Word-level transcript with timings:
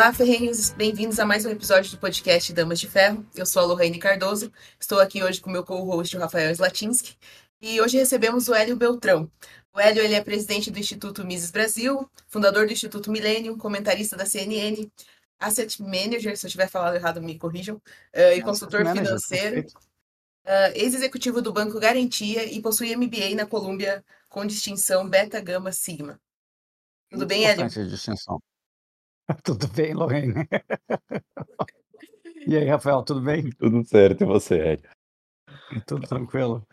Olá, 0.00 0.14
ferrenhos, 0.14 0.70
bem-vindos 0.70 1.20
a 1.20 1.26
mais 1.26 1.44
um 1.44 1.50
episódio 1.50 1.90
do 1.90 1.98
podcast 1.98 2.50
Damas 2.54 2.80
de 2.80 2.88
Ferro. 2.88 3.22
Eu 3.34 3.44
sou 3.44 3.60
a 3.60 3.66
Lorraine 3.66 3.98
Cardoso, 3.98 4.50
estou 4.80 4.98
aqui 4.98 5.22
hoje 5.22 5.42
com 5.42 5.50
meu 5.50 5.62
co-host, 5.62 6.16
o 6.16 6.20
Rafael 6.20 6.50
Slatinsky, 6.52 7.18
e 7.60 7.78
hoje 7.82 7.98
recebemos 7.98 8.48
o 8.48 8.54
Hélio 8.54 8.76
Beltrão. 8.76 9.30
O 9.74 9.78
Hélio 9.78 10.02
ele 10.02 10.14
é 10.14 10.24
presidente 10.24 10.70
do 10.70 10.78
Instituto 10.78 11.22
Mises 11.22 11.50
Brasil, 11.50 12.10
fundador 12.28 12.66
do 12.66 12.72
Instituto 12.72 13.12
Milênio, 13.12 13.58
comentarista 13.58 14.16
da 14.16 14.24
CNN, 14.24 14.90
asset 15.38 15.82
manager, 15.82 16.34
se 16.34 16.46
eu 16.46 16.50
tiver 16.50 16.70
falado 16.70 16.94
errado, 16.94 17.20
me 17.20 17.38
corrijam, 17.38 17.76
uh, 17.76 18.32
e 18.34 18.40
consultor 18.40 18.86
financeiro, 18.90 19.66
uh, 20.46 20.72
ex-executivo 20.76 21.42
do 21.42 21.52
Banco 21.52 21.78
Garantia 21.78 22.50
e 22.50 22.62
possui 22.62 22.96
MBA 22.96 23.34
na 23.36 23.44
Colômbia 23.44 24.02
com 24.30 24.46
distinção 24.46 25.06
Beta 25.06 25.42
Gama 25.42 25.72
Sigma. 25.72 26.18
Tudo 27.10 27.26
bem, 27.26 27.44
Hélio? 27.44 27.68
distinção. 27.68 28.40
Tudo 29.44 29.68
bem, 29.68 29.94
Lorraine? 29.94 30.48
E 32.46 32.56
aí, 32.56 32.66
Rafael, 32.66 33.02
tudo 33.02 33.20
bem? 33.20 33.50
Tudo 33.50 33.84
certo, 33.84 34.22
e 34.22 34.26
você, 34.26 34.72
Ed? 34.72 34.82
Tudo 35.86 36.06
tranquilo. 36.06 36.66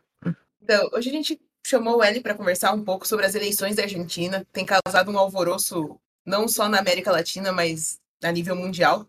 Então, 0.62 0.90
hoje 0.94 1.10
a 1.10 1.12
gente 1.12 1.42
chamou 1.66 1.98
o 1.98 2.04
Eli 2.04 2.22
para 2.22 2.34
conversar 2.34 2.74
um 2.74 2.84
pouco 2.84 3.08
sobre 3.08 3.26
as 3.26 3.36
eleições 3.36 3.76
da 3.76 3.84
Argentina. 3.84 4.46
Tem 4.52 4.66
causado 4.66 5.12
um 5.12 5.18
alvoroço 5.18 6.00
não 6.26 6.48
só 6.48 6.70
na 6.70 6.80
América 6.80 7.12
Latina, 7.12 7.52
mas 7.52 8.00
a 8.24 8.32
nível 8.32 8.56
mundial. 8.56 9.06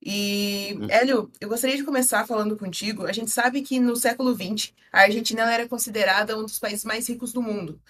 E, 0.00 0.78
hum. 0.80 0.86
Hélio, 0.88 1.30
eu 1.40 1.48
gostaria 1.48 1.76
de 1.76 1.84
começar 1.84 2.26
falando 2.26 2.56
contigo. 2.56 3.06
A 3.06 3.12
gente 3.12 3.30
sabe 3.30 3.62
que 3.62 3.80
no 3.80 3.96
século 3.96 4.34
XX, 4.34 4.72
a 4.92 5.02
Argentina 5.02 5.52
era 5.52 5.68
considerada 5.68 6.38
um 6.38 6.42
dos 6.42 6.58
países 6.58 6.84
mais 6.84 7.08
ricos 7.08 7.32
do 7.32 7.42
mundo. 7.42 7.80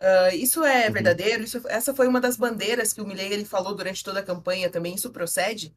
Uh, 0.00 0.34
isso 0.34 0.64
é 0.64 0.86
uhum. 0.86 0.92
verdadeiro? 0.92 1.42
Isso, 1.42 1.60
essa 1.68 1.94
foi 1.94 2.08
uma 2.08 2.20
das 2.20 2.36
bandeiras 2.36 2.92
que 2.92 3.02
o 3.02 3.06
Milley 3.06 3.32
ele 3.32 3.44
falou 3.44 3.74
durante 3.74 4.02
toda 4.02 4.20
a 4.20 4.24
campanha 4.24 4.70
também. 4.70 4.94
Isso 4.94 5.10
procede? 5.10 5.74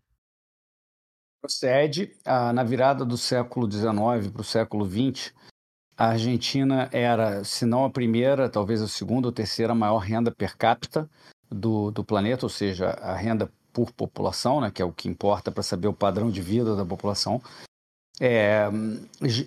Procede. 1.41 2.15
Ah, 2.23 2.53
na 2.53 2.63
virada 2.63 3.03
do 3.03 3.17
século 3.17 3.69
XIX 3.69 4.31
para 4.31 4.41
o 4.41 4.45
século 4.45 4.85
XX, 4.85 5.33
a 5.97 6.07
Argentina 6.07 6.89
era, 6.91 7.43
se 7.43 7.65
não 7.65 7.83
a 7.83 7.89
primeira, 7.89 8.49
talvez 8.49 8.81
a 8.81 8.87
segunda 8.87 9.27
ou 9.27 9.31
terceira 9.33 9.75
maior 9.75 9.97
renda 9.97 10.31
per 10.31 10.55
capita 10.55 11.09
do, 11.51 11.91
do 11.91 12.03
planeta, 12.03 12.45
ou 12.45 12.49
seja, 12.49 12.91
a 12.91 13.13
renda 13.13 13.51
por 13.73 13.91
população, 13.91 14.61
né, 14.61 14.71
que 14.71 14.81
é 14.81 14.85
o 14.85 14.93
que 14.93 15.09
importa 15.09 15.51
para 15.51 15.63
saber 15.63 15.87
o 15.87 15.93
padrão 15.93 16.29
de 16.29 16.41
vida 16.41 16.75
da 16.75 16.85
população. 16.85 17.41
É, 18.19 18.69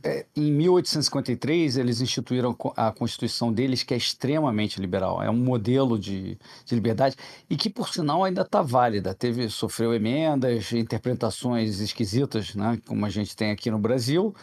é 0.02 0.26
em 0.34 0.50
1853, 0.50 1.76
eles 1.76 2.00
instituíram 2.00 2.56
a 2.76 2.90
Constituição 2.90 3.52
deles, 3.52 3.82
que 3.82 3.94
é 3.94 3.96
extremamente 3.96 4.80
liberal, 4.80 5.22
é 5.22 5.30
um 5.30 5.36
modelo 5.36 5.98
de, 5.98 6.36
de 6.64 6.74
liberdade 6.74 7.16
e 7.48 7.56
que, 7.56 7.70
por 7.70 7.88
sinal, 7.88 8.24
ainda 8.24 8.42
está 8.42 8.62
válida. 8.62 9.14
Teve, 9.14 9.48
sofreu 9.48 9.94
emendas, 9.94 10.72
interpretações 10.72 11.78
esquisitas, 11.78 12.54
né, 12.54 12.80
como 12.86 13.06
a 13.06 13.08
gente 13.10 13.36
tem 13.36 13.52
aqui 13.52 13.70
no 13.70 13.78
Brasil, 13.78 14.34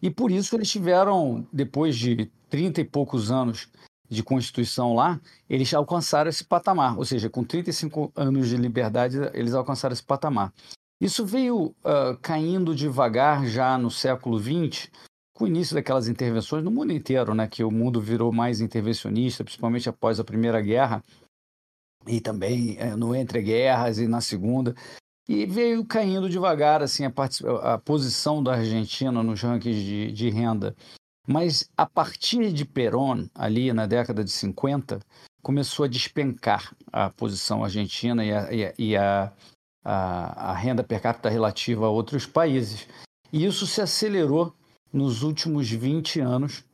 e 0.00 0.10
por 0.10 0.30
isso 0.30 0.54
eles 0.54 0.70
tiveram, 0.70 1.46
depois 1.52 1.96
de 1.96 2.30
30 2.50 2.80
e 2.80 2.84
poucos 2.84 3.30
anos 3.30 3.68
de 4.08 4.22
Constituição 4.22 4.94
lá, 4.94 5.20
eles 5.48 5.72
alcançaram 5.74 6.30
esse 6.30 6.44
patamar, 6.44 6.96
ou 6.96 7.04
seja, 7.04 7.28
com 7.28 7.42
35 7.42 8.12
anos 8.14 8.48
de 8.48 8.56
liberdade, 8.56 9.16
eles 9.32 9.54
alcançaram 9.54 9.92
esse 9.92 10.02
patamar. 10.02 10.52
Isso 11.00 11.24
veio 11.24 11.66
uh, 11.66 12.16
caindo 12.22 12.74
devagar 12.74 13.46
já 13.46 13.76
no 13.76 13.90
século 13.90 14.38
XX, 14.38 14.90
com 15.34 15.44
o 15.44 15.48
início 15.48 15.74
daquelas 15.74 16.08
intervenções 16.08 16.62
no 16.62 16.70
mundo 16.70 16.92
inteiro, 16.92 17.34
né, 17.34 17.48
que 17.48 17.64
o 17.64 17.70
mundo 17.70 18.00
virou 18.00 18.32
mais 18.32 18.60
intervencionista, 18.60 19.42
principalmente 19.42 19.88
após 19.88 20.20
a 20.20 20.24
Primeira 20.24 20.60
Guerra, 20.60 21.02
e 22.06 22.20
também 22.20 22.76
no 22.96 23.14
Entre 23.14 23.42
Guerras 23.42 23.98
e 23.98 24.06
na 24.06 24.20
Segunda. 24.20 24.74
E 25.28 25.46
veio 25.46 25.84
caindo 25.84 26.28
devagar 26.28 26.82
assim 26.82 27.04
a, 27.04 27.12
a 27.74 27.78
posição 27.78 28.42
da 28.42 28.54
Argentina 28.54 29.22
nos 29.22 29.40
rankings 29.40 29.82
de, 29.82 30.12
de 30.12 30.30
renda. 30.30 30.76
Mas 31.26 31.70
a 31.76 31.86
partir 31.86 32.52
de 32.52 32.66
Perón, 32.66 33.26
ali 33.34 33.72
na 33.72 33.86
década 33.86 34.22
de 34.22 34.30
50, 34.30 35.00
começou 35.42 35.84
a 35.84 35.88
despencar 35.88 36.74
a 36.92 37.08
posição 37.08 37.64
argentina 37.64 38.24
e 38.24 38.32
a, 38.32 38.52
e 38.52 38.64
a, 38.64 38.74
e 38.78 38.96
a, 38.96 39.32
a, 39.84 40.50
a 40.50 40.52
renda 40.54 40.82
per 40.82 41.00
capita 41.00 41.28
relativa 41.28 41.86
a 41.86 41.90
outros 41.90 42.26
países. 42.26 42.86
E 43.32 43.44
isso 43.44 43.66
se 43.66 43.80
acelerou 43.80 44.54
nos 44.92 45.22
últimos 45.22 45.70
20 45.70 46.20
anos 46.20 46.64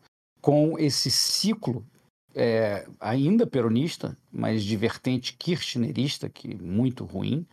com 0.41 0.79
esse 0.79 1.11
ciclo 1.11 1.85
é, 2.35 2.87
ainda 3.01 3.47
peronista, 3.47 4.17
mas 4.31 4.63
de 4.63 4.77
vertente 4.77 5.35
kirchnerista, 5.37 6.29
que 6.29 6.55
muito 6.55 7.05
ruim, 7.05 7.47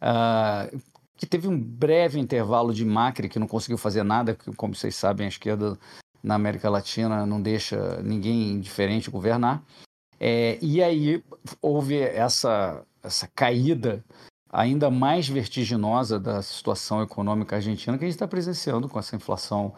uh, 0.00 0.80
que 1.16 1.26
teve 1.26 1.48
um 1.48 1.58
breve 1.58 2.18
intervalo 2.18 2.72
de 2.72 2.84
Macri, 2.84 3.28
que 3.28 3.38
não 3.38 3.48
conseguiu 3.48 3.76
fazer 3.76 4.02
nada, 4.02 4.34
que, 4.34 4.54
como 4.54 4.74
vocês 4.74 4.94
sabem, 4.94 5.26
a 5.26 5.28
esquerda 5.28 5.78
na 6.22 6.34
América 6.34 6.70
Latina 6.70 7.26
não 7.26 7.40
deixa 7.40 8.00
ninguém 8.02 8.60
diferente 8.60 9.10
governar. 9.10 9.62
É, 10.18 10.58
e 10.60 10.82
aí 10.82 11.24
houve 11.62 11.98
essa, 11.98 12.84
essa 13.02 13.26
caída 13.34 14.04
ainda 14.52 14.90
mais 14.90 15.28
vertiginosa 15.28 16.18
da 16.18 16.42
situação 16.42 17.02
econômica 17.02 17.56
argentina 17.56 17.96
que 17.96 18.04
a 18.04 18.06
gente 18.06 18.16
está 18.16 18.26
presenciando 18.26 18.88
com 18.88 18.98
essa 18.98 19.14
inflação 19.14 19.72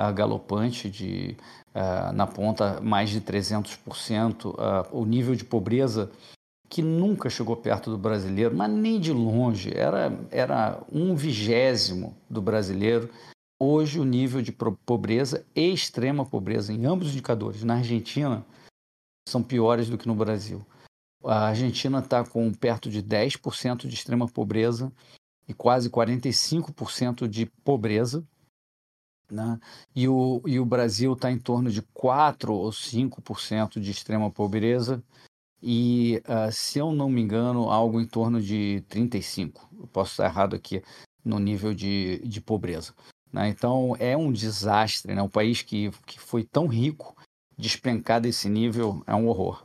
uh, 0.00 0.12
galopante 0.12 0.90
de 0.90 1.36
uh, 1.74 2.12
na 2.12 2.26
ponta 2.26 2.80
mais 2.80 3.10
de 3.10 3.20
300%, 3.20 4.46
uh, 4.46 4.54
o 4.98 5.04
nível 5.04 5.34
de 5.34 5.44
pobreza 5.44 6.10
que 6.68 6.82
nunca 6.82 7.30
chegou 7.30 7.56
perto 7.56 7.90
do 7.90 7.98
brasileiro, 7.98 8.56
mas 8.56 8.70
nem 8.70 8.98
de 8.98 9.12
longe, 9.12 9.72
era, 9.76 10.12
era 10.30 10.82
um 10.90 11.14
vigésimo 11.14 12.16
do 12.28 12.42
brasileiro. 12.42 13.08
Hoje, 13.60 14.00
o 14.00 14.04
nível 14.04 14.42
de 14.42 14.50
pobreza 14.50 15.46
e 15.54 15.72
extrema 15.72 16.26
pobreza 16.26 16.72
em 16.72 16.84
ambos 16.84 17.08
os 17.08 17.12
indicadores, 17.12 17.62
na 17.62 17.76
Argentina, 17.76 18.44
são 19.28 19.42
piores 19.42 19.88
do 19.88 19.96
que 19.96 20.08
no 20.08 20.14
Brasil. 20.14 20.66
A 21.24 21.48
Argentina 21.48 22.00
está 22.00 22.24
com 22.24 22.52
perto 22.52 22.90
de 22.90 23.02
10% 23.02 23.86
de 23.86 23.94
extrema 23.94 24.28
pobreza 24.28 24.92
e 25.48 25.54
quase 25.54 25.90
45% 25.90 27.28
de 27.28 27.46
pobreza. 27.64 28.26
Né? 29.30 29.58
E, 29.94 30.06
o, 30.06 30.42
e 30.46 30.60
o 30.60 30.66
Brasil 30.66 31.14
está 31.14 31.30
em 31.30 31.38
torno 31.38 31.70
de 31.70 31.82
4 31.94 32.52
ou 32.52 32.70
5% 32.70 33.80
de 33.80 33.90
extrema 33.90 34.30
pobreza 34.30 35.02
e, 35.62 36.22
uh, 36.28 36.52
se 36.52 36.78
eu 36.78 36.92
não 36.92 37.08
me 37.08 37.22
engano, 37.22 37.70
algo 37.70 37.98
em 37.98 38.06
torno 38.06 38.40
de 38.40 38.84
35. 38.86 39.66
Eu 39.78 39.86
posso 39.86 40.10
estar 40.12 40.26
errado 40.26 40.54
aqui 40.54 40.82
no 41.24 41.38
nível 41.38 41.72
de, 41.72 42.18
de 42.18 42.38
pobreza. 42.38 42.92
Né? 43.32 43.48
Então, 43.48 43.96
é 43.98 44.14
um 44.14 44.30
desastre. 44.30 45.14
Né? 45.14 45.22
Um 45.22 45.28
país 45.28 45.62
que, 45.62 45.90
que 46.04 46.20
foi 46.20 46.44
tão 46.44 46.66
rico, 46.66 47.16
despencar 47.56 48.20
desse 48.20 48.46
nível 48.48 49.02
é 49.06 49.14
um 49.14 49.26
horror. 49.26 49.64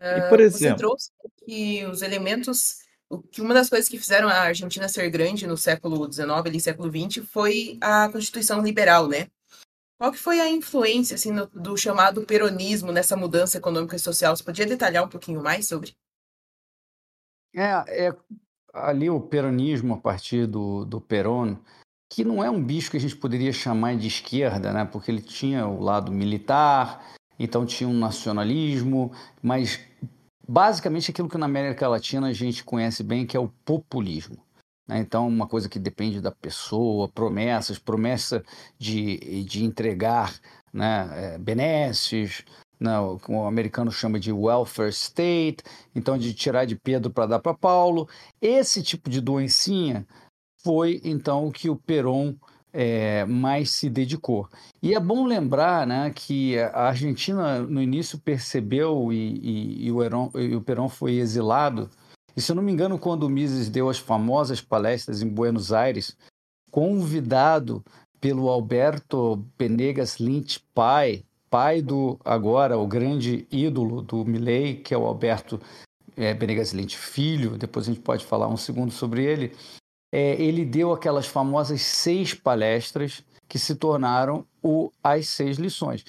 Uh, 0.00 0.18
e, 0.18 0.28
por 0.28 0.40
exemplo... 0.40 0.76
Você 0.76 0.82
trouxe 0.82 1.10
que 1.44 1.86
os 1.86 2.02
elementos 2.02 2.86
que 3.30 3.40
uma 3.40 3.54
das 3.54 3.70
coisas 3.70 3.88
que 3.88 3.98
fizeram 3.98 4.28
a 4.28 4.40
Argentina 4.40 4.88
ser 4.88 5.08
grande 5.08 5.46
no 5.46 5.56
século 5.56 6.10
XIX 6.12 6.28
e 6.52 6.60
século 6.60 6.90
XX 6.90 7.26
foi 7.26 7.78
a 7.80 8.08
Constituição 8.10 8.62
liberal, 8.62 9.08
né? 9.08 9.28
Qual 9.98 10.12
que 10.12 10.18
foi 10.18 10.38
a 10.40 10.48
influência 10.48 11.14
assim, 11.14 11.32
no, 11.32 11.46
do 11.46 11.76
chamado 11.76 12.24
peronismo 12.24 12.92
nessa 12.92 13.16
mudança 13.16 13.58
econômica 13.58 13.96
e 13.96 13.98
social? 13.98 14.36
Você 14.36 14.44
podia 14.44 14.66
detalhar 14.66 15.04
um 15.04 15.08
pouquinho 15.08 15.42
mais 15.42 15.66
sobre? 15.66 15.96
É, 17.54 18.06
é 18.08 18.16
ali 18.72 19.10
o 19.10 19.20
peronismo 19.20 19.94
a 19.94 19.98
partir 19.98 20.46
do, 20.46 20.84
do 20.84 21.00
Perón, 21.00 21.56
que 22.12 22.22
não 22.22 22.44
é 22.44 22.50
um 22.50 22.62
bicho 22.62 22.90
que 22.90 22.96
a 22.96 23.00
gente 23.00 23.16
poderia 23.16 23.52
chamar 23.52 23.96
de 23.96 24.06
esquerda, 24.06 24.72
né? 24.72 24.84
porque 24.84 25.10
ele 25.10 25.22
tinha 25.22 25.66
o 25.66 25.80
lado 25.80 26.12
militar, 26.12 27.16
então 27.38 27.64
tinha 27.64 27.88
um 27.88 27.98
nacionalismo, 27.98 29.12
mas 29.42 29.80
basicamente 30.46 31.10
aquilo 31.10 31.28
que 31.28 31.38
na 31.38 31.46
América 31.46 31.88
Latina 31.88 32.28
a 32.28 32.32
gente 32.32 32.64
conhece 32.64 33.02
bem, 33.02 33.26
que 33.26 33.36
é 33.36 33.40
o 33.40 33.52
populismo. 33.64 34.42
Né? 34.88 34.98
Então, 34.98 35.28
uma 35.28 35.46
coisa 35.46 35.68
que 35.68 35.78
depende 35.78 36.20
da 36.20 36.32
pessoa, 36.32 37.08
promessas, 37.08 37.78
promessa 37.78 38.42
de, 38.78 39.44
de 39.44 39.62
entregar 39.64 40.34
né, 40.72 41.08
é, 41.12 41.38
benesses, 41.38 42.44
né, 42.80 42.98
o 42.98 43.20
o 43.28 43.46
americano 43.46 43.90
chama 43.90 44.18
de 44.18 44.32
welfare 44.32 44.90
state, 44.90 45.62
então 45.94 46.16
de 46.16 46.32
tirar 46.32 46.64
de 46.64 46.76
Pedro 46.76 47.10
para 47.10 47.26
dar 47.26 47.38
para 47.40 47.54
Paulo. 47.54 48.08
Esse 48.40 48.82
tipo 48.82 49.10
de 49.10 49.20
doencinha 49.20 50.06
foi 50.62 51.00
então 51.04 51.46
o 51.46 51.52
que 51.52 51.68
o 51.68 51.76
Perón 51.76 52.34
é, 52.72 53.24
mais 53.24 53.70
se 53.70 53.88
dedicou. 53.88 54.48
E 54.82 54.94
é 54.94 55.00
bom 55.00 55.26
lembrar 55.26 55.86
né, 55.86 56.12
que 56.14 56.58
a 56.58 56.88
Argentina 56.88 57.60
no 57.60 57.82
início 57.82 58.18
percebeu 58.18 59.12
e, 59.12 59.16
e, 59.16 59.86
e 59.86 59.92
o, 59.92 60.02
Heron, 60.02 60.30
e 60.34 60.54
o 60.54 60.60
Perón 60.60 60.88
foi 60.88 61.14
exilado 61.14 61.90
e 62.38 62.40
se 62.40 62.52
eu 62.52 62.54
não 62.54 62.62
me 62.62 62.70
engano, 62.70 63.00
quando 63.00 63.24
o 63.24 63.28
Mises 63.28 63.68
deu 63.68 63.88
as 63.88 63.98
famosas 63.98 64.60
palestras 64.60 65.22
em 65.22 65.28
Buenos 65.28 65.72
Aires, 65.72 66.16
convidado 66.70 67.84
pelo 68.20 68.48
Alberto 68.48 69.44
Penegas 69.56 70.18
Lynch 70.18 70.60
pai, 70.72 71.24
pai 71.50 71.82
do 71.82 72.16
agora 72.24 72.78
o 72.78 72.86
grande 72.86 73.44
ídolo 73.50 74.02
do 74.02 74.24
Milley, 74.24 74.76
que 74.76 74.94
é 74.94 74.96
o 74.96 75.04
Alberto 75.04 75.60
é, 76.16 76.32
Benegas 76.32 76.72
Filho, 76.94 77.58
depois 77.58 77.88
a 77.88 77.92
gente 77.92 78.04
pode 78.04 78.24
falar 78.24 78.46
um 78.46 78.56
segundo 78.56 78.92
sobre 78.92 79.24
ele, 79.24 79.52
é, 80.12 80.40
ele 80.40 80.64
deu 80.64 80.92
aquelas 80.92 81.26
famosas 81.26 81.82
seis 81.82 82.34
palestras 82.34 83.24
que 83.48 83.58
se 83.58 83.74
tornaram 83.74 84.44
o 84.62 84.90
As 85.02 85.28
Seis 85.28 85.56
Lições, 85.56 86.04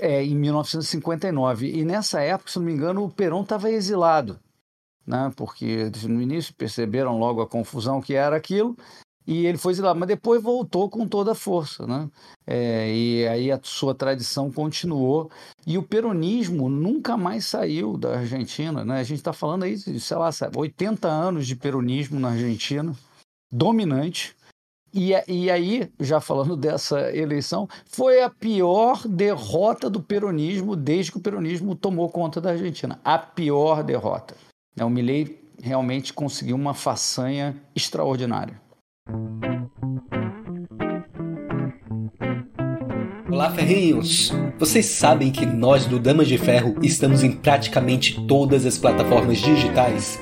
é, 0.00 0.24
em 0.24 0.36
1959. 0.36 1.68
E 1.68 1.84
nessa 1.84 2.20
época, 2.20 2.50
se 2.50 2.58
não 2.58 2.66
me 2.66 2.72
engano, 2.72 3.04
o 3.04 3.10
Perón 3.10 3.42
estava 3.42 3.70
exilado, 3.70 4.38
né? 5.06 5.32
porque 5.36 5.90
no 6.08 6.22
início 6.22 6.54
perceberam 6.54 7.18
logo 7.18 7.40
a 7.40 7.46
confusão 7.46 8.00
que 8.00 8.14
era 8.14 8.36
aquilo, 8.36 8.76
e 9.28 9.44
ele 9.44 9.58
foi 9.58 9.72
exilado, 9.72 10.00
mas 10.00 10.08
depois 10.08 10.42
voltou 10.42 10.88
com 10.88 11.06
toda 11.06 11.32
a 11.32 11.34
força, 11.34 11.86
né? 11.86 12.08
É, 12.46 12.90
e 12.90 13.28
aí 13.28 13.52
a 13.52 13.60
sua 13.62 13.94
tradição 13.94 14.50
continuou. 14.50 15.30
E 15.66 15.76
o 15.76 15.82
peronismo 15.82 16.70
nunca 16.70 17.14
mais 17.14 17.44
saiu 17.44 17.98
da 17.98 18.20
Argentina, 18.20 18.86
né? 18.86 19.00
A 19.00 19.02
gente 19.02 19.18
está 19.18 19.34
falando 19.34 19.64
aí, 19.64 19.76
de, 19.76 20.00
sei 20.00 20.16
lá, 20.16 20.30
80 20.56 21.06
anos 21.06 21.46
de 21.46 21.54
peronismo 21.54 22.18
na 22.18 22.30
Argentina, 22.30 22.96
dominante. 23.50 24.36
E, 24.92 25.12
e 25.28 25.50
aí, 25.50 25.90
já 26.00 26.20
falando 26.20 26.56
dessa 26.58 27.14
eleição, 27.14 27.68
foi 27.86 28.22
a 28.22 28.30
pior 28.30 29.06
derrota 29.06 29.90
do 29.90 30.02
peronismo 30.02 30.74
desde 30.74 31.12
que 31.12 31.18
o 31.18 31.22
peronismo 31.22 31.74
tomou 31.74 32.08
conta 32.08 32.40
da 32.40 32.50
Argentina. 32.50 33.00
A 33.04 33.18
pior 33.18 33.82
derrota. 33.82 34.36
O 34.80 34.88
Milei 34.88 35.42
realmente 35.60 36.12
conseguiu 36.12 36.56
uma 36.56 36.72
façanha 36.72 37.56
extraordinária. 37.74 38.60
Olá, 43.30 43.50
ferrinhos! 43.50 44.32
Vocês 44.58 44.86
sabem 44.86 45.30
que 45.30 45.46
nós 45.46 45.86
do 45.86 45.98
Damas 45.98 46.26
de 46.26 46.38
Ferro 46.38 46.76
estamos 46.82 47.22
em 47.22 47.30
praticamente 47.30 48.26
todas 48.26 48.66
as 48.66 48.78
plataformas 48.78 49.38
digitais. 49.38 50.18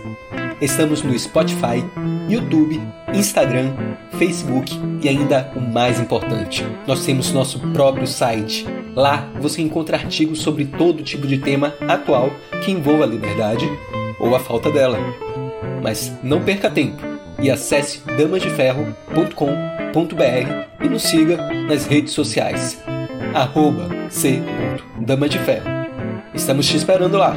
Estamos 0.60 1.02
no 1.02 1.18
Spotify, 1.18 1.82
YouTube, 2.28 2.80
Instagram, 3.14 3.72
Facebook 4.18 4.78
e 5.02 5.08
ainda 5.08 5.50
o 5.54 5.60
mais 5.60 6.00
importante, 6.00 6.66
nós 6.86 7.04
temos 7.04 7.32
nosso 7.32 7.60
próprio 7.72 8.06
site. 8.06 8.66
Lá 8.94 9.28
você 9.40 9.62
encontra 9.62 9.96
artigos 9.96 10.40
sobre 10.40 10.64
todo 10.64 11.02
tipo 11.02 11.26
de 11.26 11.38
tema 11.38 11.74
atual 11.88 12.30
que 12.64 12.72
envolva 12.72 13.04
a 13.04 13.06
liberdade 13.06 13.70
ou 14.18 14.34
a 14.34 14.40
falta 14.40 14.70
dela. 14.70 14.98
Mas 15.82 16.12
não 16.22 16.42
perca 16.42 16.70
tempo 16.70 17.02
e 17.40 17.50
acesse 17.50 18.02
damasdeferro.com.br 18.16 20.84
e 20.84 20.88
nos 20.88 21.02
siga 21.02 21.36
nas 21.68 21.86
redes 21.86 22.12
sociais. 22.12 22.82
Arroba 23.34 23.88
C. 24.10 24.42
Dama 25.00 25.28
de 25.28 25.38
Ferro. 25.38 25.68
Estamos 26.34 26.66
te 26.66 26.76
esperando 26.76 27.18
lá. 27.18 27.36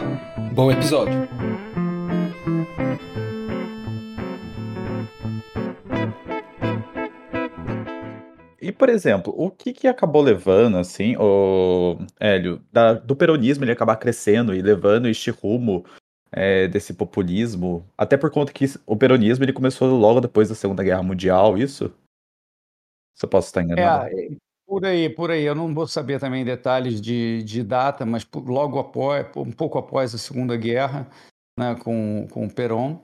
Bom 0.52 0.72
episódio! 0.72 1.39
Por 8.80 8.88
exemplo, 8.88 9.34
o 9.36 9.52
que, 9.52 9.74
que 9.74 9.90
acabou 9.90 10.22
levando, 10.22 10.78
assim, 10.78 11.16
o 11.18 11.98
Hélio, 12.18 12.62
da, 12.72 12.94
do 12.94 13.14
peronismo 13.14 13.66
ele 13.66 13.74
acabar 13.74 13.98
crescendo 13.98 14.56
e 14.56 14.62
levando 14.62 15.10
este 15.10 15.30
rumo 15.30 15.86
é, 16.32 16.66
desse 16.70 16.94
populismo, 16.94 17.86
até 17.98 18.16
por 18.16 18.32
conta 18.32 18.54
que 18.54 18.66
o 18.86 18.96
peronismo 18.96 19.44
ele 19.44 19.52
começou 19.52 19.90
logo 19.90 20.22
depois 20.22 20.48
da 20.48 20.56
Segunda 20.56 20.82
Guerra 20.82 21.04
Mundial, 21.04 21.58
isso? 21.58 21.94
Se 23.18 23.26
eu 23.26 23.30
posso 23.30 23.48
estar 23.48 23.62
enganado. 23.62 24.08
É, 24.18 24.30
por 24.66 24.86
aí, 24.86 25.10
por 25.10 25.30
aí. 25.30 25.44
Eu 25.44 25.56
não 25.56 25.74
vou 25.74 25.86
saber 25.86 26.18
também 26.18 26.46
detalhes 26.46 27.02
de, 27.02 27.44
de 27.44 27.62
data, 27.62 28.06
mas 28.06 28.26
logo 28.34 28.80
após, 28.80 29.28
um 29.36 29.52
pouco 29.52 29.78
após 29.78 30.16
a 30.16 30.18
Segunda 30.18 30.56
Guerra, 30.56 31.06
né, 31.60 31.76
com, 31.84 32.26
com 32.32 32.46
o 32.46 32.54
Perón. 32.54 33.02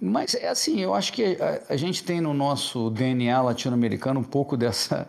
Mas 0.00 0.34
é 0.34 0.48
assim, 0.48 0.80
eu 0.80 0.94
acho 0.94 1.12
que 1.12 1.36
a, 1.40 1.74
a 1.74 1.76
gente 1.76 2.02
tem 2.02 2.20
no 2.20 2.32
nosso 2.32 2.90
DNA 2.90 3.40
latino-americano 3.42 4.20
um 4.20 4.24
pouco 4.24 4.56
dessa, 4.56 5.08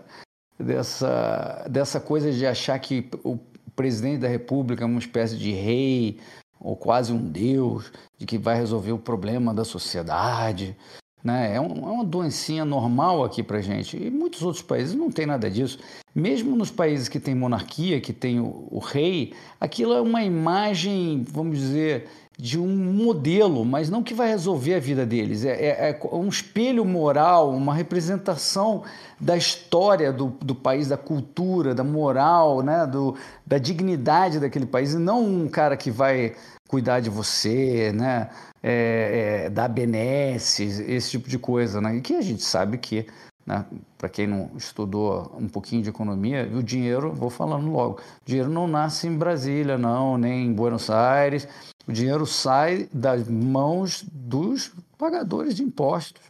dessa, 0.59 1.65
dessa 1.69 1.99
coisa 1.99 2.31
de 2.31 2.45
achar 2.45 2.77
que 2.79 3.09
o 3.23 3.37
presidente 3.75 4.19
da 4.19 4.27
República 4.27 4.83
é 4.83 4.87
uma 4.87 4.99
espécie 4.99 5.37
de 5.37 5.51
rei, 5.51 6.19
ou 6.59 6.75
quase 6.75 7.13
um 7.13 7.21
Deus, 7.21 7.91
de 8.17 8.25
que 8.25 8.37
vai 8.37 8.55
resolver 8.55 8.91
o 8.91 8.97
problema 8.97 9.53
da 9.53 9.63
sociedade. 9.63 10.75
Né? 11.23 11.55
É, 11.55 11.61
um, 11.61 11.87
é 11.87 11.91
uma 11.91 12.05
doencinha 12.05 12.63
normal 12.63 13.23
aqui 13.23 13.43
para 13.43 13.61
gente. 13.61 13.97
E 13.97 14.09
muitos 14.09 14.41
outros 14.41 14.63
países 14.63 14.95
não 14.95 15.11
tem 15.11 15.25
nada 15.25 15.49
disso. 15.49 15.79
Mesmo 16.13 16.55
nos 16.55 16.71
países 16.71 17.09
que 17.09 17.19
tem 17.19 17.35
monarquia, 17.35 17.99
que 17.99 18.13
tem 18.13 18.39
o, 18.39 18.67
o 18.71 18.79
rei, 18.79 19.33
aquilo 19.59 19.93
é 19.93 20.01
uma 20.01 20.23
imagem, 20.23 21.25
vamos 21.27 21.57
dizer, 21.57 22.07
de 22.37 22.59
um 22.59 22.75
modelo, 22.93 23.63
mas 23.63 23.89
não 23.89 24.03
que 24.03 24.13
vai 24.13 24.27
resolver 24.27 24.75
a 24.75 24.79
vida 24.79 25.05
deles. 25.05 25.45
É, 25.45 25.51
é, 25.51 25.89
é, 25.89 26.15
um 26.15 26.27
espelho 26.27 26.83
moral, 26.83 27.51
uma 27.51 27.73
representação 27.73 28.83
da 29.19 29.37
história 29.37 30.11
do, 30.11 30.27
do 30.41 30.53
país, 30.53 30.89
da 30.89 30.97
cultura, 30.97 31.73
da 31.73 31.83
moral, 31.83 32.61
né? 32.61 32.85
do, 32.85 33.15
da 33.45 33.57
dignidade 33.57 34.39
daquele 34.39 34.65
país, 34.65 34.93
e 34.93 34.97
não 34.97 35.23
um 35.23 35.47
cara 35.47 35.77
que 35.77 35.89
vai 35.89 36.35
cuidar 36.67 36.99
de 36.99 37.09
você, 37.09 37.91
né? 37.93 38.29
É, 38.61 39.43
é, 39.45 39.49
dar 39.49 39.67
benesses, 39.67 40.79
esse 40.79 41.11
tipo 41.11 41.29
de 41.29 41.37
coisa. 41.37 41.79
Né? 41.79 41.97
E 41.97 42.01
que 42.01 42.15
a 42.15 42.21
gente 42.21 42.43
sabe 42.43 42.79
que, 42.79 43.05
né? 43.45 43.63
para 43.97 44.09
quem 44.09 44.25
não 44.25 44.49
estudou 44.57 45.31
um 45.39 45.47
pouquinho 45.47 45.83
de 45.83 45.89
economia, 45.89 46.49
o 46.51 46.63
dinheiro, 46.63 47.13
vou 47.13 47.29
falando 47.29 47.71
logo, 47.71 47.99
o 47.99 48.25
dinheiro 48.25 48.49
não 48.49 48.67
nasce 48.67 49.07
em 49.07 49.15
Brasília, 49.15 49.77
não, 49.77 50.17
nem 50.17 50.47
em 50.47 50.53
Buenos 50.53 50.89
Aires, 50.89 51.47
o 51.87 51.91
dinheiro 51.91 52.25
sai 52.25 52.89
das 52.93 53.27
mãos 53.27 54.03
dos 54.11 54.71
pagadores 54.97 55.55
de 55.55 55.63
impostos. 55.63 56.21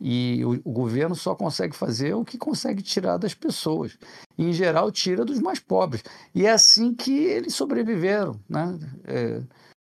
E 0.00 0.44
o, 0.44 0.60
o, 0.64 0.72
governo 0.72 1.14
só 1.14 1.34
consegue 1.34 1.74
fazer 1.74 2.14
o 2.14 2.24
que 2.24 2.36
consegue 2.36 2.82
tirar 2.82 3.16
das 3.16 3.32
pessoas. 3.32 3.96
E, 4.36 4.44
em 4.44 4.52
geral, 4.52 4.90
tira 4.90 5.24
dos 5.24 5.38
mais 5.38 5.60
pobres. 5.60 6.02
E 6.34 6.46
é 6.46 6.50
assim 6.50 6.92
que 6.94 7.12
eles 7.12 7.54
sobreviveram, 7.54 8.38
né? 8.48 8.78
É, 9.04 9.40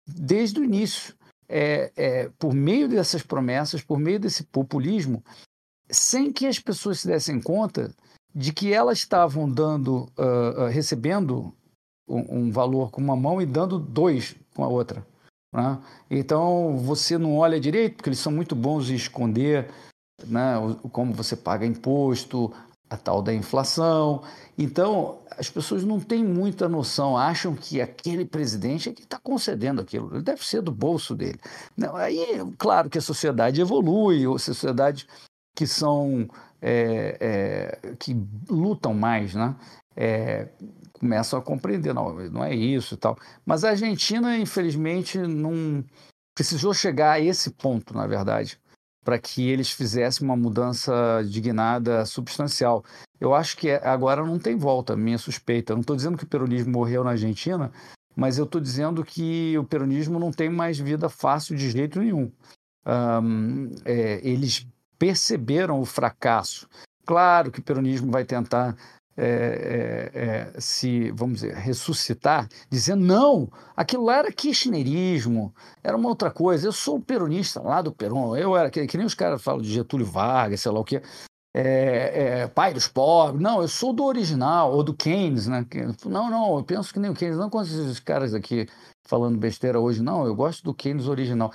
desde 0.07 0.61
o 0.61 0.65
início. 0.65 1.15
É, 1.49 1.93
é, 1.97 2.31
por 2.39 2.55
meio 2.55 2.89
dessas 2.89 3.23
promessas, 3.23 3.83
por 3.83 3.99
meio 3.99 4.19
desse 4.19 4.43
populismo, 4.45 5.23
sem 5.91 6.33
que 6.33 6.47
as 6.47 6.59
pessoas 6.59 7.01
se 7.01 7.07
dessem 7.07 7.39
conta 7.39 7.95
de 8.35 8.53
que 8.53 8.73
elas 8.73 8.99
estavam 8.99 9.49
dando, 9.49 10.09
uh, 10.19 10.63
uh, 10.63 10.67
recebendo 10.69 11.53
um, 12.09 12.39
um 12.39 12.51
valor 12.51 12.91
com 12.91 13.03
uma 13.03 13.15
mão 13.15 13.41
e 13.41 13.47
dando 13.47 13.79
dois 13.79 14.35
com 14.55 14.65
a 14.65 14.69
outra. 14.69 15.07
Né? 15.53 15.79
Então 16.11 16.77
você 16.79 17.19
não 17.19 17.37
olha 17.37 17.61
direito, 17.61 17.97
porque 17.97 18.09
eles 18.09 18.19
são 18.19 18.33
muito 18.33 18.55
bons 18.55 18.91
em 18.91 18.95
esconder 18.95 19.69
né, 20.27 20.55
como 20.93 21.13
você 21.13 21.37
paga 21.37 21.67
imposto, 21.67 22.53
a 22.89 22.97
tal 22.97 23.23
da 23.23 23.33
inflação. 23.33 24.23
Então 24.57 25.19
as 25.31 25.49
pessoas 25.49 25.83
não 25.85 25.99
têm 25.99 26.23
muita 26.25 26.69
noção, 26.69 27.17
acham 27.17 27.55
que 27.55 27.81
aquele 27.81 28.25
presidente 28.25 28.89
é 28.89 28.93
que 28.93 29.03
está 29.03 29.19
concedendo 29.19 29.81
aquilo, 29.81 30.11
ele 30.15 30.23
deve 30.23 30.45
ser 30.45 30.61
do 30.61 30.71
bolso 30.71 31.15
dele. 31.15 31.41
Não, 31.77 31.97
aí, 31.97 32.19
claro 32.59 32.91
que 32.91 32.99
a 32.99 33.03
sociedade 33.03 33.61
evolui, 33.61 34.25
a 34.27 34.39
sociedade 34.39 35.07
que 35.55 35.67
são 35.67 36.29
é, 36.61 37.17
é, 37.83 37.95
que 37.99 38.17
lutam 38.49 38.95
mais, 38.95 39.35
né? 39.35 39.55
É, 39.97 40.49
começam 41.03 41.37
a 41.37 41.43
compreender, 41.43 41.93
não, 41.93 42.15
não 42.31 42.45
é 42.45 42.55
isso 42.55 42.95
e 42.95 42.97
tal. 42.97 43.19
Mas 43.45 43.65
a 43.65 43.71
Argentina, 43.71 44.39
infelizmente, 44.39 45.19
não 45.19 45.85
precisou 46.33 46.73
chegar 46.73 47.15
a 47.15 47.21
esse 47.21 47.51
ponto, 47.51 47.93
na 47.93 48.07
verdade, 48.07 48.57
para 49.05 49.19
que 49.19 49.49
eles 49.49 49.73
fizessem 49.73 50.25
uma 50.25 50.37
mudança 50.37 50.93
dignada 51.29 52.07
substancial. 52.07 52.85
Eu 53.21 53.35
acho 53.35 53.57
que 53.57 53.73
agora 53.73 54.25
não 54.25 54.39
tem 54.39 54.57
volta, 54.57 54.97
minha 54.97 55.19
suspeita. 55.19 55.73
Eu 55.73 55.77
não 55.77 55.81
estou 55.81 55.97
dizendo 55.97 56.17
que 56.17 56.23
o 56.23 56.29
peronismo 56.29 56.71
morreu 56.71 57.03
na 57.03 57.11
Argentina, 57.11 57.73
mas 58.15 58.39
eu 58.39 58.45
estou 58.45 58.61
dizendo 58.61 59.05
que 59.05 59.59
o 59.59 59.65
peronismo 59.65 60.21
não 60.21 60.31
tem 60.31 60.49
mais 60.49 60.79
vida 60.79 61.09
fácil 61.09 61.57
de 61.57 61.69
jeito 61.69 61.99
nenhum. 61.99 62.31
Um, 62.87 63.71
é, 63.85 64.21
eles 64.23 64.69
perceberam 64.97 65.81
o 65.81 65.85
fracasso. 65.85 66.69
Claro 67.05 67.51
que 67.51 67.59
o 67.59 67.63
peronismo 67.63 68.13
vai 68.13 68.25
tentar 68.25 68.77
é, 69.17 70.11
é, 70.15 70.55
é, 70.57 70.61
se, 70.61 71.11
vamos 71.13 71.41
dizer, 71.41 71.55
ressuscitar, 71.55 72.49
dizendo, 72.71 73.05
não, 73.05 73.51
aquilo 73.77 74.05
lá 74.05 74.19
era 74.19 74.33
kirchnerismo, 74.33 75.55
era 75.83 75.97
uma 75.97 76.09
outra 76.09 76.31
coisa, 76.31 76.67
eu 76.67 76.73
sou 76.73 77.01
peronista 77.01 77.61
lá 77.61 77.83
do 77.83 77.93
Peron, 77.93 78.37
eu 78.37 78.57
era, 78.57 78.71
que, 78.71 78.87
que 78.87 78.97
nem 78.97 79.07
os 79.07 79.15
caras 79.15 79.43
falam 79.43 79.61
de 79.61 79.71
Getúlio 79.71 80.07
Vargas, 80.07 80.61
sei 80.61 80.73
lá 80.73 80.81
o 80.81 80.85
quê, 80.85 81.03
é, 81.55 82.41
é, 82.43 82.49
pai 82.49 82.73
dos 82.73 82.89
pobres, 82.89 83.41
não, 83.41 83.61
eu 83.61 83.69
sou 83.69 83.93
do 83.93 84.05
original, 84.05 84.73
ou 84.73 84.83
do 84.83 84.95
Keynes, 84.95 85.47
né? 85.47 85.67
Não, 86.07 86.31
não, 86.31 86.57
eu 86.57 86.65
penso 86.65 86.93
que 86.93 86.99
nem 86.99 87.11
o 87.11 87.15
Keynes, 87.15 87.37
não 87.37 87.51
com 87.51 87.61
esses 87.61 88.01
caras 88.01 88.33
aqui 88.33 88.67
falando 89.05 89.37
besteira 89.37 89.79
hoje, 89.79 90.03
não, 90.03 90.25
eu 90.25 90.35
gosto 90.35 90.65
do 90.65 90.73
Keynes 90.73 91.07
original. 91.07 91.53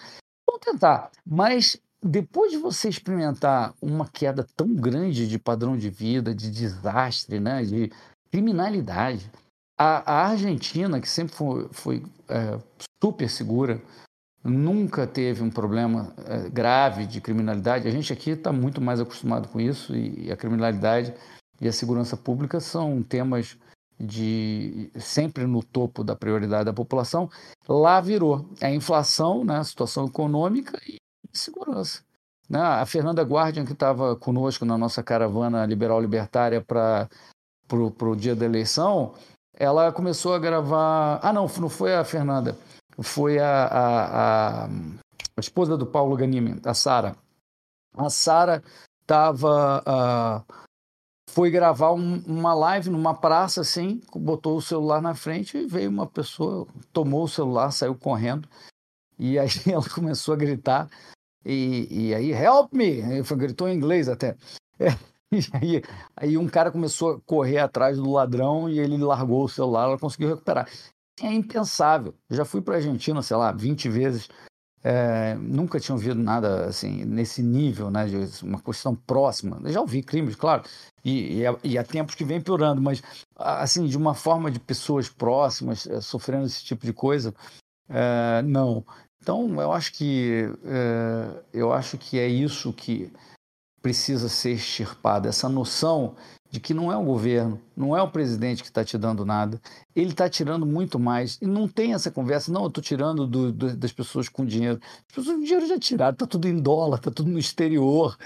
Vou 0.47 0.59
tentar, 0.59 1.09
mas 1.25 1.81
depois 2.03 2.51
de 2.51 2.57
você 2.57 2.89
experimentar 2.89 3.73
uma 3.81 4.07
queda 4.07 4.45
tão 4.55 4.73
grande 4.73 5.27
de 5.27 5.39
padrão 5.39 5.77
de 5.77 5.89
vida, 5.89 6.33
de 6.33 6.51
desastre, 6.51 7.39
né, 7.39 7.63
de 7.63 7.91
criminalidade, 8.31 9.31
a, 9.77 10.11
a 10.11 10.27
Argentina, 10.29 10.99
que 10.99 11.09
sempre 11.09 11.35
foi, 11.35 11.67
foi 11.71 12.03
é, 12.27 12.59
super 13.01 13.29
segura, 13.29 13.81
nunca 14.43 15.05
teve 15.05 15.43
um 15.43 15.49
problema 15.49 16.13
é, 16.25 16.49
grave 16.49 17.05
de 17.05 17.21
criminalidade. 17.21 17.87
A 17.87 17.91
gente 17.91 18.11
aqui 18.11 18.31
está 18.31 18.51
muito 18.51 18.81
mais 18.81 18.99
acostumado 18.99 19.47
com 19.49 19.59
isso 19.59 19.95
e, 19.95 20.31
a 20.31 20.37
criminalidade 20.37 21.13
e 21.61 21.67
a 21.67 21.73
segurança 21.73 22.17
pública 22.17 22.59
são 22.59 23.03
temas 23.03 23.57
de 23.99 24.91
sempre 24.99 25.45
no 25.45 25.63
topo 25.63 26.03
da 26.03 26.15
prioridade 26.15 26.65
da 26.65 26.73
população. 26.73 27.29
Lá 27.67 27.99
virou 27.99 28.47
a 28.61 28.69
inflação, 28.69 29.43
né, 29.43 29.57
a 29.57 29.63
situação 29.63 30.05
econômica 30.05 30.79
e 30.87 30.96
segurança. 31.39 32.01
Né? 32.49 32.59
A 32.59 32.85
Fernanda 32.85 33.21
Guardian, 33.23 33.65
que 33.65 33.73
estava 33.73 34.15
conosco 34.15 34.65
na 34.65 34.77
nossa 34.77 35.03
caravana 35.03 35.65
liberal 35.65 35.99
libertária 36.01 36.61
para 36.61 37.09
o 37.71 38.15
dia 38.15 38.35
da 38.35 38.45
eleição, 38.45 39.13
ela 39.53 39.91
começou 39.91 40.33
a 40.33 40.39
gravar. 40.39 41.19
Ah, 41.21 41.33
não, 41.33 41.47
não 41.59 41.69
foi 41.69 41.95
a 41.95 42.03
Fernanda 42.03 42.57
foi 43.03 43.39
a, 43.39 43.65
a, 43.65 44.05
a, 44.05 44.65
a 44.65 45.39
esposa 45.39 45.77
do 45.77 45.85
Paulo 45.85 46.15
Ganime, 46.15 46.59
a 46.63 46.73
Sara. 46.73 47.15
A 47.95 48.09
Sara 48.09 48.63
estava. 49.01 49.83
Uh, 49.87 50.67
foi 51.29 51.51
gravar 51.51 51.91
um, 51.91 52.23
uma 52.25 52.53
live 52.53 52.89
numa 52.89 53.13
praça 53.13 53.61
assim, 53.61 54.01
botou 54.15 54.57
o 54.57 54.61
celular 54.61 55.01
na 55.01 55.13
frente 55.13 55.57
e 55.57 55.67
veio 55.67 55.89
uma 55.89 56.07
pessoa, 56.07 56.65
tomou 56.91 57.25
o 57.25 57.27
celular, 57.27 57.69
saiu 57.71 57.93
correndo. 57.95 58.49
E 59.19 59.37
aí 59.37 59.49
ela 59.71 59.87
começou 59.87 60.33
a 60.33 60.37
gritar. 60.37 60.89
E, 61.45 61.87
e 61.89 62.15
aí, 62.15 62.31
help 62.31 62.73
me! 62.73 62.85
Ele 62.85 63.23
gritou 63.35 63.67
em 63.67 63.75
inglês 63.75 64.09
até. 64.09 64.35
É, 65.29 65.57
aí, 65.57 65.81
aí 66.15 66.37
um 66.37 66.47
cara 66.47 66.71
começou 66.71 67.15
a 67.15 67.19
correr 67.25 67.57
atrás 67.57 67.97
do 67.97 68.09
ladrão 68.09 68.69
e 68.69 68.79
ele 68.79 68.95
largou 68.95 69.43
o 69.43 69.49
celular, 69.49 69.83
ela 69.83 69.97
conseguiu 69.97 70.29
recuperar 70.29 70.69
é 71.21 71.33
impensável. 71.33 72.13
Eu 72.29 72.37
já 72.37 72.45
fui 72.45 72.61
para 72.61 72.75
a 72.75 72.77
Argentina, 72.77 73.21
sei 73.21 73.37
lá, 73.37 73.51
20 73.51 73.89
vezes. 73.89 74.29
É, 74.83 75.35
nunca 75.35 75.79
tinha 75.79 75.95
ouvido 75.95 76.15
nada 76.15 76.65
assim 76.67 77.03
nesse 77.03 77.41
nível, 77.41 77.89
né, 77.89 78.05
de 78.05 78.45
uma 78.45 78.61
questão 78.61 78.95
próxima. 78.95 79.59
Eu 79.63 79.71
já 79.71 79.81
ouvi 79.81 80.03
crimes, 80.03 80.35
claro, 80.35 80.63
e, 81.03 81.39
e, 81.39 81.47
há, 81.47 81.57
e, 81.63 81.77
há, 81.77 81.83
tempos 81.83 82.15
que 82.15 82.23
vem 82.23 82.39
piorando, 82.39 82.81
mas 82.81 83.01
assim 83.35 83.85
de 83.85 83.97
uma 83.97 84.13
forma 84.13 84.51
de 84.51 84.59
pessoas 84.59 85.09
próximas 85.09 85.87
é, 85.87 85.99
sofrendo 85.99 86.45
esse 86.45 86.63
tipo 86.63 86.85
de 86.85 86.93
coisa, 86.93 87.33
é, 87.89 88.41
não. 88.43 88.85
Então 89.27 89.61
eu 89.61 89.73
acho 89.73 89.91
que 89.91 90.49
é, 90.63 91.43
eu 91.51 91.73
acho 91.73 91.97
que 91.97 92.17
é 92.17 92.29
isso 92.29 92.71
que 92.71 93.11
precisa 93.81 94.29
ser 94.29 94.53
extirpado, 94.53 95.27
essa 95.27 95.49
noção 95.49 96.15
de 96.49 96.61
que 96.61 96.73
não 96.73 96.89
é 96.89 96.95
o 96.95 97.03
governo, 97.03 97.59
não 97.75 97.95
é 97.95 98.01
o 98.01 98.09
presidente 98.09 98.63
que 98.63 98.69
está 98.69 98.85
te 98.85 98.97
dando 98.97 99.25
nada, 99.25 99.59
ele 99.93 100.11
está 100.11 100.29
tirando 100.29 100.65
muito 100.65 100.97
mais. 100.97 101.37
E 101.41 101.45
não 101.45 101.67
tem 101.67 101.93
essa 101.93 102.09
conversa, 102.09 102.53
não, 102.53 102.61
eu 102.61 102.67
estou 102.69 102.81
tirando 102.81 103.27
do, 103.27 103.51
do, 103.51 103.75
das 103.75 103.91
pessoas 103.91 104.29
com 104.29 104.45
dinheiro. 104.45 104.79
As 105.09 105.15
pessoas 105.15 105.35
com 105.35 105.43
dinheiro 105.43 105.67
já 105.67 105.77
tiraram, 105.77 106.13
está 106.13 106.25
tudo 106.25 106.47
em 106.47 106.57
dólar, 106.57 106.95
está 106.95 107.11
tudo 107.11 107.29
no 107.29 107.37
exterior. 107.37 108.17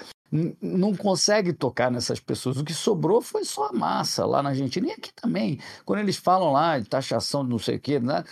não 0.61 0.95
consegue 0.95 1.51
tocar 1.51 1.89
nessas 1.89 2.19
pessoas. 2.19 2.57
O 2.57 2.63
que 2.63 2.75
sobrou 2.75 3.23
foi 3.23 3.43
só 3.43 3.69
a 3.69 3.73
massa 3.73 4.23
lá 4.23 4.43
na 4.43 4.49
Argentina 4.49 4.87
e 4.87 4.91
aqui 4.91 5.11
também. 5.15 5.59
Quando 5.83 5.99
eles 5.99 6.17
falam 6.17 6.51
lá 6.51 6.77
de 6.77 6.87
taxação 6.87 7.43
de 7.43 7.49
não 7.49 7.57
sei 7.57 7.77
o 7.77 7.79
quê, 7.79 7.99
né? 7.99 8.23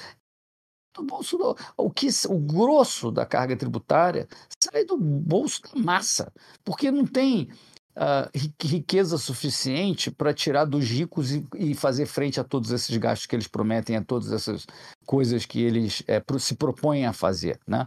Do 0.93 1.03
bolso 1.03 1.37
do, 1.37 1.55
o 1.77 1.89
que 1.89 2.07
o 2.27 2.37
grosso 2.37 3.11
da 3.11 3.25
carga 3.25 3.55
tributária 3.55 4.27
sai 4.61 4.85
do 4.85 4.97
bolso 4.97 5.61
da 5.63 5.81
massa, 5.81 6.31
porque 6.63 6.91
não 6.91 7.05
tem 7.05 7.49
uh, 7.95 8.29
riqueza 8.61 9.17
suficiente 9.17 10.09
para 10.09 10.33
tirar 10.33 10.65
dos 10.65 10.85
ricos 10.85 11.31
e, 11.31 11.45
e, 11.55 11.75
fazer 11.75 12.05
frente 12.05 12.39
a 12.39 12.43
todos 12.43 12.71
esses 12.71 12.95
gastos 12.97 13.27
que 13.27 13.35
eles 13.35 13.47
prometem, 13.47 13.95
a 13.95 14.03
todas 14.03 14.31
essas 14.31 14.65
coisas 15.05 15.45
que 15.45 15.61
eles 15.61 16.03
é, 16.07 16.21
se 16.37 16.55
propõem 16.55 17.05
a 17.05 17.13
fazer. 17.13 17.59
Né? 17.67 17.85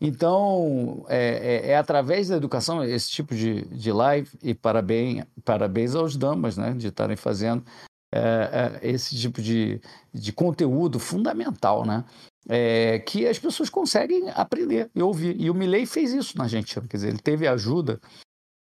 Então, 0.00 1.04
é, 1.08 1.62
é, 1.66 1.70
é, 1.70 1.76
através 1.76 2.28
da 2.28 2.36
educação, 2.36 2.84
esse 2.84 3.10
tipo 3.10 3.34
de, 3.34 3.64
de 3.66 3.92
live, 3.92 4.28
e 4.42 4.54
parabéns, 4.54 5.24
parabéns 5.44 5.94
aos 5.94 6.16
damas 6.16 6.56
né, 6.56 6.72
de 6.74 6.88
estarem 6.88 7.16
fazendo 7.16 7.64
é, 8.12 8.78
esse 8.82 9.16
tipo 9.16 9.40
de, 9.40 9.80
de 10.12 10.32
conteúdo 10.32 10.98
fundamental, 10.98 11.84
né? 11.84 12.04
É, 12.48 12.98
que 12.98 13.26
as 13.26 13.38
pessoas 13.38 13.70
conseguem 13.70 14.28
aprender 14.30 14.90
e 14.94 15.02
ouvir. 15.02 15.40
E 15.40 15.48
o 15.48 15.54
Milley 15.54 15.86
fez 15.86 16.12
isso 16.12 16.36
na 16.36 16.44
Argentina, 16.44 16.86
quer 16.86 16.98
dizer, 16.98 17.08
ele 17.08 17.18
teve 17.18 17.46
ajuda 17.46 17.98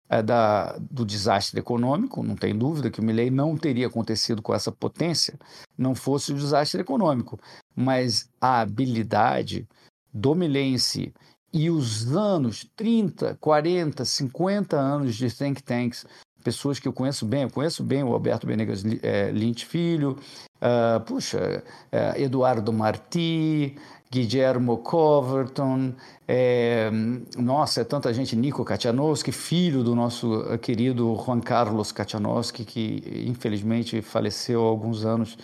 é, 0.08 0.22
da, 0.22 0.78
do 0.78 1.04
desastre 1.04 1.58
econômico, 1.58 2.22
não 2.22 2.36
tem 2.36 2.56
dúvida 2.56 2.90
que 2.90 3.00
o 3.00 3.04
Milley 3.04 3.30
não 3.30 3.56
teria 3.56 3.88
acontecido 3.88 4.40
com 4.40 4.54
essa 4.54 4.70
potência 4.70 5.36
não 5.76 5.94
fosse 5.94 6.32
o 6.32 6.36
desastre 6.36 6.80
econômico, 6.80 7.40
mas 7.74 8.28
a 8.40 8.60
habilidade 8.60 9.66
do 10.14 10.34
Milley 10.34 10.74
em 10.74 10.78
si 10.78 11.12
e 11.52 11.68
os 11.68 12.14
anos, 12.16 12.66
30, 12.74 13.36
40, 13.38 14.04
50 14.04 14.76
anos 14.76 15.14
de 15.16 15.30
think 15.30 15.62
tanks, 15.62 16.06
pessoas 16.42 16.78
que 16.78 16.88
eu 16.88 16.92
conheço 16.92 17.26
bem, 17.26 17.42
eu 17.42 17.50
conheço 17.50 17.84
bem 17.84 18.02
o 18.02 18.12
Alberto 18.12 18.46
Benegas 18.46 18.82
é, 19.02 19.30
Lint 19.30 19.64
Filho, 19.64 20.18
uh, 20.62 21.00
puxa, 21.00 21.62
uh, 21.92 22.20
Eduardo 22.20 22.72
Marti, 22.72 23.76
Guillermo 24.12 24.78
Coverton, 24.78 25.94
é, 26.28 26.90
nossa, 27.38 27.80
é 27.80 27.84
tanta 27.84 28.12
gente, 28.12 28.36
Nico 28.36 28.62
Katianowski, 28.62 29.32
filho 29.32 29.82
do 29.82 29.94
nosso 29.94 30.44
eh, 30.50 30.58
querido 30.58 31.16
Juan 31.16 31.40
Carlos 31.40 31.92
Katianowski, 31.92 32.66
que 32.66 33.24
infelizmente 33.26 34.02
faleceu 34.02 34.62
há 34.62 34.68
alguns 34.68 35.06
anos 35.06 35.38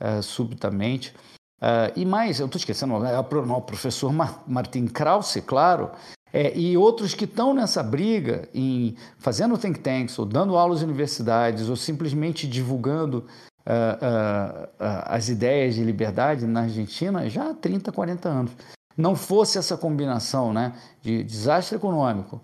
uh, 0.00 0.22
subitamente. 0.22 1.12
Uh, 1.60 1.90
e 1.96 2.06
mais, 2.06 2.38
eu 2.38 2.46
estou 2.46 2.58
esquecendo, 2.58 3.04
é 3.04 3.18
o 3.18 3.60
professor 3.60 4.12
Martin 4.46 4.86
Krause, 4.86 5.42
claro, 5.42 5.90
é, 6.32 6.56
e 6.56 6.76
outros 6.76 7.14
que 7.14 7.24
estão 7.24 7.52
nessa 7.52 7.82
briga 7.82 8.48
em 8.54 8.96
fazendo 9.18 9.58
think 9.58 9.80
tanks, 9.80 10.16
ou 10.20 10.24
dando 10.24 10.56
aulas 10.56 10.82
em 10.82 10.84
universidades, 10.84 11.68
ou 11.68 11.74
simplesmente 11.74 12.46
divulgando 12.46 13.24
uh, 13.66 14.64
uh, 14.64 14.68
as 14.78 15.28
ideias 15.28 15.74
de 15.74 15.84
liberdade 15.84 16.46
na 16.46 16.62
Argentina 16.62 17.28
já 17.28 17.50
há 17.50 17.54
30, 17.54 17.92
40 17.92 18.28
anos. 18.28 18.52
Não 18.96 19.16
fosse 19.16 19.58
essa 19.58 19.76
combinação 19.76 20.52
né, 20.52 20.74
de 21.02 21.24
desastre 21.24 21.76
econômico, 21.76 22.40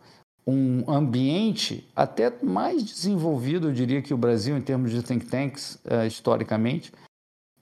um 0.47 0.91
ambiente 0.91 1.89
até 1.95 2.33
mais 2.43 2.83
desenvolvido, 2.83 3.69
eu 3.69 3.73
diria 3.73 4.03
que 4.03 4.13
o 4.13 4.19
Brasil, 4.19 4.57
em 4.57 4.61
termos 4.61 4.91
de 4.91 5.03
think 5.03 5.27
tanks, 5.27 5.79
uh, 5.85 6.07
historicamente, 6.07 6.93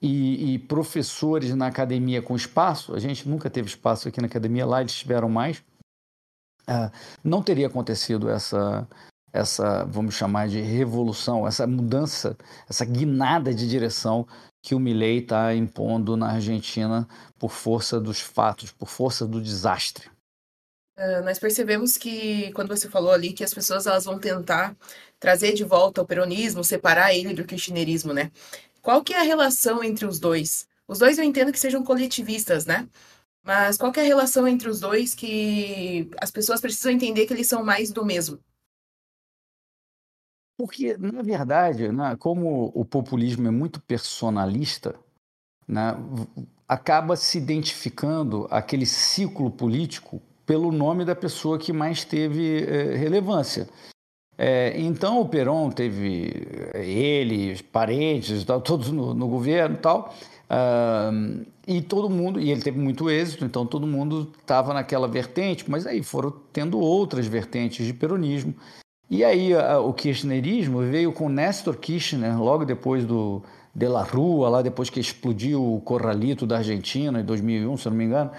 e, 0.01 0.53
e, 0.53 0.59
professores 0.59 1.53
na 1.53 1.67
academia 1.67 2.21
com 2.21 2.35
espaço, 2.35 2.95
a 2.95 2.99
gente 2.99 3.27
nunca 3.27 3.49
teve 3.49 3.67
espaço 3.67 4.07
aqui 4.07 4.21
na 4.21 4.27
academia, 4.27 4.65
lá 4.65 4.79
eles 4.79 4.93
tiveram 4.93 5.27
mais, 5.27 5.57
uh, 6.67 6.89
não 7.21 7.43
teria 7.43 7.67
acontecido 7.67 8.29
essa, 8.29 8.87
essa, 9.31 9.85
vamos 9.85 10.15
chamar 10.15 10.47
de 10.47 10.61
revolução, 10.61 11.47
essa 11.47 11.65
mudança, 11.67 12.37
essa 12.67 12.85
guinada 12.85 13.53
de 13.53 13.67
direção 13.67 14.27
que 14.61 14.75
o 14.75 14.79
Milei 14.79 15.19
está 15.19 15.55
impondo 15.55 16.17
na 16.17 16.31
Argentina 16.31 17.07
por 17.37 17.51
força 17.51 17.99
dos 17.99 18.19
fatos, 18.19 18.71
por 18.71 18.89
força 18.89 19.25
do 19.25 19.41
desastre. 19.41 20.09
Uh, 20.97 21.23
nós 21.23 21.39
percebemos 21.39 21.95
que, 21.95 22.51
quando 22.51 22.75
você 22.75 22.89
falou 22.89 23.11
ali, 23.11 23.31
que 23.31 23.43
as 23.43 23.53
pessoas 23.53 23.87
elas 23.87 24.03
vão 24.03 24.19
tentar 24.19 24.75
trazer 25.17 25.53
de 25.53 25.63
volta 25.63 26.01
o 26.01 26.05
peronismo, 26.05 26.63
separar 26.63 27.13
ele 27.13 27.33
do 27.33 27.45
kirchnerismo, 27.45 28.13
né? 28.13 28.31
Qual 28.81 29.01
que 29.01 29.13
é 29.13 29.19
a 29.19 29.23
relação 29.23 29.81
entre 29.83 30.05
os 30.05 30.19
dois? 30.19 30.67
Os 30.87 30.99
dois 30.99 31.17
eu 31.17 31.23
entendo 31.23 31.51
que 31.53 31.59
sejam 31.59 31.83
coletivistas, 31.83 32.65
né? 32.65 32.87
Mas 33.43 33.77
qual 33.77 33.91
que 33.91 33.99
é 33.99 34.03
a 34.03 34.05
relação 34.05 34.47
entre 34.47 34.69
os 34.69 34.79
dois 34.79 35.13
que 35.15 36.09
as 36.19 36.31
pessoas 36.31 36.59
precisam 36.59 36.91
entender 36.91 37.25
que 37.25 37.33
eles 37.33 37.47
são 37.47 37.63
mais 37.63 37.91
do 37.91 38.05
mesmo? 38.05 38.39
Porque, 40.59 40.97
na 40.97 41.21
verdade, 41.21 41.89
né, 41.89 42.17
como 42.19 42.69
o 42.75 42.83
populismo 42.83 43.47
é 43.47 43.49
muito 43.49 43.79
personalista, 43.79 44.93
né, 45.65 45.95
acaba 46.67 47.15
se 47.15 47.37
identificando 47.37 48.45
aquele 48.51 48.85
ciclo 48.85 49.49
político 49.49 50.21
pelo 50.45 50.69
nome 50.69 51.05
da 51.05 51.15
pessoa 51.15 51.57
que 51.57 51.71
mais 51.71 52.03
teve 52.03 52.61
é, 52.65 52.97
relevância. 52.97 53.69
É, 54.37 54.77
então 54.77 55.21
o 55.21 55.29
Perón 55.29 55.71
teve 55.71 56.45
eh, 56.73 56.85
ele, 56.85 57.63
parentes, 57.71 58.43
tal, 58.43 58.59
todos 58.61 58.91
no, 58.91 59.13
no 59.13 59.29
governo 59.29 59.77
tal, 59.77 60.13
uh, 60.49 61.45
e 61.65 61.81
todo 61.81 62.09
mundo, 62.09 62.37
e 62.37 62.51
ele 62.51 62.61
teve 62.61 62.77
muito 62.77 63.09
êxito, 63.09 63.45
então 63.45 63.65
todo 63.65 63.87
mundo 63.87 64.29
estava 64.41 64.73
naquela 64.73 65.07
vertente, 65.07 65.71
mas 65.71 65.87
aí 65.87 66.03
foram 66.03 66.33
tendo 66.51 66.77
outras 66.79 67.27
vertentes 67.27 67.85
de 67.85 67.93
peronismo. 67.93 68.53
E 69.09 69.23
aí 69.23 69.55
o 69.55 69.91
kirchnerismo 69.91 70.81
veio 70.81 71.11
com 71.11 71.27
Néstor 71.27 71.77
Kirchner, 71.77 72.39
logo 72.39 72.63
depois 72.63 73.03
do 73.03 73.41
De 73.73 73.87
La 73.87 74.03
Rua, 74.03 74.49
lá 74.49 74.61
depois 74.61 74.89
que 74.89 74.99
explodiu 74.99 75.75
o 75.75 75.81
Corralito 75.81 76.45
da 76.45 76.57
Argentina, 76.57 77.19
em 77.19 77.25
2001, 77.25 77.77
se 77.77 77.89
não 77.89 77.97
me 77.97 78.05
engano, 78.05 78.29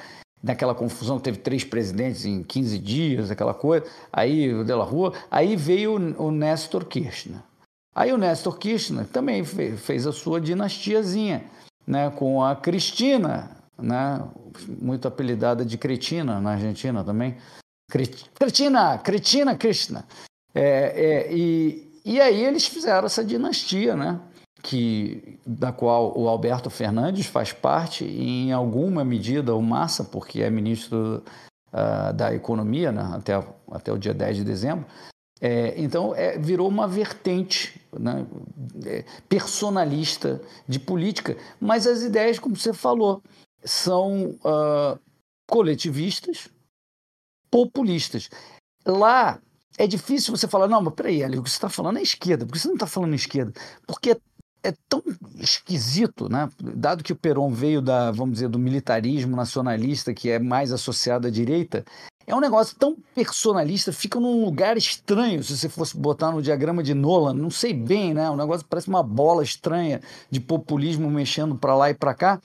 naquela 0.40 0.72
confusão 0.72 1.18
que 1.18 1.24
teve 1.24 1.38
três 1.38 1.64
presidentes 1.64 2.24
em 2.24 2.44
15 2.44 2.78
dias, 2.78 3.30
aquela 3.32 3.52
coisa, 3.52 3.84
aí 4.12 4.54
o 4.54 4.64
De 4.64 4.72
La 4.72 4.84
Rua, 4.84 5.12
aí 5.28 5.56
veio 5.56 5.96
o, 6.16 6.30
Néstor 6.30 6.84
Kirchner. 6.84 7.40
Aí 7.92 8.12
o 8.12 8.18
Néstor 8.18 8.56
Kirchner 8.56 9.06
também 9.08 9.44
fez, 9.44 10.06
a 10.06 10.12
sua 10.12 10.40
dinastiazinha, 10.40 11.44
né, 11.84 12.10
com 12.10 12.44
a 12.44 12.54
Cristina, 12.54 13.50
né? 13.76 14.22
muito 14.80 15.08
apelidada 15.08 15.64
de 15.64 15.76
cretina 15.76 16.40
na 16.40 16.52
Argentina 16.52 17.02
também. 17.02 17.36
Cretina, 18.38 18.98
cretina, 18.98 19.56
Krishna. 19.56 20.04
É, 20.54 21.28
é, 21.28 21.33
e, 21.33 22.00
e 22.04 22.21
aí 22.21 22.45
eles 22.45 22.66
fizeram 22.66 23.07
essa 23.07 23.25
dinastia, 23.25 23.95
né? 23.95 24.21
que, 24.62 25.38
da 25.47 25.73
qual 25.73 26.16
o 26.19 26.28
Alberto 26.28 26.71
Fernandes 26.71 27.26
faz 27.26 27.52
parte, 27.52 28.04
e 28.04 28.47
em 28.47 28.52
alguma 28.52 29.04
medida 29.04 29.54
o 29.54 29.62
Massa, 29.62 30.04
porque 30.04 30.42
é 30.42 30.50
ministro 30.50 31.23
uh, 31.73 32.12
da 32.12 32.35
Economia 32.35 32.92
né? 32.92 33.02
até, 33.14 33.42
até 33.71 33.92
o 33.92 33.99
dia 33.99 34.14
10 34.14 34.38
de 34.38 34.45
dezembro. 34.45 34.87
É, 35.40 35.80
então, 35.80 36.14
é, 36.14 36.37
virou 36.37 36.69
uma 36.69 36.87
vertente 36.87 37.80
né? 37.99 38.26
é, 38.85 39.04
personalista 39.26 40.40
de 40.69 40.78
política, 40.78 41.37
mas 41.59 41.87
as 41.87 42.02
ideias, 42.02 42.38
como 42.38 42.54
você 42.54 42.75
falou, 42.75 43.23
são 43.64 44.38
uh, 44.45 44.99
coletivistas, 45.49 46.50
populistas. 47.50 48.28
Lá 48.87 49.40
é 49.80 49.87
difícil 49.87 50.37
você 50.37 50.46
falar, 50.46 50.68
não, 50.68 50.82
mas 50.82 50.92
peraí, 50.92 51.25
Ali, 51.25 51.38
o 51.38 51.42
que 51.42 51.49
você 51.49 51.56
está 51.56 51.70
falando 51.70 51.99
é 51.99 52.02
esquerda, 52.02 52.44
por 52.44 52.52
que 52.52 52.58
você 52.58 52.68
não 52.68 52.75
está 52.75 52.87
falando 52.87 53.14
esquerda? 53.14 53.52
Porque 53.87 54.14
é 54.62 54.75
tão 54.90 55.02
esquisito, 55.38 56.28
né? 56.28 56.50
Dado 56.60 57.02
que 57.02 57.14
o 57.14 57.16
Peron 57.16 57.50
veio 57.50 57.80
da, 57.80 58.10
vamos 58.10 58.34
dizer, 58.34 58.50
do 58.50 58.58
militarismo 58.58 59.34
nacionalista, 59.34 60.12
que 60.12 60.28
é 60.28 60.38
mais 60.38 60.70
associado 60.70 61.26
à 61.26 61.30
direita, 61.30 61.82
é 62.26 62.34
um 62.34 62.40
negócio 62.40 62.76
tão 62.76 62.94
personalista, 63.14 63.90
fica 63.90 64.20
num 64.20 64.44
lugar 64.44 64.76
estranho, 64.76 65.42
se 65.42 65.56
você 65.56 65.68
fosse 65.68 65.96
botar 65.96 66.30
no 66.30 66.42
diagrama 66.42 66.82
de 66.82 66.92
Nolan, 66.92 67.32
não 67.32 67.50
sei 67.50 67.72
bem, 67.72 68.12
né? 68.12 68.28
O 68.28 68.37
negócio 68.37 68.66
parece 68.68 68.88
uma 68.88 69.02
bola 69.02 69.42
estranha 69.42 70.02
de 70.30 70.40
populismo 70.40 71.10
mexendo 71.10 71.56
para 71.56 71.75
lá 71.75 71.88
e 71.88 71.94
para 71.94 72.12
cá. 72.12 72.38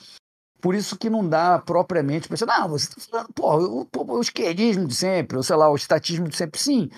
Por 0.62 0.74
isso 0.74 0.98
que 0.98 1.10
não 1.10 1.28
dá 1.28 1.60
propriamente 1.60 2.30
para 2.30 2.60
não, 2.60 2.70
você 2.70 2.88
está 2.88 3.02
falando, 3.12 3.34
pô, 3.34 3.58
o, 3.58 3.82
o, 3.82 4.18
o 4.18 4.22
esquerdismo 4.22 4.88
de 4.88 4.96
sempre, 4.96 5.36
ou 5.36 5.44
sei 5.44 5.58
lá, 5.58 5.70
o 5.70 5.76
estatismo 5.76 6.30
de 6.30 6.36
sempre. 6.38 6.60
Sim, 6.60 6.90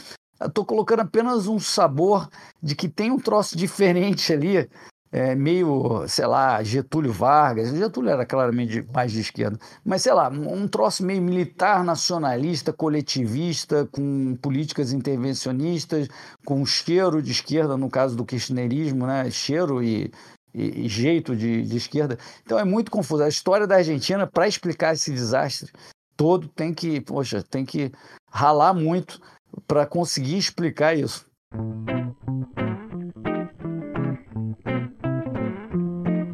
estou 0.41 0.65
colocando 0.65 1.01
apenas 1.01 1.47
um 1.47 1.59
sabor 1.59 2.29
de 2.61 2.75
que 2.75 2.87
tem 2.87 3.11
um 3.11 3.19
troço 3.19 3.57
diferente 3.57 4.31
ali, 4.33 4.69
é, 5.11 5.35
meio, 5.35 6.07
sei 6.07 6.27
lá, 6.27 6.61
Getúlio 6.63 7.11
Vargas. 7.11 7.69
Getúlio 7.69 8.11
era 8.11 8.25
claramente 8.25 8.85
mais 8.93 9.11
de 9.11 9.21
esquerda, 9.21 9.57
mas 9.83 10.01
sei 10.01 10.13
lá, 10.13 10.29
um 10.29 10.67
troço 10.67 11.03
meio 11.03 11.21
militar, 11.21 11.83
nacionalista, 11.83 12.73
coletivista, 12.73 13.87
com 13.91 14.35
políticas 14.41 14.91
intervencionistas, 14.91 16.07
com 16.45 16.65
cheiro 16.65 17.21
de 17.21 17.31
esquerda, 17.31 17.77
no 17.77 17.89
caso 17.89 18.15
do 18.15 18.25
kirchnerismo, 18.25 19.07
né? 19.07 19.29
cheiro 19.31 19.81
e, 19.81 20.11
e, 20.53 20.85
e 20.85 20.89
jeito 20.89 21.35
de, 21.35 21.63
de 21.63 21.77
esquerda. 21.77 22.17
Então 22.43 22.59
é 22.59 22.65
muito 22.65 22.91
confuso. 22.91 23.23
A 23.23 23.29
história 23.29 23.65
da 23.65 23.75
Argentina, 23.75 24.27
para 24.27 24.47
explicar 24.47 24.93
esse 24.93 25.11
desastre 25.11 25.71
todo, 26.15 26.47
tem 26.49 26.73
que, 26.73 26.99
poxa, 26.99 27.43
tem 27.43 27.63
que 27.63 27.91
ralar 28.31 28.73
muito 28.73 29.21
para 29.65 29.85
conseguir 29.85 30.37
explicar 30.37 30.97
isso. 30.97 31.25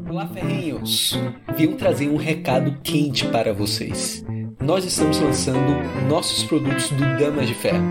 Olá, 0.09 0.27
ferrinhos! 0.27 1.17
Vim 1.55 1.75
trazer 1.75 2.09
um 2.09 2.17
recado 2.17 2.79
quente 2.83 3.27
para 3.27 3.53
vocês. 3.53 4.23
Nós 4.59 4.85
estamos 4.85 5.19
lançando 5.19 5.59
nossos 6.07 6.43
produtos 6.43 6.89
do 6.89 7.17
Damas 7.17 7.47
de 7.47 7.53
Ferro. 7.53 7.83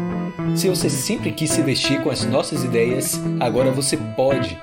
Se 0.56 0.68
você 0.68 0.88
sempre 0.88 1.32
quis 1.32 1.50
se 1.50 1.62
vestir 1.62 2.02
com 2.02 2.10
as 2.10 2.24
nossas 2.24 2.64
ideias, 2.64 3.20
agora 3.40 3.70
você 3.70 3.96
pode. 3.96 4.58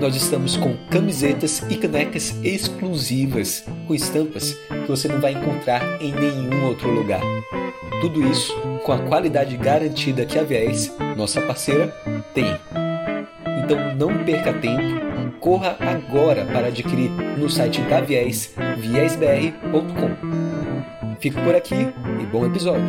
Nós 0.00 0.14
estamos 0.14 0.56
com 0.56 0.76
camisetas 0.90 1.60
e 1.68 1.76
canecas 1.76 2.34
exclusivas, 2.44 3.64
com 3.86 3.94
estampas 3.94 4.52
que 4.52 4.88
você 4.88 5.08
não 5.08 5.20
vai 5.20 5.32
encontrar 5.32 6.00
em 6.00 6.12
nenhum 6.12 6.66
outro 6.66 6.90
lugar. 6.90 7.20
Tudo 8.00 8.24
isso 8.24 8.54
com 8.84 8.92
a 8.92 8.98
qualidade 8.98 9.56
garantida 9.56 10.24
que 10.24 10.38
a 10.38 10.44
Viés, 10.44 10.96
nossa 11.16 11.40
parceira, 11.40 11.88
tem. 12.32 12.56
Então 13.64 13.96
não 13.96 14.24
perca 14.24 14.52
tempo, 14.52 15.36
corra 15.40 15.76
agora 15.80 16.44
para 16.44 16.68
adquirir 16.68 17.10
no 17.10 17.50
site 17.50 17.80
da 17.82 18.00
Viés, 18.00 18.54
viesbr.com. 18.78 20.10
Fico 21.18 21.42
por 21.42 21.56
aqui 21.56 21.74
e 21.74 22.26
bom 22.26 22.46
episódio! 22.46 22.84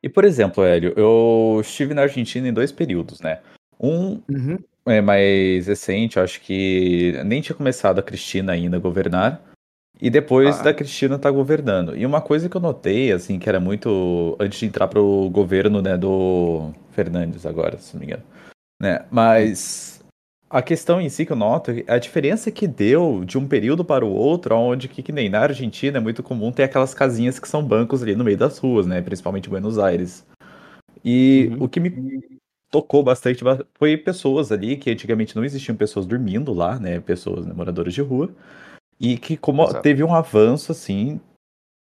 E 0.00 0.08
por 0.08 0.24
exemplo, 0.24 0.62
Hélio, 0.62 0.94
eu 0.96 1.58
estive 1.60 1.92
na 1.92 2.02
Argentina 2.02 2.46
em 2.46 2.52
dois 2.52 2.70
períodos, 2.70 3.20
né? 3.20 3.40
Um 3.80 4.22
uhum 4.28 4.58
é 4.90 5.00
mais 5.00 5.66
recente, 5.66 6.18
acho 6.18 6.40
que 6.40 7.12
nem 7.24 7.40
tinha 7.40 7.56
começado 7.56 7.98
a 7.98 8.02
Cristina 8.02 8.52
ainda 8.52 8.76
a 8.76 8.80
governar. 8.80 9.42
E 10.00 10.08
depois 10.10 10.60
ah. 10.60 10.62
da 10.64 10.74
Cristina 10.74 11.18
tá 11.18 11.30
governando. 11.30 11.96
E 11.96 12.06
uma 12.06 12.20
coisa 12.20 12.48
que 12.48 12.56
eu 12.56 12.60
notei, 12.60 13.10
assim, 13.10 13.38
que 13.38 13.48
era 13.48 13.58
muito. 13.58 14.36
Antes 14.38 14.60
de 14.60 14.66
entrar 14.66 14.86
pro 14.86 15.28
governo, 15.30 15.82
né, 15.82 15.96
do 15.96 16.72
Fernandes 16.92 17.44
agora, 17.44 17.78
se 17.78 17.94
não 17.94 18.00
me 18.00 18.06
engano. 18.06 18.22
Né? 18.80 19.04
Mas 19.10 20.04
a 20.48 20.62
questão 20.62 21.00
em 21.00 21.08
si 21.08 21.26
que 21.26 21.32
eu 21.32 21.36
noto, 21.36 21.72
a 21.86 21.98
diferença 21.98 22.50
que 22.50 22.66
deu 22.66 23.24
de 23.24 23.36
um 23.36 23.46
período 23.46 23.84
para 23.84 24.04
o 24.04 24.10
outro, 24.10 24.54
onde 24.54 24.88
que, 24.88 25.02
que 25.02 25.12
nem 25.12 25.28
na 25.28 25.40
Argentina 25.40 25.98
é 25.98 26.00
muito 26.00 26.22
comum 26.22 26.52
ter 26.52 26.62
aquelas 26.62 26.94
casinhas 26.94 27.38
que 27.38 27.48
são 27.48 27.62
bancos 27.62 28.02
ali 28.02 28.14
no 28.14 28.24
meio 28.24 28.36
das 28.36 28.58
ruas, 28.58 28.86
né? 28.86 29.02
Principalmente 29.02 29.46
em 29.46 29.50
Buenos 29.50 29.78
Aires. 29.78 30.24
E 31.04 31.50
uhum. 31.52 31.64
o 31.64 31.68
que 31.68 31.80
me 31.80 31.90
tocou 32.70 33.02
bastante 33.02 33.42
foi 33.74 33.96
pessoas 33.96 34.52
ali 34.52 34.76
que 34.76 34.90
antigamente 34.90 35.34
não 35.34 35.44
existiam 35.44 35.76
pessoas 35.76 36.06
dormindo 36.06 36.52
lá, 36.52 36.78
né? 36.78 37.00
Pessoas 37.00 37.46
né, 37.46 37.52
moradoras 37.54 37.94
de 37.94 38.02
rua. 38.02 38.30
E 39.00 39.16
que 39.16 39.36
como 39.36 39.62
Exato. 39.62 39.82
teve 39.82 40.02
um 40.02 40.14
avanço 40.14 40.72
assim 40.72 41.20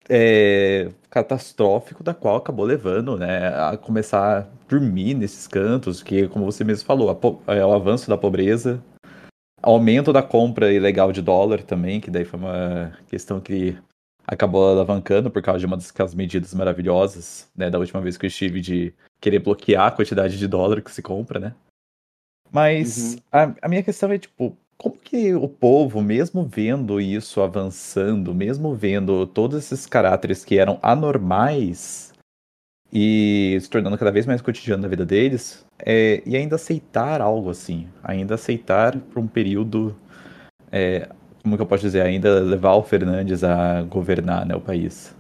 é, 0.09 0.91
catastrófico 1.09 2.03
da 2.03 2.13
qual 2.13 2.38
acabou 2.38 2.65
levando, 2.65 3.17
né, 3.17 3.47
a 3.47 3.77
começar 3.77 4.39
a 4.39 4.47
dormir 4.67 5.13
nesses 5.13 5.47
cantos, 5.47 6.03
que 6.03 6.27
como 6.27 6.45
você 6.45 6.63
mesmo 6.63 6.85
falou, 6.85 7.19
é 7.47 7.65
o 7.65 7.73
avanço 7.73 8.09
da 8.09 8.17
pobreza, 8.17 8.83
aumento 9.61 10.13
da 10.13 10.21
compra 10.21 10.71
ilegal 10.71 11.11
de 11.11 11.21
dólar 11.21 11.63
também, 11.63 11.99
que 11.99 12.11
daí 12.11 12.25
foi 12.25 12.39
uma 12.39 12.97
questão 13.07 13.39
que 13.39 13.77
acabou 14.27 14.69
alavancando 14.69 15.29
por 15.29 15.41
causa 15.41 15.59
de 15.59 15.65
uma 15.65 15.77
das 15.77 16.13
medidas 16.13 16.53
maravilhosas, 16.53 17.49
né, 17.55 17.69
da 17.69 17.79
última 17.79 18.01
vez 18.01 18.17
que 18.17 18.25
eu 18.25 18.29
estive 18.29 18.61
de 18.61 18.93
querer 19.19 19.39
bloquear 19.39 19.88
a 19.88 19.91
quantidade 19.91 20.38
de 20.38 20.47
dólar 20.47 20.82
que 20.82 20.91
se 20.91 21.01
compra, 21.01 21.39
né? 21.39 21.56
Mas 22.51 23.15
uhum. 23.15 23.19
a, 23.32 23.56
a 23.63 23.67
minha 23.67 23.84
questão 23.84 24.12
é, 24.12 24.17
tipo, 24.17 24.58
como 24.78 24.97
que 24.97 25.34
o 25.34 25.47
povo, 25.47 26.01
mesmo 26.01 26.45
vendo 26.45 26.99
isso 26.99 27.41
avançando, 27.41 28.34
mesmo 28.34 28.73
vendo 28.73 29.25
todos 29.25 29.58
esses 29.58 29.86
caráteres 29.86 30.43
que 30.43 30.58
eram 30.58 30.80
anormais 30.82 32.13
e 32.91 33.58
se 33.60 33.69
tornando 33.69 33.97
cada 33.97 34.12
vez 34.12 34.25
mais 34.25 34.41
cotidiano 34.41 34.84
na 34.84 34.88
vida 34.88 35.06
deles, 35.06 35.65
é, 35.80 36.21
e 36.25 36.36
ainda 36.36 36.56
aceitar 36.56 37.19
algo 37.19 37.49
assim, 37.49 37.89
ainda 38.04 38.36
aceitar 38.36 38.97
por 38.97 39.19
um 39.19 39.28
período, 39.28 39.95
é, 40.71 41.10
como 41.43 41.56
que 41.56 41.62
eu 41.62 41.67
posso 41.67 41.84
dizer, 41.84 42.01
ainda 42.01 42.39
levar 42.39 42.75
o 42.75 42.84
Fernandes 42.84 43.43
a 43.43 43.82
governar 43.84 44.45
né, 44.45 44.56
o 44.56 44.62
país? 44.62 45.15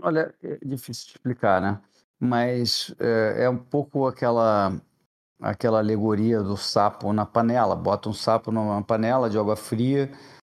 Olha, 0.00 0.34
é 0.42 0.58
difícil 0.64 1.06
de 1.06 1.12
explicar, 1.12 1.60
né? 1.60 1.80
Mas 2.24 2.94
é, 2.98 3.44
é 3.44 3.50
um 3.50 3.58
pouco 3.58 4.06
aquela 4.06 4.72
aquela 5.40 5.78
alegoria 5.78 6.42
do 6.42 6.56
sapo 6.56 7.12
na 7.12 7.26
panela. 7.26 7.76
Bota 7.76 8.08
um 8.08 8.14
sapo 8.14 8.50
numa 8.50 8.82
panela 8.82 9.28
de 9.28 9.38
água 9.38 9.56
fria, 9.56 10.10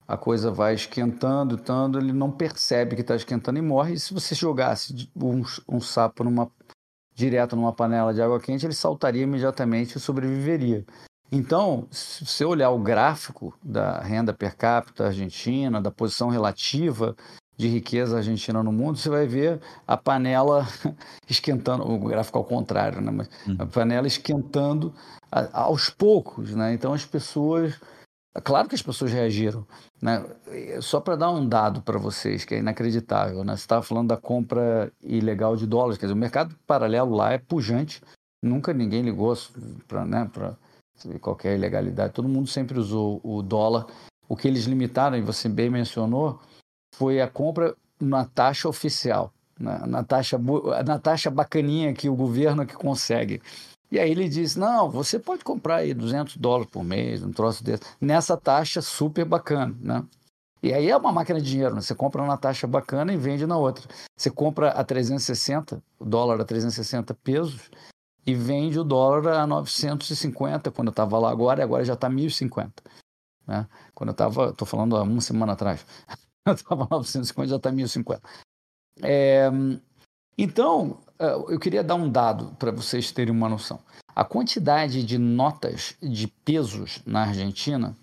a 0.08 0.18
coisa 0.18 0.52
vai 0.52 0.74
esquentando, 0.74 1.58
tanto 1.58 1.98
ele 1.98 2.12
não 2.12 2.30
percebe 2.30 2.96
que 2.96 3.02
está 3.02 3.16
esquentando 3.16 3.58
e 3.58 3.62
morre. 3.62 3.94
E 3.94 4.00
se 4.00 4.14
você 4.14 4.36
jogasse 4.36 5.10
um, 5.16 5.44
um 5.70 5.80
sapo 5.80 6.24
numa, 6.24 6.52
direto 7.16 7.56
numa 7.56 7.72
panela 7.72 8.14
de 8.14 8.22
água 8.22 8.40
quente, 8.40 8.66
ele 8.66 8.74
saltaria 8.74 9.24
imediatamente 9.24 9.98
e 9.98 10.02
sobreviveria. 10.02 10.86
Então, 11.32 11.88
se 11.90 12.26
você 12.26 12.44
olhar 12.44 12.72
o 12.72 12.80
gráfico 12.80 13.58
da 13.64 14.02
renda 14.02 14.34
per 14.34 14.58
capita 14.58 15.06
argentina, 15.06 15.80
da 15.80 15.90
posição 15.90 16.28
relativa 16.28 17.16
de 17.58 17.68
riqueza 17.68 18.18
argentina 18.18 18.64
no 18.64 18.72
mundo, 18.72 18.98
você 18.98 19.10
vai 19.10 19.28
ver 19.28 19.60
a 19.88 19.96
panela 19.96 20.68
esquentando, 21.30 21.84
o 21.84 22.00
gráfico 22.00 22.38
ao 22.38 22.44
contrário, 22.44 23.02
né? 23.02 23.12
Mas 23.12 23.30
uhum. 23.48 23.56
a 23.60 23.66
panela 23.66 24.08
esquentando 24.08 24.94
a, 25.32 25.62
aos 25.62 25.90
poucos, 25.90 26.56
né? 26.56 26.74
Então 26.74 26.94
as 26.94 27.06
pessoas, 27.06 27.80
claro 28.44 28.68
que 28.68 28.76
as 28.76 28.82
pessoas 28.82 29.12
reagiram, 29.12 29.66
né? 30.02 30.26
Só 30.82 31.00
para 31.00 31.16
dar 31.16 31.32
um 31.32 31.48
dado 31.48 31.82
para 31.82 32.00
vocês 32.00 32.44
que 32.44 32.56
é 32.56 32.60
inacreditável, 32.60 33.44
né? 33.44 33.56
Você 33.56 33.64
estava 33.64 33.84
falando 33.84 34.08
da 34.08 34.18
compra 34.18 34.92
ilegal 35.04 35.56
de 35.56 35.68
dólares, 35.68 35.98
quer 35.98 36.08
dizer, 36.08 36.16
o 36.16 36.18
mercado 36.18 36.56
paralelo 36.66 37.14
lá 37.16 37.32
é 37.32 37.38
pujante, 37.38 38.02
nunca 38.44 38.74
ninguém 38.74 39.04
ligou 39.04 39.38
para, 39.88 40.06
né? 40.06 40.30
Para 40.34 40.58
qualquer 41.20 41.56
ilegalidade, 41.56 42.14
todo 42.14 42.28
mundo 42.28 42.48
sempre 42.48 42.80
usou 42.80 43.22
o 43.24 43.42
dólar. 43.42 43.86
O 44.28 44.36
que 44.36 44.48
eles 44.48 44.64
limitaram, 44.64 45.18
e 45.18 45.22
você 45.22 45.50
bem 45.50 45.70
mencionou, 45.70 46.40
foi 46.94 47.22
a 47.22 47.28
compra 47.28 47.76
na 48.00 48.26
taxa 48.26 48.68
oficial, 48.68 49.32
na, 49.60 49.86
na, 49.86 50.04
taxa, 50.04 50.40
na 50.86 51.00
taxa 51.00 51.30
bacaninha 51.30 51.94
que 51.94 52.10
o 52.10 52.16
governo 52.16 52.66
que 52.66 52.74
consegue. 52.74 53.42
E 53.92 54.00
aí 54.00 54.10
ele 54.10 54.30
disse, 54.30 54.58
não, 54.58 54.90
você 54.90 55.20
pode 55.20 55.44
comprar 55.44 55.78
aí 55.78 55.94
200 55.94 56.38
dólares 56.38 56.70
por 56.72 56.84
mês, 56.84 57.24
um 57.24 57.32
troço 57.32 57.64
desse, 57.64 57.84
nessa 58.00 58.38
taxa 58.38 58.82
super 58.82 59.26
bacana, 59.26 59.76
né? 59.80 60.04
E 60.64 60.74
aí 60.74 60.90
é 60.90 60.96
uma 60.96 61.12
máquina 61.12 61.42
de 61.42 61.50
dinheiro, 61.50 61.74
né? 61.74 61.82
Você 61.82 61.96
compra 61.96 62.26
na 62.26 62.38
taxa 62.38 62.68
bacana 62.68 63.12
e 63.12 63.18
vende 63.18 63.48
na 63.48 63.58
outra. 63.58 63.84
Você 64.16 64.30
compra 64.30 64.70
a 64.70 64.84
360, 64.84 65.82
o 66.00 66.06
dólar 66.06 66.40
a 66.40 66.46
360 66.46 67.14
pesos, 67.16 67.70
e 68.26 68.36
vende 68.36 68.80
o 68.80 68.84
dólar 68.84 69.28
a 69.40 69.48
950 69.48 70.72
quando 70.72 70.90
eu 70.90 70.92
estava 70.92 71.18
lá 71.18 71.32
agora, 71.32 71.62
e 71.62 71.64
agora 71.64 71.84
já 71.84 71.94
está 71.94 72.08
1.050. 72.10 72.72
Né? 73.48 73.68
Quando 73.94 74.10
eu 74.10 74.14
estava, 74.14 74.50
estou 74.50 74.68
falando 74.68 74.96
há 74.96 75.02
uma 75.02 75.20
semana 75.20 75.54
atrás, 75.54 75.86
eu 76.46 76.54
estava 76.54 76.88
950, 76.90 77.50
já 77.50 77.56
está 77.56 77.72
1.050. 77.72 78.22
É, 79.04 79.50
então, 80.38 81.00
é, 81.20 81.34
eu 81.34 81.60
queria 81.60 81.84
dar 81.84 81.96
um 81.96 82.10
dado 82.10 82.56
para 82.58 82.72
vocês 82.72 83.12
terem 83.12 83.34
uma 83.34 83.50
noção. 83.50 83.80
A 84.16 84.26
quantidade 84.26 85.04
de 85.04 85.18
notas 85.18 85.96
de 86.02 86.28
pesos 86.28 87.02
na 87.06 87.24
Argentina 87.24 87.96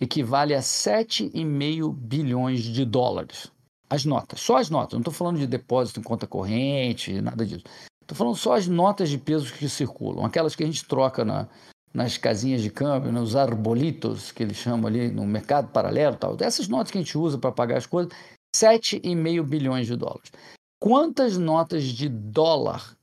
equivale 0.00 0.54
a 0.54 0.60
7,5 0.60 1.92
bilhões 1.92 2.62
de 2.62 2.84
dólares. 2.84 3.50
As 3.88 4.04
notas, 4.04 4.40
só 4.40 4.56
as 4.56 4.68
notas, 4.68 4.94
não 4.94 5.00
estou 5.00 5.14
falando 5.14 5.38
de 5.38 5.46
depósito 5.46 6.00
em 6.00 6.02
conta 6.02 6.26
corrente, 6.26 7.20
nada 7.20 7.46
disso. 7.46 7.64
Estou 8.02 8.16
falando 8.16 8.36
só 8.36 8.54
as 8.54 8.66
notas 8.66 9.08
de 9.08 9.16
pesos 9.16 9.50
que 9.50 9.68
circulam, 9.68 10.24
aquelas 10.24 10.56
que 10.56 10.62
a 10.64 10.66
gente 10.66 10.84
troca 10.84 11.24
na, 11.24 11.48
nas 11.96 12.18
casinhas 12.18 12.60
de 12.60 12.68
câmbio, 12.68 13.10
nos 13.10 13.34
arbolitos, 13.34 14.30
que 14.30 14.42
eles 14.42 14.58
chamam 14.58 14.86
ali 14.86 15.10
no 15.10 15.26
mercado 15.26 15.72
paralelo 15.72 16.14
tal. 16.14 16.36
Essas 16.38 16.68
notas 16.68 16.90
que 16.90 16.98
a 16.98 17.00
gente 17.00 17.16
usa 17.16 17.38
para 17.38 17.50
pagar 17.50 17.78
as 17.78 17.86
coisas, 17.86 18.12
7,5 18.54 19.42
bilhões 19.42 19.86
de 19.86 19.96
dólares. 19.96 20.30
Quantas 20.78 21.38
notas 21.38 21.84
de 21.84 22.06
dólar 22.06 22.94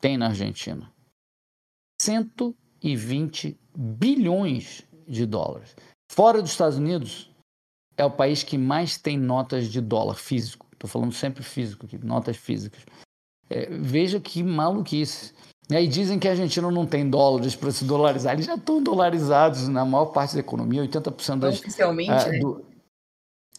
tem 0.00 0.16
na 0.16 0.28
Argentina? 0.28 0.88
120 2.00 3.58
bilhões 3.76 4.84
de 5.08 5.26
dólares. 5.26 5.74
Fora 6.08 6.40
dos 6.40 6.52
Estados 6.52 6.78
Unidos, 6.78 7.28
é 7.96 8.04
o 8.04 8.10
país 8.10 8.44
que 8.44 8.56
mais 8.56 8.98
tem 8.98 9.18
notas 9.18 9.66
de 9.66 9.80
dólar 9.80 10.14
físico. 10.14 10.68
Estou 10.72 10.88
falando 10.88 11.12
sempre 11.12 11.42
físico 11.42 11.86
aqui, 11.86 11.98
notas 11.98 12.36
físicas. 12.36 12.84
É, 13.50 13.66
veja 13.66 14.20
que 14.20 14.44
maluquice. 14.44 15.34
E 15.70 15.76
aí 15.76 15.86
dizem 15.86 16.18
que 16.18 16.28
a 16.28 16.32
Argentina 16.32 16.70
não 16.70 16.86
tem 16.86 17.08
dólares 17.08 17.54
para 17.54 17.70
se 17.70 17.84
dolarizar. 17.84 18.34
Eles 18.34 18.46
já 18.46 18.56
estão 18.56 18.82
dolarizados 18.82 19.68
na 19.68 19.84
maior 19.84 20.06
parte 20.06 20.34
da 20.34 20.40
economia, 20.40 20.82
80% 20.82 21.38
das. 21.38 21.58
Oficialmente, 21.60 22.10
ah, 22.10 22.28
né? 22.28 22.38
Do, 22.40 22.64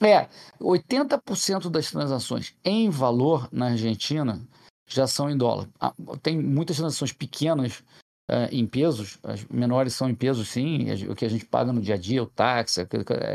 é, 0.02 0.28
80% 0.60 1.70
das 1.70 1.90
transações 1.90 2.56
em 2.64 2.90
valor 2.90 3.48
na 3.52 3.68
Argentina 3.68 4.42
já 4.86 5.08
são 5.08 5.30
em 5.30 5.38
dólar. 5.38 5.70
Ah, 5.80 5.94
tem 6.22 6.38
muitas 6.38 6.76
transações 6.76 7.14
pequenas 7.14 7.84
uh, 8.30 8.50
em 8.52 8.68
pesos, 8.68 9.18
as 9.24 9.46
menores 9.46 9.94
são 9.94 10.10
em 10.10 10.16
pesos, 10.16 10.50
sim, 10.50 10.92
o 11.10 11.16
que 11.16 11.26
a 11.26 11.30
gente 11.30 11.46
paga 11.46 11.72
no 11.72 11.82
dia 11.82 11.96
a 11.96 11.98
dia, 11.98 12.22
o 12.22 12.28
táxi, 12.28 12.86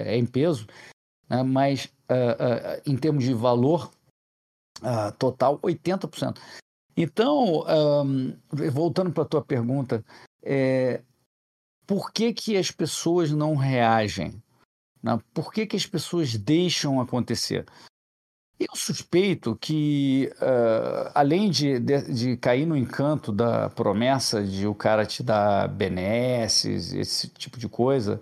é 0.07 0.17
em 0.17 0.27
peso, 0.27 0.67
né? 1.29 1.43
mas 1.43 1.87
uh, 2.11 2.79
uh, 2.79 2.83
em 2.91 2.97
termos 2.97 3.25
de 3.25 3.33
valor 3.33 3.91
total, 5.19 5.59
80%. 5.59 6.39
Então, 7.01 7.65
um, 8.05 8.37
voltando 8.73 9.13
para 9.13 9.23
a 9.23 9.27
tua 9.27 9.41
pergunta, 9.41 10.05
é, 10.43 11.01
por 11.87 12.11
que, 12.11 12.33
que 12.33 12.57
as 12.57 12.73
pessoas 12.73 13.31
não 13.31 13.55
reagem? 13.55 14.43
Né? 15.01 15.17
Por 15.33 15.53
que, 15.53 15.65
que 15.65 15.77
as 15.77 15.87
pessoas 15.87 16.37
deixam 16.37 17.01
acontecer? 17.01 17.65
Eu 18.59 18.75
suspeito 18.75 19.55
que, 19.61 20.29
uh, 20.43 21.13
além 21.15 21.49
de, 21.49 21.79
de, 21.79 22.13
de, 22.13 22.37
cair 22.37 22.67
no 22.67 22.77
encanto 22.77 23.31
da 23.31 23.71
promessa 23.71 24.43
de 24.43 24.67
o 24.67 24.75
cara 24.75 25.07
te 25.07 25.23
dar 25.23 25.69
benesses, 25.69 26.93
esse 26.93 27.29
tipo 27.29 27.61
de 27.61 27.69
coisa, 27.69 28.19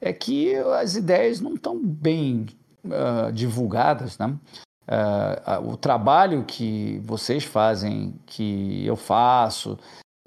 é 0.00 0.12
que 0.12 0.54
as 0.54 0.94
ideias 0.94 1.40
não 1.40 1.54
estão 1.54 1.84
bem 1.84 2.46
uh, 2.84 3.32
divulgadas, 3.32 4.16
né? 4.16 4.38
Uh, 4.88 5.72
o 5.72 5.76
trabalho 5.76 6.44
que 6.44 7.00
vocês 7.04 7.44
fazem, 7.44 8.14
que 8.24 8.86
eu 8.86 8.96
faço, 8.96 9.78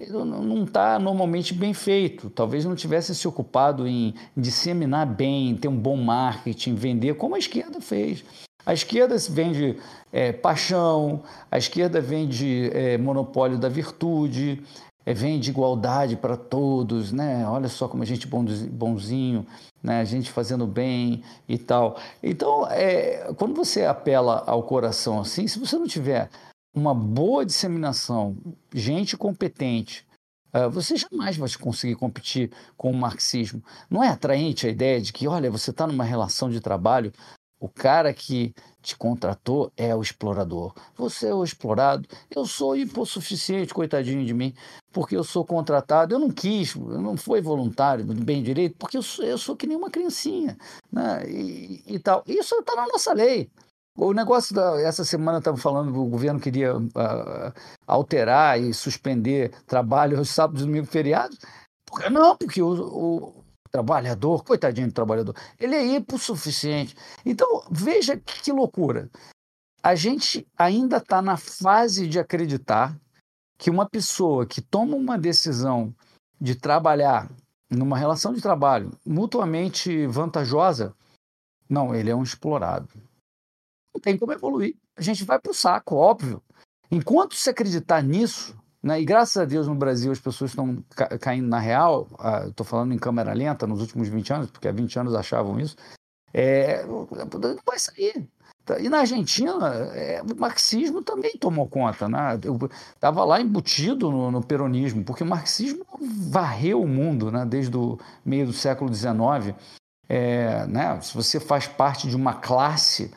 não 0.08 0.64
está 0.64 0.98
normalmente 0.98 1.52
bem 1.52 1.74
feito. 1.74 2.30
Talvez 2.30 2.64
não 2.64 2.74
tivesse 2.74 3.14
se 3.14 3.26
ocupado 3.26 3.86
em 3.86 4.14
disseminar 4.36 5.06
bem, 5.06 5.56
ter 5.56 5.68
um 5.68 5.76
bom 5.76 5.96
marketing, 5.96 6.74
vender, 6.74 7.14
como 7.14 7.34
a 7.34 7.38
esquerda 7.38 7.80
fez. 7.80 8.24
A 8.64 8.74
esquerda 8.74 9.16
vende 9.30 9.76
é, 10.12 10.32
paixão, 10.32 11.22
a 11.50 11.58
esquerda 11.58 12.00
vende 12.00 12.70
é, 12.72 12.98
monopólio 12.98 13.58
da 13.58 13.68
virtude, 13.68 14.62
é, 15.04 15.14
vende 15.14 15.50
igualdade 15.50 16.16
para 16.16 16.36
todos, 16.36 17.12
né? 17.12 17.46
Olha 17.48 17.68
só 17.68 17.88
como 17.88 18.02
a 18.02 18.06
gente 18.06 18.26
bonzinho, 18.26 19.46
né? 19.82 20.00
A 20.00 20.04
gente 20.04 20.30
fazendo 20.30 20.66
bem 20.66 21.22
e 21.48 21.58
tal. 21.58 21.98
Então, 22.22 22.66
é, 22.70 23.32
quando 23.34 23.54
você 23.54 23.84
apela 23.84 24.44
ao 24.46 24.62
coração 24.62 25.20
assim, 25.20 25.46
se 25.46 25.58
você 25.58 25.76
não 25.76 25.86
tiver 25.86 26.28
uma 26.74 26.94
boa 26.94 27.44
disseminação, 27.44 28.36
gente 28.72 29.16
competente, 29.16 30.08
Uh, 30.52 30.68
você 30.68 30.96
jamais 30.96 31.36
vai 31.36 31.48
conseguir 31.60 31.94
competir 31.94 32.50
com 32.76 32.90
o 32.90 32.96
marxismo. 32.96 33.62
Não 33.88 34.02
é 34.02 34.08
atraente 34.08 34.66
a 34.66 34.70
ideia 34.70 35.00
de 35.00 35.12
que, 35.12 35.28
olha, 35.28 35.48
você 35.48 35.70
está 35.70 35.86
numa 35.86 36.02
relação 36.02 36.50
de 36.50 36.60
trabalho 36.60 37.12
o 37.60 37.68
cara 37.68 38.12
que 38.14 38.54
te 38.80 38.96
contratou 38.96 39.70
é 39.76 39.94
o 39.94 40.00
explorador. 40.00 40.72
Você 40.96 41.28
é 41.28 41.34
o 41.34 41.44
explorado. 41.44 42.08
Eu 42.34 42.46
sou 42.46 42.74
hipossuficiente, 42.74 43.74
coitadinho 43.74 44.24
de 44.24 44.32
mim, 44.32 44.54
porque 44.90 45.14
eu 45.14 45.22
sou 45.22 45.44
contratado. 45.44 46.14
Eu 46.14 46.18
não 46.18 46.30
quis, 46.30 46.74
eu 46.74 47.00
não 47.00 47.18
fui 47.18 47.42
voluntário, 47.42 48.04
bem 48.04 48.42
direito, 48.42 48.76
porque 48.78 48.96
eu 48.96 49.02
sou, 49.02 49.24
eu 49.24 49.36
sou 49.36 49.54
que 49.54 49.66
nem 49.66 49.76
uma 49.76 49.90
criancinha. 49.90 50.56
Né? 50.90 51.22
E, 51.28 51.82
e 51.86 51.98
tal. 51.98 52.24
Isso 52.26 52.58
está 52.58 52.74
na 52.74 52.86
nossa 52.86 53.12
lei. 53.12 53.50
O 53.94 54.14
negócio 54.14 54.54
da. 54.54 54.80
Essa 54.80 55.04
semana 55.04 55.38
estava 55.38 55.58
falando 55.58 55.92
que 55.92 55.98
o 55.98 56.06
governo 56.06 56.40
queria 56.40 56.74
uh, 56.74 57.52
alterar 57.86 58.58
e 58.58 58.72
suspender 58.72 59.50
trabalho 59.66 60.16
aos 60.16 60.30
sábados, 60.30 60.64
domingos, 60.64 60.88
feriados. 60.88 61.36
Não, 62.10 62.36
porque 62.36 62.62
o, 62.62 62.72
o, 62.72 63.39
trabalhador, 63.70 64.44
coitadinho 64.44 64.88
do 64.88 64.94
trabalhador, 64.94 65.34
ele 65.58 65.74
é 65.74 65.96
hipossuficiente. 65.96 66.96
Então, 67.24 67.64
veja 67.70 68.16
que 68.16 68.52
loucura. 68.52 69.10
A 69.82 69.94
gente 69.94 70.46
ainda 70.58 70.98
está 70.98 71.22
na 71.22 71.36
fase 71.36 72.06
de 72.06 72.18
acreditar 72.18 72.98
que 73.56 73.70
uma 73.70 73.88
pessoa 73.88 74.46
que 74.46 74.60
toma 74.60 74.96
uma 74.96 75.18
decisão 75.18 75.94
de 76.40 76.54
trabalhar 76.54 77.30
numa 77.70 77.96
relação 77.96 78.32
de 78.32 78.40
trabalho 78.40 78.90
mutuamente 79.06 80.06
vantajosa, 80.06 80.94
não, 81.68 81.94
ele 81.94 82.10
é 82.10 82.14
um 82.14 82.22
explorado. 82.22 82.88
Não 83.94 84.00
tem 84.00 84.18
como 84.18 84.32
evoluir. 84.32 84.76
A 84.96 85.02
gente 85.02 85.24
vai 85.24 85.38
para 85.38 85.50
o 85.50 85.54
saco, 85.54 85.94
óbvio. 85.94 86.42
Enquanto 86.90 87.34
se 87.34 87.48
acreditar 87.48 88.02
nisso, 88.02 88.56
né? 88.82 89.00
E 89.00 89.04
graças 89.04 89.36
a 89.36 89.44
Deus 89.44 89.66
no 89.66 89.74
Brasil 89.74 90.10
as 90.10 90.18
pessoas 90.18 90.50
estão 90.50 90.82
ca 90.90 91.18
caindo 91.18 91.48
na 91.48 91.58
real, 91.58 92.08
estou 92.48 92.64
falando 92.64 92.94
em 92.94 92.98
câmera 92.98 93.32
lenta 93.32 93.66
nos 93.66 93.80
últimos 93.80 94.08
20 94.08 94.32
anos, 94.32 94.50
porque 94.50 94.68
há 94.68 94.72
20 94.72 94.98
anos 94.98 95.14
achavam 95.14 95.60
isso, 95.60 95.76
é, 96.32 96.84
não 96.86 97.06
vai 97.66 97.78
sair. 97.78 98.28
E 98.78 98.88
na 98.88 98.98
Argentina, 98.98 99.68
é, 99.94 100.22
o 100.22 100.38
marxismo 100.38 101.02
também 101.02 101.32
tomou 101.32 101.66
conta. 101.68 102.08
Né? 102.08 102.38
Eu 102.44 102.58
estava 102.94 103.24
lá 103.24 103.40
embutido 103.40 104.10
no, 104.10 104.30
no, 104.30 104.42
peronismo, 104.42 105.02
porque 105.02 105.24
o 105.24 105.26
marxismo 105.26 105.84
varreu 106.28 106.82
o 106.82 106.88
mundo 106.88 107.32
né? 107.32 107.44
desde 107.44 107.76
o 107.76 107.98
meio 108.24 108.46
do 108.46 108.52
século 108.52 108.92
XIX. 108.94 109.56
É, 110.08 110.66
né? 110.66 111.00
Se 111.00 111.14
você 111.14 111.40
faz 111.40 111.66
parte 111.66 112.08
de 112.08 112.14
uma 112.14 112.34
classe, 112.34 113.10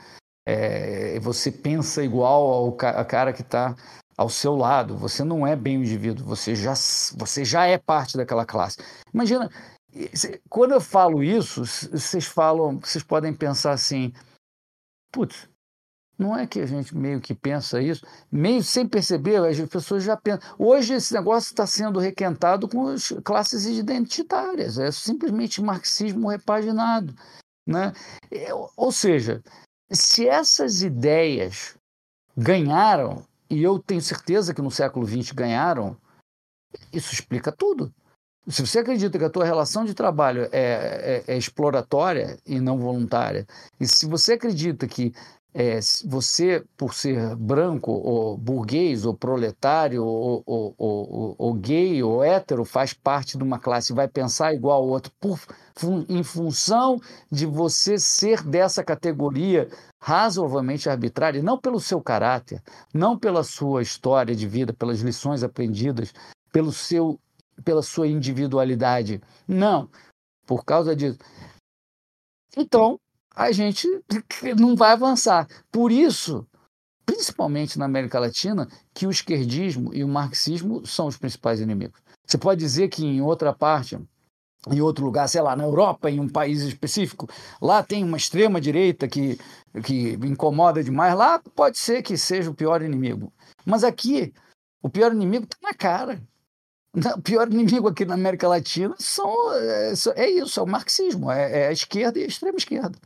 é, 0.48 1.20
você 1.20 1.52
pensa 1.52 2.04
igual 2.04 2.52
ao 2.52 2.72
ca 2.72 3.04
cara 3.06 3.34
que 3.34 3.42
está 3.42 3.76
ao 4.18 4.30
seu 4.30 4.56
lado. 4.56 4.98
Você 4.98 5.24
não 5.24 5.46
é 5.46 5.56
bem 5.56 5.78
o 5.78 5.82
indivíduo, 5.82 6.26
você 6.26 6.56
já, 6.56 6.74
você 7.16 7.44
já 7.44 7.66
é 7.66 7.78
parte 7.78 8.18
daquela 8.18 8.46
classe. 8.46 8.78
Imagina, 9.14 9.50
quando 10.50 10.74
eu 10.74 10.82
falo 10.82 11.24
isso, 11.24 11.66
vocês 11.66 12.26
falam, 12.26 12.80
vocês 12.80 13.04
podem 13.04 13.34
pensar 13.34 13.72
assim, 13.72 14.12
putz, 15.12 15.48
não 16.18 16.38
é 16.38 16.46
que 16.46 16.60
a 16.60 16.66
gente 16.66 16.96
meio 16.96 17.20
que 17.20 17.34
pensa 17.34 17.82
isso, 17.82 18.06
meio 18.32 18.64
sem 18.64 18.88
perceber, 18.88 19.38
as 19.38 19.60
pessoas 19.70 20.04
já 20.04 20.16
pensam. 20.16 20.56
Hoje 20.58 20.94
esse 20.94 21.14
negócio 21.14 21.50
está 21.50 21.66
sendo 21.66 22.00
requentado 22.00 22.68
com 22.68 22.88
as 22.88 23.10
classes 23.24 23.66
identitárias, 23.66 24.78
é 24.78 24.92
simplesmente 24.92 25.62
marxismo 25.62 26.30
repaginado. 26.30 27.14
Né? 27.68 27.94
É, 28.32 28.50
ou 28.76 28.92
seja, 28.92 29.42
se 29.92 30.28
essas 30.28 30.82
ideias 30.82 31.76
ganharam 32.36 33.26
e 33.54 33.64
eu 33.64 33.80
tenho 33.80 34.02
certeza 34.02 34.54
que 34.54 34.62
no 34.62 34.72
século 34.72 35.06
XX 35.06 35.32
ganharam, 35.32 35.96
isso 36.92 37.14
explica 37.14 37.52
tudo. 37.52 37.94
Se 38.48 38.66
você 38.66 38.80
acredita 38.80 39.18
que 39.18 39.24
a 39.24 39.30
tua 39.30 39.46
relação 39.46 39.86
de 39.86 39.94
trabalho 39.94 40.50
é, 40.52 41.24
é, 41.28 41.34
é 41.34 41.38
exploratória 41.38 42.38
e 42.46 42.60
não 42.60 42.78
voluntária, 42.78 43.46
e 43.80 43.88
se 43.88 44.06
você 44.06 44.34
acredita 44.34 44.88
que 44.88 45.14
é, 45.54 45.80
você, 46.06 46.66
por 46.76 46.94
ser 46.94 47.36
branco, 47.36 47.92
ou 47.92 48.36
burguês, 48.36 49.06
ou 49.06 49.14
proletário, 49.14 50.04
ou, 50.04 50.42
ou, 50.46 50.74
ou, 50.78 51.36
ou, 51.38 51.54
gay, 51.54 52.02
ou 52.02 52.24
hétero, 52.24 52.66
faz 52.66 52.94
parte 52.94 53.38
de 53.38 53.44
uma 53.44 53.60
classe, 53.60 53.94
vai 53.94 54.08
pensar 54.08 54.54
igual 54.54 54.82
ao 54.82 54.90
outro, 54.90 55.12
por, 55.20 55.40
em 56.10 56.24
função 56.24 57.00
de 57.32 57.46
você 57.46 58.00
ser 58.00 58.42
dessa 58.44 58.84
categoria 58.84 59.70
razoavelmente 60.02 60.90
arbitrária, 60.90 61.42
não 61.44 61.58
pelo 61.58 61.80
seu 61.80 62.02
caráter, 62.02 62.62
não 62.94 63.18
pela 63.18 63.44
sua 63.44 63.82
história 63.82 64.36
de 64.36 64.48
vida, 64.48 64.74
pelas 64.74 65.02
lições 65.02 65.44
aprendidas, 65.44 66.14
pelo 66.52 66.72
seu, 66.72 67.20
pela 67.64 67.84
sua 67.84 68.08
individualidade. 68.08 69.22
Não, 69.48 69.88
por 70.48 70.66
causa 70.66 70.96
disso. 70.96 71.20
Então, 72.58 73.00
a 73.36 73.52
gente 73.52 73.88
não 74.58 74.76
vai 74.76 74.92
avançar. 74.92 75.48
Por 75.72 75.92
isso, 75.92 76.46
principalmente 77.06 77.78
na 77.78 77.86
América 77.86 78.20
Latina, 78.20 78.68
que 78.94 79.08
o 79.08 79.12
esquerdismo 79.12 79.94
e 79.94 80.04
o 80.04 80.08
marxismo 80.08 80.86
são 80.86 81.08
os 81.08 81.18
principais 81.18 81.60
inimigos. 81.60 82.00
Você 82.26 82.38
pode 82.38 82.60
dizer 82.60 82.90
que 82.90 83.06
em 83.06 83.22
outra 83.22 83.54
parte, 83.54 84.00
em 84.72 84.82
outro 84.82 85.04
lugar, 85.04 85.28
sei 85.28 85.42
lá, 85.42 85.56
na 85.56 85.64
Europa, 85.64 86.10
em 86.10 86.20
um 86.20 86.30
país 86.30 86.62
específico, 86.62 87.28
lá 87.62 87.84
tem 87.84 88.04
uma 88.04 88.18
extrema 88.18 88.62
direita 88.62 89.08
que, 89.08 89.38
que 89.84 90.14
incomoda 90.14 90.84
demais, 90.84 91.16
lá 91.16 91.40
pode 91.54 91.78
ser 91.78 92.02
que 92.02 92.18
seja 92.18 92.50
o 92.50 92.56
pior 92.56 92.82
inimigo. 92.82 93.32
Mas 93.66 93.84
aqui, 93.84 94.34
o 94.82 94.90
pior 94.90 95.12
inimigo 95.12 95.46
está 95.46 95.58
na 95.62 95.74
cara. 95.74 96.22
O 96.96 97.22
pior 97.22 97.52
inimigo 97.52 97.88
aqui 97.88 98.06
na 98.06 98.14
América 98.14 98.48
Latina 98.48 98.96
são, 99.00 99.52
é, 99.54 99.94
é 100.16 100.30
isso, 100.30 100.60
é 100.60 100.64
o 100.64 100.68
marxismo, 100.68 101.32
é, 101.32 101.64
é 101.64 101.68
a 101.68 101.72
esquerda 101.72 102.20
e 102.20 102.24
a 102.24 102.28
extrema 102.28 102.58
esquerda. 102.58 102.98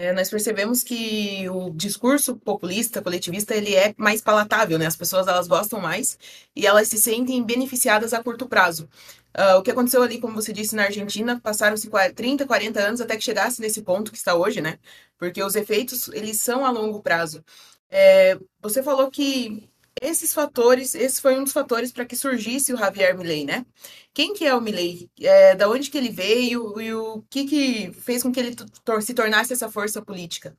É, 0.00 0.14
nós 0.14 0.30
percebemos 0.30 0.82
que 0.82 1.46
o 1.50 1.68
discurso 1.68 2.34
populista, 2.34 3.02
coletivista, 3.02 3.54
ele 3.54 3.74
é 3.74 3.94
mais 3.98 4.22
palatável, 4.22 4.78
né? 4.78 4.86
As 4.86 4.96
pessoas 4.96 5.28
elas 5.28 5.46
gostam 5.46 5.78
mais 5.78 6.18
e 6.56 6.66
elas 6.66 6.88
se 6.88 6.96
sentem 6.96 7.44
beneficiadas 7.44 8.14
a 8.14 8.22
curto 8.22 8.48
prazo. 8.48 8.88
Uh, 9.36 9.58
o 9.58 9.62
que 9.62 9.70
aconteceu 9.70 10.02
ali, 10.02 10.18
como 10.18 10.34
você 10.34 10.54
disse, 10.54 10.74
na 10.74 10.84
Argentina, 10.84 11.38
passaram-se 11.38 11.90
30, 12.14 12.46
40 12.46 12.80
anos 12.80 13.00
até 13.02 13.14
que 13.14 13.22
chegasse 13.22 13.60
nesse 13.60 13.82
ponto 13.82 14.10
que 14.10 14.16
está 14.16 14.34
hoje, 14.34 14.62
né? 14.62 14.78
Porque 15.18 15.42
os 15.42 15.54
efeitos, 15.54 16.08
eles 16.08 16.40
são 16.40 16.64
a 16.64 16.70
longo 16.70 17.02
prazo. 17.02 17.44
É, 17.90 18.38
você 18.62 18.82
falou 18.82 19.10
que 19.10 19.68
esses 20.00 20.32
fatores, 20.32 20.94
esse 20.94 21.20
foi 21.20 21.38
um 21.38 21.44
dos 21.44 21.52
fatores 21.52 21.92
para 21.92 22.04
que 22.04 22.16
surgisse 22.16 22.72
o 22.72 22.76
Javier 22.76 23.16
Milei, 23.16 23.44
né? 23.44 23.64
Quem 24.12 24.34
que 24.34 24.44
é 24.44 24.54
o 24.54 24.60
Milei? 24.60 25.10
É, 25.20 25.54
da 25.54 25.68
onde 25.68 25.90
que 25.90 25.98
ele 25.98 26.10
veio 26.10 26.80
e 26.80 26.92
o 26.94 27.22
que 27.28 27.44
que 27.44 27.92
fez 27.92 28.22
com 28.22 28.32
que 28.32 28.40
ele 28.40 28.56
se 29.02 29.14
tornasse 29.14 29.52
essa 29.52 29.70
força 29.70 30.02
política? 30.02 30.56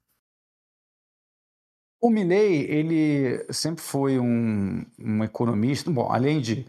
O 1.99 2.09
Milei, 2.09 2.65
ele 2.69 3.45
sempre 3.51 3.83
foi 3.83 4.17
um, 4.17 4.83
um 4.99 5.23
economista, 5.23 5.91
bom, 5.91 6.11
além 6.11 6.41
de 6.41 6.65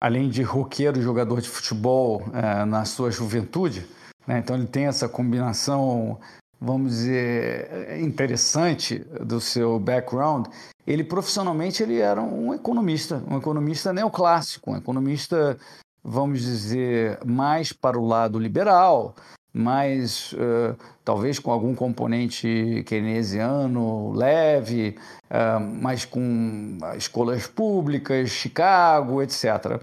além 0.00 0.28
de 0.28 0.42
roqueiro, 0.42 1.00
jogador 1.00 1.40
de 1.40 1.48
futebol 1.48 2.22
é, 2.34 2.66
na 2.66 2.84
sua 2.84 3.10
juventude, 3.10 3.86
né? 4.26 4.38
então 4.38 4.54
ele 4.54 4.66
tem 4.66 4.84
essa 4.84 5.08
combinação, 5.08 6.20
vamos 6.60 6.90
dizer, 6.90 7.98
interessante 8.02 8.98
do 8.98 9.40
seu 9.40 9.78
background 9.78 10.46
ele 10.86 11.04
profissionalmente 11.04 11.82
ele 11.82 11.98
era 11.98 12.20
um 12.22 12.52
economista, 12.52 13.22
um 13.30 13.36
economista 13.36 13.92
neoclássico, 13.92 14.72
um 14.72 14.76
economista, 14.76 15.56
vamos 16.02 16.42
dizer, 16.42 17.18
mais 17.24 17.72
para 17.72 17.98
o 17.98 18.06
lado 18.06 18.38
liberal, 18.38 19.14
mais 19.52 20.32
uh, 20.32 20.76
talvez 21.04 21.38
com 21.38 21.52
algum 21.52 21.74
componente 21.74 22.82
keynesiano 22.86 24.12
leve, 24.12 24.98
uh, 25.30 25.60
mas 25.60 26.04
com 26.04 26.78
escolas 26.96 27.46
públicas, 27.46 28.30
Chicago, 28.30 29.22
etc. 29.22 29.80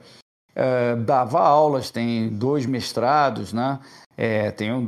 Uh, 0.52 1.02
dava 1.04 1.40
aulas, 1.40 1.90
tem 1.90 2.28
dois 2.28 2.66
mestrados, 2.66 3.54
né? 3.54 3.80
É, 4.24 4.52
tem 4.52 4.72
um, 4.72 4.86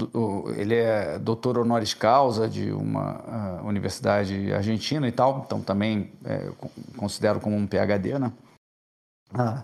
ele 0.56 0.76
é 0.76 1.18
doutor 1.18 1.58
honoris 1.58 1.96
causa 1.96 2.48
de 2.48 2.72
uma 2.72 3.62
uh, 3.64 3.68
universidade 3.68 4.54
argentina 4.54 5.08
e 5.08 5.12
tal, 5.12 5.42
então 5.44 5.60
também 5.60 6.12
é, 6.24 6.52
considero 6.96 7.40
como 7.40 7.56
um 7.56 7.66
PhD, 7.66 8.20
né? 8.20 8.32
Ah, 9.34 9.64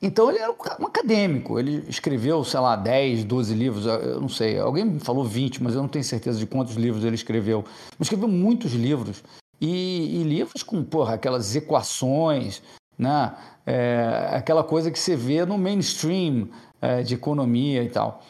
então 0.00 0.30
ele 0.30 0.38
era 0.38 0.50
um 0.50 0.86
acadêmico, 0.86 1.58
ele 1.58 1.84
escreveu, 1.90 2.42
sei 2.42 2.60
lá, 2.60 2.74
10, 2.74 3.24
12 3.24 3.54
livros, 3.54 3.84
eu 3.84 4.18
não 4.18 4.30
sei, 4.30 4.58
alguém 4.58 4.86
me 4.86 4.98
falou 4.98 5.26
20, 5.26 5.62
mas 5.62 5.74
eu 5.74 5.82
não 5.82 5.90
tenho 5.90 6.04
certeza 6.06 6.38
de 6.38 6.46
quantos 6.46 6.76
livros 6.76 7.04
ele 7.04 7.14
escreveu. 7.14 7.66
Escreveu 8.00 8.28
muitos 8.28 8.72
livros, 8.72 9.22
e, 9.60 10.20
e 10.20 10.22
livros 10.22 10.62
com, 10.62 10.82
porra, 10.82 11.16
aquelas 11.16 11.54
equações, 11.54 12.62
né? 12.98 13.36
É, 13.66 14.30
aquela 14.32 14.64
coisa 14.64 14.90
que 14.90 14.98
você 14.98 15.14
vê 15.14 15.44
no 15.44 15.58
mainstream 15.58 16.48
é, 16.80 17.02
de 17.02 17.12
economia 17.12 17.82
e 17.84 17.90
tal. 17.90 18.22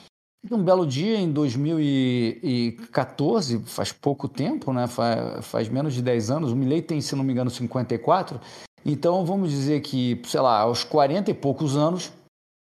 Um 0.51 0.63
belo 0.63 0.85
dia, 0.85 1.19
em 1.19 1.31
2014, 1.31 3.61
faz 3.61 3.93
pouco 3.93 4.29
tempo, 4.29 4.73
né? 4.73 4.89
faz, 4.89 5.47
faz 5.47 5.69
menos 5.69 5.95
de 5.95 6.03
10 6.03 6.33
anos, 6.33 6.51
o 6.51 6.57
Milley 6.57 6.83
tem, 6.83 7.01
se 7.01 7.15
não 7.15 7.23
me 7.23 7.33
engano, 7.33 7.49
54. 7.49 8.41
Então, 8.85 9.25
vamos 9.25 9.51
dizer 9.51 9.81
que, 9.83 10.21
sei 10.25 10.41
lá, 10.41 10.59
aos 10.59 10.83
40 10.83 11.31
e 11.31 11.35
poucos 11.35 11.77
anos, 11.77 12.11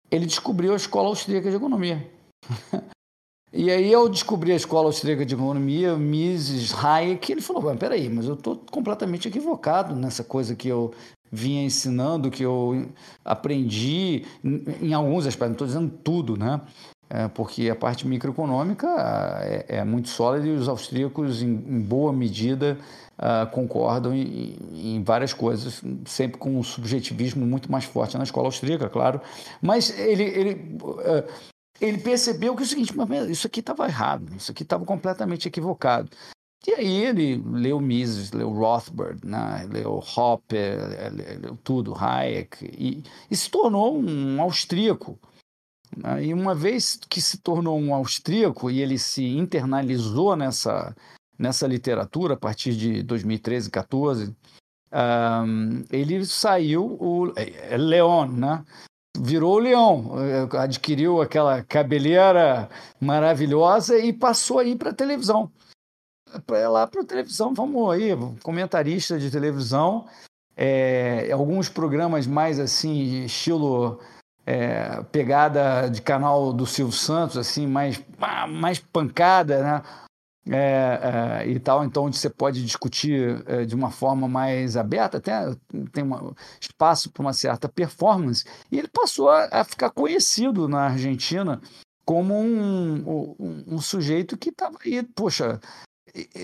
ele 0.09 0.25
descobriu 0.25 0.71
a 0.71 0.77
Escola 0.77 1.09
Austríaca 1.09 1.49
de 1.49 1.57
Economia. 1.57 2.09
e 3.51 3.69
aí, 3.69 3.91
eu 3.91 4.07
descobri 4.07 4.53
a 4.53 4.55
Escola 4.55 4.87
Austríaca 4.87 5.25
de 5.25 5.35
Economia, 5.35 5.97
Mises 5.97 6.73
Hayek, 6.73 7.29
ele 7.29 7.41
falou, 7.41 7.75
peraí, 7.75 8.07
mas 8.07 8.27
eu 8.27 8.35
estou 8.35 8.63
completamente 8.71 9.27
equivocado 9.27 9.93
nessa 9.93 10.23
coisa 10.23 10.55
que 10.55 10.69
eu 10.69 10.93
vinha 11.29 11.65
ensinando, 11.65 12.31
que 12.31 12.43
eu 12.43 12.87
aprendi 13.25 14.23
em 14.81 14.93
alguns 14.93 15.27
aspectos, 15.27 15.49
não 15.49 15.51
estou 15.51 15.67
dizendo 15.67 15.91
tudo, 16.01 16.37
né? 16.37 16.61
É, 17.09 17.27
porque 17.29 17.69
a 17.69 17.75
parte 17.75 18.05
microeconômica 18.05 18.87
é, 19.41 19.77
é, 19.77 19.83
muito 19.83 20.09
sólida 20.09 20.47
e 20.47 20.51
os 20.51 20.67
austríacos, 20.67 21.41
em, 21.41 21.79
boa 21.79 22.11
medida, 22.11 22.77
uh, 23.17 23.49
concordam 23.51 24.13
em, 24.13 25.01
várias 25.03 25.33
coisas, 25.33 25.81
sempre 26.05 26.37
com 26.37 26.57
um 26.57 26.63
subjetivismo 26.63 27.45
muito 27.45 27.71
mais 27.71 27.85
forte 27.85 28.17
na 28.17 28.23
escola 28.23 28.47
austríaca, 28.47 28.89
claro. 28.89 29.21
Mas 29.61 29.97
ele, 29.97 30.23
ele, 30.23 30.77
uh, 30.81 31.23
ele 31.79 31.97
percebeu 31.99 32.53
que 32.55 32.63
é 32.63 32.65
o 32.65 32.67
seguinte, 32.67 32.93
isso 33.29 33.47
aqui 33.47 33.61
estava 33.61 33.87
errado, 33.87 34.35
isso 34.35 34.51
aqui 34.51 34.63
estava 34.63 34.83
completamente 34.83 35.47
equivocado. 35.47 36.09
E 36.67 36.73
aí 36.73 37.05
ele 37.05 37.41
leu 37.45 37.79
Mises, 37.79 38.33
leu 38.33 38.51
Rothbard, 38.51 39.25
né? 39.25 39.65
leu 39.71 40.03
Hopper, 40.17 40.77
leu 41.41 41.57
tudo, 41.63 41.95
Hayek, 41.95 42.65
e, 42.65 43.01
e 43.31 43.35
se 43.37 43.49
tornou 43.49 43.97
um 43.97 44.41
austríaco? 44.41 45.17
E 46.21 46.33
uma 46.33 46.53
vez 46.53 46.99
que 47.09 47.21
se 47.21 47.37
tornou 47.37 47.79
um 47.79 47.93
austríaco 47.93 48.69
e 48.69 48.81
ele 48.81 48.97
se 48.97 49.25
internalizou 49.25 50.35
nessa, 50.35 50.95
nessa 51.37 51.65
literatura 51.67 52.33
a 52.33 52.37
partir 52.37 52.75
de 52.75 53.01
2013, 53.03 53.69
14, 53.69 54.35
um, 54.91 55.83
ele 55.91 56.25
saiu 56.25 56.97
o 56.99 57.33
é, 57.35 57.73
é 57.73 57.77
Leon, 57.77 58.27
né? 58.27 58.63
Virou 59.19 59.55
o 59.55 59.59
leão, 59.59 60.11
é, 60.19 60.57
adquiriu 60.59 61.21
aquela 61.21 61.63
cabeleira 61.63 62.69
maravilhosa 62.99 63.97
e 63.97 64.13
passou 64.13 64.59
aí 64.59 64.75
para 64.75 64.93
televisão. 64.93 65.51
Para 66.45 66.69
lá 66.69 66.85
para 66.85 67.03
televisão, 67.03 67.53
vamos 67.53 67.89
aí, 67.91 68.09
comentarista 68.43 69.17
de 69.17 69.31
televisão, 69.31 70.05
é, 70.55 71.31
alguns 71.31 71.67
programas 71.67 72.27
mais 72.27 72.59
assim, 72.59 73.23
estilo 73.23 73.99
é, 74.47 75.03
pegada 75.11 75.89
de 75.89 76.01
canal 76.01 76.53
do 76.53 76.65
Silvio 76.65 76.95
Santos, 76.95 77.35
assim, 77.35 77.67
mais, 77.67 78.01
mais 78.47 78.79
pancada, 78.79 79.61
né? 79.61 79.81
É, 80.49 81.43
é, 81.43 81.47
e 81.49 81.59
tal, 81.59 81.83
então 81.83 82.05
onde 82.05 82.17
você 82.17 82.29
pode 82.29 82.63
discutir 82.63 83.43
é, 83.47 83.65
de 83.65 83.75
uma 83.75 83.91
forma 83.91 84.29
mais 84.29 84.77
aberta, 84.77 85.17
até 85.17 85.53
tem 85.91 86.05
um 86.05 86.33
espaço 86.57 87.11
para 87.11 87.21
uma 87.21 87.33
certa 87.33 87.67
performance. 87.67 88.45
E 88.71 88.79
ele 88.79 88.87
passou 88.87 89.29
a, 89.29 89.49
a, 89.51 89.65
ficar 89.65 89.89
conhecido 89.89 90.69
na 90.69 90.85
Argentina 90.85 91.61
como 92.05 92.33
um, 92.33 93.35
um, 93.37 93.63
um 93.67 93.81
sujeito 93.81 94.37
que 94.37 94.47
estava 94.47 94.77
aí, 94.85 95.03
poxa, 95.03 95.59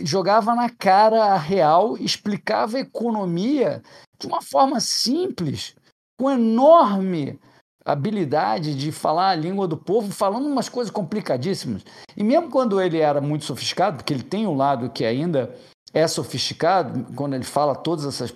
jogava 0.03 0.53
na 0.53 0.69
cara 0.69 1.23
a 1.27 1.37
real, 1.37 1.97
explicava 1.97 2.75
a 2.75 2.81
economia 2.81 3.81
de 4.19 4.27
uma 4.27 4.41
forma 4.41 4.81
simples, 4.81 5.77
com 6.19 6.29
enorme 6.29 7.39
habilidade 7.85 8.75
de 8.75 8.91
falar 8.91 9.29
a 9.29 9.35
língua 9.35 9.67
do 9.67 9.77
povo, 9.77 10.11
falando 10.11 10.45
umas 10.45 10.69
coisas 10.69 10.91
complicadíssimas. 10.91 11.83
E 12.15 12.23
mesmo 12.23 12.49
quando 12.49 12.79
ele 12.79 12.99
era 12.99 13.19
muito 13.19 13.45
sofisticado, 13.45 13.97
porque 13.97 14.13
ele 14.13 14.23
tem 14.23 14.47
um 14.47 14.55
lado 14.55 14.89
que 14.89 15.05
ainda 15.05 15.53
é 15.93 16.07
sofisticado, 16.07 17.05
quando 17.15 17.35
ele 17.35 17.43
fala 17.43 17.75
todas 17.75 18.05
essas 18.05 18.33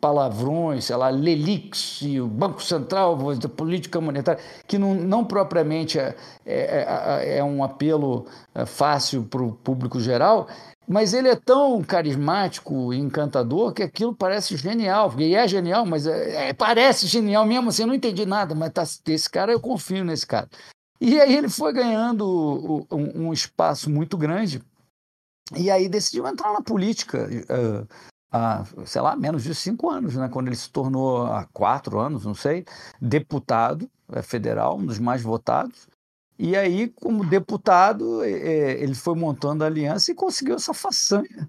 palavrões, 0.00 0.84
sei 0.84 0.96
lá, 0.96 1.08
Lelix, 1.08 2.02
o 2.02 2.26
Banco 2.26 2.62
Central, 2.62 3.18
a 3.44 3.48
política 3.48 4.00
monetária, 4.00 4.42
que 4.66 4.78
não, 4.78 4.94
não 4.94 5.24
propriamente 5.24 5.98
é, 5.98 6.14
é, 6.44 6.86
é, 7.24 7.38
é 7.38 7.44
um 7.44 7.64
apelo 7.64 8.26
é, 8.54 8.66
fácil 8.66 9.22
para 9.24 9.42
o 9.42 9.52
público 9.52 10.00
geral, 10.00 10.48
mas 10.88 11.14
ele 11.14 11.28
é 11.28 11.36
tão 11.36 11.82
carismático 11.82 12.92
e 12.92 12.98
encantador 12.98 13.72
que 13.72 13.82
aquilo 13.82 14.14
parece 14.14 14.56
genial, 14.56 15.14
e 15.18 15.34
é 15.34 15.46
genial, 15.46 15.86
mas 15.86 16.06
é, 16.06 16.48
é, 16.48 16.52
parece 16.52 17.06
genial 17.06 17.46
mesmo 17.46 17.68
assim, 17.68 17.82
eu 17.82 17.88
não 17.88 17.94
entendi 17.94 18.26
nada, 18.26 18.54
mas 18.54 18.72
tá, 18.72 18.82
esse 18.82 19.30
cara, 19.30 19.52
eu 19.52 19.60
confio 19.60 20.04
nesse 20.04 20.26
cara. 20.26 20.48
E 21.00 21.20
aí 21.20 21.34
ele 21.36 21.48
foi 21.48 21.72
ganhando 21.72 22.86
um, 22.90 23.26
um 23.28 23.32
espaço 23.32 23.88
muito 23.88 24.18
grande, 24.18 24.62
e 25.56 25.70
aí 25.70 25.88
decidiu 25.88 26.26
entrar 26.26 26.52
na 26.52 26.62
política. 26.62 27.28
Uh, 27.28 27.86
há, 28.30 28.64
sei 28.86 29.00
lá, 29.00 29.16
menos 29.16 29.42
de 29.42 29.54
cinco 29.54 29.90
anos, 29.90 30.14
né? 30.14 30.28
quando 30.28 30.46
ele 30.48 30.56
se 30.56 30.70
tornou, 30.70 31.26
há 31.26 31.46
quatro 31.52 31.98
anos, 31.98 32.24
não 32.24 32.34
sei, 32.34 32.64
deputado 33.00 33.90
é, 34.12 34.22
federal, 34.22 34.78
um 34.78 34.86
dos 34.86 34.98
mais 34.98 35.22
votados. 35.22 35.88
E 36.42 36.56
aí, 36.56 36.88
como 36.88 37.28
deputado, 37.28 38.24
ele 38.24 38.94
foi 38.94 39.14
montando 39.14 39.62
a 39.62 39.66
aliança 39.66 40.10
e 40.10 40.14
conseguiu 40.14 40.54
essa 40.54 40.72
façanha 40.72 41.46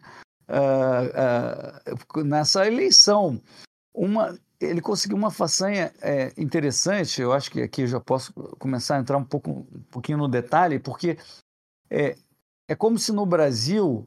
uh, 0.49 2.19
uh, 2.19 2.23
nessa 2.25 2.67
eleição. 2.67 3.41
Uma, 3.95 4.37
ele 4.59 4.81
conseguiu 4.81 5.15
uma 5.15 5.31
façanha 5.31 5.93
é, 6.01 6.33
interessante, 6.37 7.21
eu 7.21 7.31
acho 7.31 7.49
que 7.49 7.61
aqui 7.61 7.83
eu 7.83 7.87
já 7.87 8.01
posso 8.01 8.33
começar 8.59 8.97
a 8.97 8.99
entrar 8.99 9.17
um, 9.17 9.23
pouco, 9.23 9.49
um 9.49 9.83
pouquinho 9.89 10.17
no 10.17 10.27
detalhe, 10.27 10.77
porque 10.77 11.17
é, 11.89 12.17
é 12.67 12.75
como 12.75 12.99
se 12.99 13.13
no 13.13 13.25
Brasil, 13.25 14.05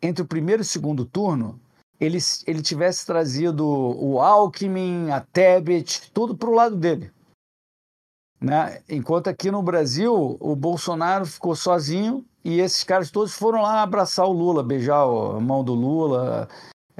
entre 0.00 0.22
o 0.22 0.28
primeiro 0.28 0.60
e 0.60 0.62
o 0.62 0.64
segundo 0.64 1.04
turno, 1.04 1.60
ele, 1.98 2.18
ele 2.46 2.62
tivesse 2.62 3.04
trazido 3.04 3.66
o 3.66 4.20
Alckmin, 4.20 5.10
a 5.10 5.20
Tebet, 5.20 6.12
tudo 6.12 6.36
para 6.36 6.48
o 6.48 6.54
lado 6.54 6.76
dele. 6.76 7.10
Né? 8.40 8.80
Enquanto 8.88 9.28
aqui 9.28 9.50
no 9.50 9.62
Brasil, 9.62 10.36
o 10.38 10.54
Bolsonaro 10.54 11.26
ficou 11.26 11.56
sozinho 11.56 12.24
e 12.44 12.60
esses 12.60 12.84
caras 12.84 13.10
todos 13.10 13.34
foram 13.34 13.62
lá 13.62 13.82
abraçar 13.82 14.26
o 14.26 14.32
Lula, 14.32 14.62
beijar 14.62 15.02
a 15.02 15.40
mão 15.40 15.64
do 15.64 15.74
Lula, 15.74 16.48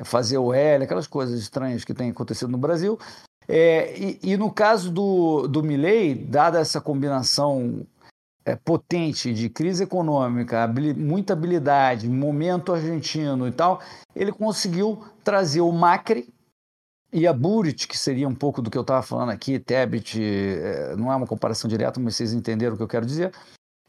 fazer 0.05 0.39
o 0.39 0.53
L, 0.53 0.85
aquelas 0.85 1.07
coisas 1.07 1.39
estranhas 1.41 1.85
que 1.85 1.95
têm 1.95 2.11
acontecido 2.11 2.51
no 2.51 2.59
Brasil. 2.59 2.99
É, 3.47 3.97
e, 3.99 4.19
e, 4.23 4.37
no 4.37 4.53
caso 4.53 4.91
do, 4.91 5.49
do 5.49 5.63
Milley, 5.63 6.15
dada 6.15 6.59
essa 6.59 6.83
combinação 6.83 7.87
é, 8.45 8.55
potente 8.55 9.33
de 9.33 9.49
crise 9.49 9.85
econômica, 9.85 10.71
muita 10.97 11.33
habilidade, 11.33 12.09
momento 12.09 12.75
argentino 12.75 13.49
e 13.49 13.53
tal, 13.53 13.81
ele 14.15 14.33
conseguiu 14.33 15.03
trazer 15.25 15.63
o 15.63 15.73
Macri 15.73 16.29
e 17.13 17.27
a 17.27 17.33
Burit, 17.33 17.87
que 17.89 17.97
seria 17.97 18.29
um 18.29 18.35
pouco 18.35 18.61
do 18.61 18.71
que 18.71 18.77
eu 18.77 18.83
estava 18.83 19.03
falando 19.03 19.31
aqui, 19.31 19.59
Tebet, 19.59 20.21
é, 20.23 20.97
não 20.97 21.13
é 21.13 21.17
uma 21.17 21.27
comparação 21.27 21.69
direta, 21.69 21.99
mas 22.01 22.17
vocês 22.17 22.33
entenderam 22.33 22.75
o 22.75 22.77
que 22.77 22.83
eu 22.83 22.89
quero 22.89 23.07
dizer, 23.07 23.33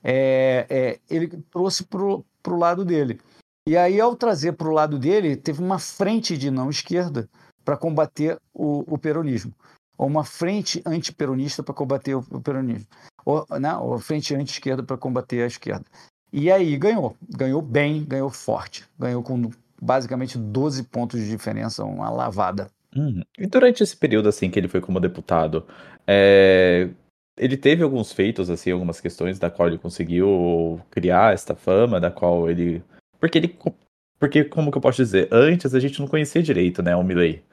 é, 0.04 0.66
é, 0.70 1.00
ele 1.10 1.28
trouxe 1.52 1.84
para 1.84 2.04
o 2.04 2.58
lado 2.58 2.86
dele. 2.86 3.20
E 3.68 3.78
aí, 3.78 4.00
ao 4.00 4.16
trazer 4.16 4.54
para 4.54 4.68
o 4.68 4.74
lado 4.74 4.98
dele, 4.98 5.36
teve 5.36 5.62
uma 5.62 5.78
frente 5.78 6.38
de 6.38 6.50
não 6.50 6.70
esquerda 6.70 7.30
para 7.64 7.78
combater 7.78 8.40
o, 8.54 8.86
o 8.94 8.98
peronismo, 8.98 9.54
ou 9.98 10.08
uma 10.08 10.24
frente 10.24 10.82
antiperonista 10.86 11.62
para 11.62 11.74
combater 11.74 12.16
o, 12.16 12.26
o 12.32 12.42
peronismo 12.42 12.88
ou, 13.26 13.46
né, 13.60 13.76
ou 13.78 14.00
frente 14.00 14.34
anti-esquerda 14.36 14.82
para 14.82 14.98
combater 14.98 15.44
a 15.44 15.48
esquerda. 15.48 15.86
E 16.32 16.52
aí 16.52 16.78
ganhou, 16.78 17.16
ganhou 17.30 17.62
bem, 17.62 18.04
ganhou 18.04 18.30
forte, 18.30 18.88
ganhou 18.98 19.22
com 19.24 19.50
basicamente 19.82 20.38
12 20.38 20.84
pontos 20.84 21.20
de 21.20 21.30
diferença, 21.30 21.84
uma 21.84 22.10
lavada. 22.10 22.70
Uhum. 22.96 23.22
E 23.38 23.48
durante 23.48 23.84
esse 23.84 23.96
período 23.96 24.30
assim 24.30 24.50
que 24.50 24.60
ele 24.60 24.68
foi 24.68 24.82
como 24.82 25.00
deputado, 25.00 25.66
é... 26.08 26.90
ele 27.38 27.56
teve 27.58 27.84
alguns 27.84 28.12
feitos 28.12 28.50
assim, 28.50 28.72
algumas 28.72 29.00
questões 29.00 29.38
da 29.38 29.50
qual 29.50 29.68
ele 29.68 29.78
conseguiu 29.78 30.82
criar 30.90 31.34
esta 31.34 31.56
fama, 31.56 32.00
da 32.00 32.10
qual 32.12 32.50
ele, 32.50 32.84
porque 33.20 33.38
ele, 33.38 33.60
porque 34.20 34.44
como 34.44 34.72
que 34.72 34.78
eu 34.78 34.82
posso 34.82 35.04
dizer, 35.04 35.28
antes 35.32 35.74
a 35.76 35.80
gente 35.80 36.00
não 36.00 36.08
conhecia 36.08 36.42
direito, 36.44 36.82
né, 36.82 36.96
o 36.96 37.04
Milley. 37.04 37.44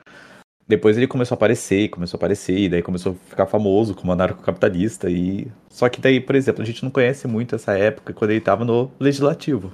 Depois 0.68 0.96
ele 0.96 1.06
começou 1.06 1.36
a 1.36 1.36
aparecer, 1.36 1.88
começou 1.90 2.18
a 2.18 2.18
aparecer, 2.18 2.58
e 2.58 2.68
daí 2.68 2.82
começou 2.82 3.12
a 3.12 3.30
ficar 3.30 3.46
famoso 3.46 3.94
como 3.94 4.10
anarcocapitalista. 4.10 5.08
E... 5.08 5.46
Só 5.70 5.88
que 5.88 6.00
daí, 6.00 6.20
por 6.20 6.34
exemplo, 6.34 6.60
a 6.60 6.64
gente 6.66 6.82
não 6.82 6.90
conhece 6.90 7.28
muito 7.28 7.54
essa 7.54 7.78
época 7.78 8.12
quando 8.12 8.32
ele 8.32 8.40
estava 8.40 8.64
no 8.64 8.90
legislativo. 8.98 9.72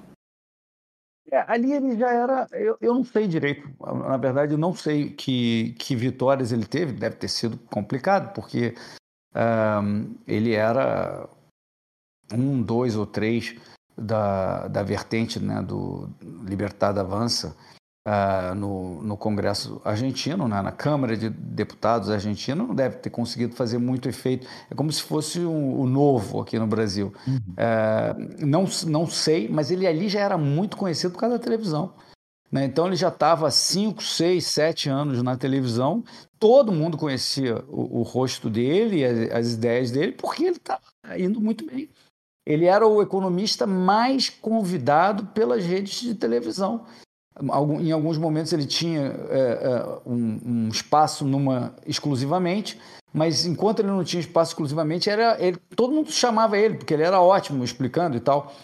É, 1.31 1.45
ali 1.47 1.73
ele 1.73 1.97
já 1.97 2.11
era. 2.11 2.47
Eu, 2.53 2.77
eu 2.81 2.95
não 2.95 3.05
sei 3.05 3.27
direito. 3.27 3.69
Na 3.81 4.17
verdade, 4.17 4.53
eu 4.53 4.59
não 4.59 4.75
sei 4.75 5.11
que, 5.11 5.75
que 5.79 5.95
vitórias 5.95 6.53
ele 6.53 6.67
teve. 6.67 6.93
Deve 6.93 7.17
ter 7.17 7.29
sido 7.29 7.57
complicado, 7.59 8.33
porque 8.35 8.75
um, 9.35 10.15
ele 10.27 10.53
era 10.53 11.29
um, 12.33 12.63
dois 12.63 12.97
ou 12.97 13.07
três 13.07 13.57
da, 13.97 14.69
da 14.69 14.83
vertente 14.83 15.39
né, 15.39 15.63
do 15.63 16.09
Libertad 16.45 16.99
Avança 16.99 17.57
uh, 18.07 18.55
no, 18.55 19.03
no 19.03 19.17
Congresso 19.17 19.81
argentino, 19.85 20.49
né, 20.49 20.61
na 20.61 20.73
Câmara 20.73 21.17
de 21.17 21.29
Deputados 21.29 22.11
argentina, 22.11 22.63
não 22.63 22.75
deve 22.75 22.97
ter 22.97 23.11
conseguido 23.11 23.55
fazer 23.55 23.79
muito 23.79 24.09
efeito. 24.09 24.47
É 24.71 24.75
como 24.75 24.91
se 24.93 25.03
fosse 25.03 25.41
o 25.41 25.51
um, 25.51 25.83
um 25.83 25.87
novo 25.87 26.41
aqui 26.41 26.59
no 26.59 26.67
Brasil. 26.67 27.13
Uhum. 27.27 27.37
Uh, 27.37 28.47
não, 28.47 28.65
não 28.87 29.07
sei, 29.07 29.49
mas 29.49 29.71
ele 29.71 29.87
ali 29.87 30.09
já 30.09 30.21
era 30.21 30.37
muito 30.37 30.77
conhecido 30.77 31.13
por 31.13 31.21
causa 31.21 31.39
da 31.39 31.45
televisão. 31.45 31.95
Né? 32.51 32.65
Então 32.65 32.87
ele 32.87 32.97
já 32.97 33.09
estava 33.09 33.49
há 33.49 33.51
5, 33.51 34.03
6, 34.03 34.45
7 34.45 34.89
anos 34.91 35.23
na 35.23 35.37
televisão, 35.37 36.05
todo 36.39 36.71
mundo 36.71 36.99
conhecia 36.99 37.65
o, 37.69 38.01
o 38.01 38.03
rosto 38.03 38.51
dele, 38.51 39.05
as, 39.05 39.31
as 39.31 39.53
ideias 39.55 39.91
dele, 39.91 40.13
porque 40.13 40.45
ele 40.45 40.57
estava 40.57 40.83
indo 41.17 41.41
muito 41.41 41.65
bem. 41.65 41.89
Ele 42.45 42.67
era 42.67 42.87
o 42.87 43.01
economista 43.01 43.67
mais 43.67 44.29
convidado 44.29 45.27
pelas 45.27 45.65
redes 45.65 46.01
de 46.01 46.15
televisão. 46.15 46.85
Em 47.41 47.93
alguns 47.93 48.19
momentos 48.19 48.53
ele 48.53 48.67
tinha 48.67 49.07
é, 49.31 49.59
é, 49.63 49.99
um, 50.05 50.41
um, 50.45 50.69
espaço 50.69 51.25
numa 51.25 51.75
exclusivamente, 51.87 52.79
mas 53.13 53.47
enquanto 53.47 53.81
ele 53.81 53.89
não 53.89 54.05
tinha 54.05 54.21
espaço 54.21 54.51
exclusivamente, 54.51 55.09
era 55.09 55.43
ele, 55.43 55.57
todo 55.75 55.95
mundo 55.95 56.13
chamava 56.13 56.59
ele, 56.59 56.77
porque 56.77 56.93
ele 56.93 57.03
era 57.03 57.21
ótimo 57.21 57.65
explicando 57.65 58.17
e 58.17 58.21
tal. 58.21 58.55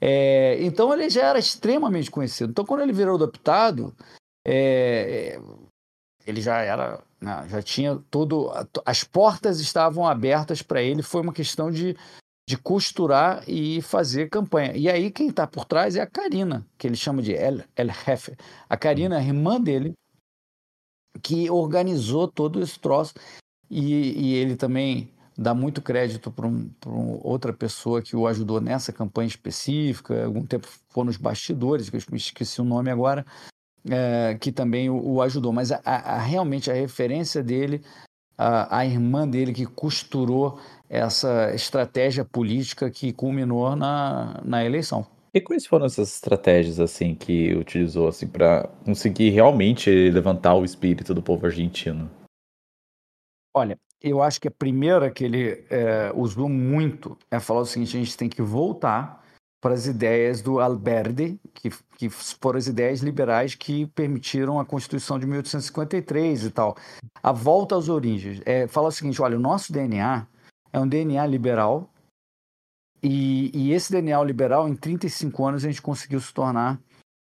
É, 0.00 0.56
então 0.62 0.92
ele 0.92 1.08
já 1.10 1.26
era 1.26 1.38
extremamente 1.38 2.10
conhecido. 2.10 2.50
Então 2.50 2.64
quando 2.64 2.80
ele 2.80 2.92
virou 2.92 3.18
deputado, 3.18 3.94
é, 4.46 5.38
ele 6.26 6.40
já 6.40 6.60
era, 6.60 7.02
né, 7.20 7.46
já 7.48 7.62
tinha 7.62 7.98
todo, 8.10 8.50
as 8.86 9.04
portas 9.04 9.60
estavam 9.60 10.06
abertas 10.06 10.62
para 10.62 10.82
ele. 10.82 11.02
Foi 11.02 11.20
uma 11.20 11.32
questão 11.32 11.70
de 11.70 11.96
de 12.46 12.58
costurar 12.58 13.42
e 13.48 13.80
fazer 13.80 14.28
campanha. 14.28 14.76
E 14.76 14.88
aí 14.88 15.10
quem 15.10 15.28
está 15.28 15.46
por 15.46 15.64
trás 15.64 15.96
é 15.96 16.00
a 16.00 16.06
Karina, 16.06 16.66
que 16.76 16.86
ele 16.86 16.96
chama 16.96 17.22
de 17.22 17.32
El, 17.32 17.62
El 17.74 17.88
Jefe. 17.90 18.36
A 18.68 18.76
Karina, 18.76 19.18
a 19.18 19.22
irmã 19.22 19.60
dele, 19.60 19.94
que 21.22 21.50
organizou 21.50 22.28
todo 22.28 22.60
esse 22.60 22.78
troço. 22.78 23.14
E, 23.70 24.12
e 24.20 24.34
ele 24.34 24.56
também 24.56 25.10
dá 25.36 25.54
muito 25.54 25.82
crédito 25.82 26.30
para 26.30 26.46
um, 26.46 26.70
um, 26.86 27.20
outra 27.22 27.52
pessoa 27.52 28.02
que 28.02 28.14
o 28.14 28.26
ajudou 28.26 28.60
nessa 28.60 28.92
campanha 28.92 29.26
específica. 29.26 30.24
Algum 30.24 30.44
tempo 30.44 30.68
foi 30.88 31.04
nos 31.04 31.16
bastidores, 31.16 31.88
que 31.88 31.96
eu 31.96 32.16
esqueci 32.16 32.60
o 32.60 32.64
nome 32.64 32.90
agora, 32.90 33.24
é, 33.88 34.36
que 34.38 34.52
também 34.52 34.90
o, 34.90 35.02
o 35.02 35.22
ajudou. 35.22 35.52
Mas 35.52 35.72
a, 35.72 35.80
a, 35.82 36.18
realmente 36.18 36.70
a 36.70 36.74
referência 36.74 37.42
dele, 37.42 37.82
a, 38.36 38.78
a 38.78 38.86
irmã 38.86 39.26
dele 39.28 39.52
que 39.52 39.66
costurou 39.66 40.58
essa 40.88 41.52
estratégia 41.54 42.24
política 42.24 42.90
que 42.90 43.12
culminou 43.12 43.74
na, 43.74 44.40
na 44.44 44.64
eleição. 44.64 45.06
E 45.32 45.40
quais 45.40 45.66
foram 45.66 45.86
essas 45.86 46.14
estratégias 46.14 46.78
assim 46.78 47.14
que 47.14 47.52
utilizou 47.54 48.06
assim 48.06 48.28
para 48.28 48.68
conseguir 48.84 49.30
realmente 49.30 49.90
levantar 50.10 50.54
o 50.54 50.64
espírito 50.64 51.12
do 51.12 51.20
povo 51.20 51.46
argentino? 51.46 52.08
Olha, 53.52 53.76
eu 54.00 54.22
acho 54.22 54.40
que 54.40 54.46
a 54.46 54.52
primeira 54.52 55.10
que 55.10 55.24
ele 55.24 55.64
é, 55.70 56.12
usou 56.14 56.48
muito 56.48 57.18
é 57.30 57.40
falar 57.40 57.60
o 57.60 57.66
seguinte: 57.66 57.96
a 57.96 58.00
gente 58.00 58.16
tem 58.16 58.28
que 58.28 58.42
voltar 58.42 59.23
para 59.64 59.72
as 59.72 59.86
ideias 59.86 60.42
do 60.42 60.60
Alberdi, 60.60 61.40
que, 61.54 61.70
que 61.96 62.10
foram 62.10 62.58
as 62.58 62.66
ideias 62.66 63.00
liberais 63.00 63.54
que 63.54 63.86
permitiram 63.86 64.60
a 64.60 64.64
Constituição 64.66 65.18
de 65.18 65.24
1853 65.24 66.44
e 66.44 66.50
tal. 66.50 66.76
A 67.22 67.32
volta 67.32 67.74
às 67.74 67.88
origens. 67.88 68.42
É, 68.44 68.66
fala 68.68 68.88
o 68.88 68.92
seguinte: 68.92 69.22
olha, 69.22 69.38
o 69.38 69.40
nosso 69.40 69.72
DNA 69.72 70.26
é 70.70 70.78
um 70.78 70.86
DNA 70.86 71.26
liberal. 71.26 71.88
E, 73.02 73.50
e, 73.54 73.72
esse 73.72 73.90
DNA 73.90 74.22
liberal, 74.22 74.68
em 74.68 74.76
35 74.76 75.46
anos, 75.46 75.64
a 75.64 75.68
gente 75.68 75.80
conseguiu 75.80 76.20
se 76.20 76.32
tornar 76.34 76.78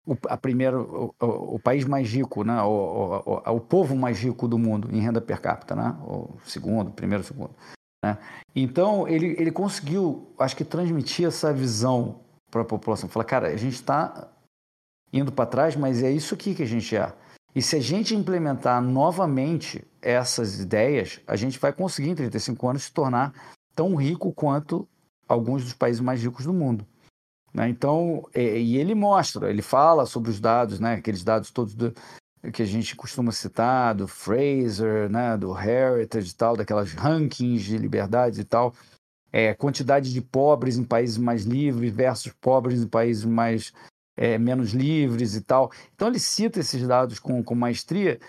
o, 0.07 0.15
a 0.29 0.37
primeira, 0.37 0.79
o, 0.79 1.13
o, 1.21 1.55
o 1.55 1.59
país 1.59 1.83
mais 1.83 2.09
rico, 2.09 2.45
né? 2.45 2.61
O, 2.63 3.41
o, 3.47 3.59
povo 3.59 3.97
mais 3.97 4.17
rico 4.17 4.47
do 4.47 4.57
mundo 4.57 4.87
em 4.93 5.01
renda 5.01 5.19
per 5.19 5.41
capita, 5.41 5.75
né? 5.75 5.93
O 6.07 6.37
segundo, 6.45 6.89
primeiro, 6.89 7.21
segundo. 7.21 7.51
Né? 8.01 8.17
Então, 8.55 9.05
ele, 9.09 9.35
ele 9.37 9.51
conseguiu, 9.51 10.33
acho 10.39 10.55
que, 10.55 10.63
transmitir 10.63 11.27
essa 11.27 11.51
visão 11.51 12.21
para 12.49 12.61
a 12.61 12.65
população. 12.65 13.09
Falar, 13.09 13.25
cara, 13.25 13.47
a 13.47 13.57
gente 13.57 13.75
está 13.75 14.27
indo 15.11 15.31
para 15.31 15.45
trás, 15.45 15.75
mas 15.75 16.03
é 16.03 16.11
isso 16.11 16.33
aqui 16.33 16.53
que 16.53 16.63
a 16.63 16.67
gente 16.67 16.95
é. 16.95 17.13
E 17.55 17.61
se 17.61 17.75
a 17.75 17.79
gente 17.79 18.15
implementar 18.15 18.81
novamente 18.81 19.83
essas 20.01 20.59
ideias, 20.59 21.19
a 21.25 21.35
gente 21.35 21.57
vai 21.59 21.73
conseguir 21.73 22.09
em 22.09 22.15
35 22.15 22.69
anos 22.69 22.83
se 22.83 22.93
tornar 22.93 23.33
tão 23.75 23.95
rico 23.95 24.31
quanto 24.31 24.87
alguns 25.27 25.63
dos 25.63 25.73
países 25.73 26.01
mais 26.01 26.21
ricos 26.21 26.45
do 26.45 26.53
mundo. 26.53 26.85
Né? 27.53 27.69
Então, 27.69 28.27
é, 28.33 28.59
e 28.59 28.77
ele 28.77 28.93
mostra, 28.93 29.49
ele 29.49 29.61
fala 29.61 30.05
sobre 30.05 30.29
os 30.29 30.39
dados, 30.39 30.79
né? 30.79 30.95
aqueles 30.95 31.23
dados 31.23 31.49
todos 31.49 31.73
do, 31.73 31.93
que 32.53 32.61
a 32.61 32.65
gente 32.65 32.95
costuma 32.95 33.31
citar, 33.31 33.95
do 33.95 34.07
Fraser, 34.07 35.09
né? 35.09 35.35
do 35.35 35.57
Heritage 35.57 36.31
e 36.31 36.35
tal, 36.35 36.55
daquelas 36.55 36.93
rankings 36.93 37.63
de 37.63 37.77
liberdade 37.77 38.41
e 38.41 38.43
tal, 38.43 38.73
é, 39.31 39.53
quantidade 39.53 40.11
de 40.13 40.21
pobres 40.21 40.77
em 40.77 40.83
países 40.83 41.17
mais 41.17 41.43
livres 41.43 41.91
versus 41.93 42.33
pobres 42.39 42.81
em 42.81 42.87
países 42.87 43.25
mais 43.25 43.73
é, 44.17 44.37
menos 44.37 44.71
livres 44.71 45.35
e 45.35 45.41
tal. 45.41 45.71
Então 45.95 46.07
ele 46.07 46.19
cita 46.19 46.59
esses 46.59 46.85
dados 46.87 47.19
com, 47.19 47.43
com 47.43 47.55
maestria, 47.55 48.19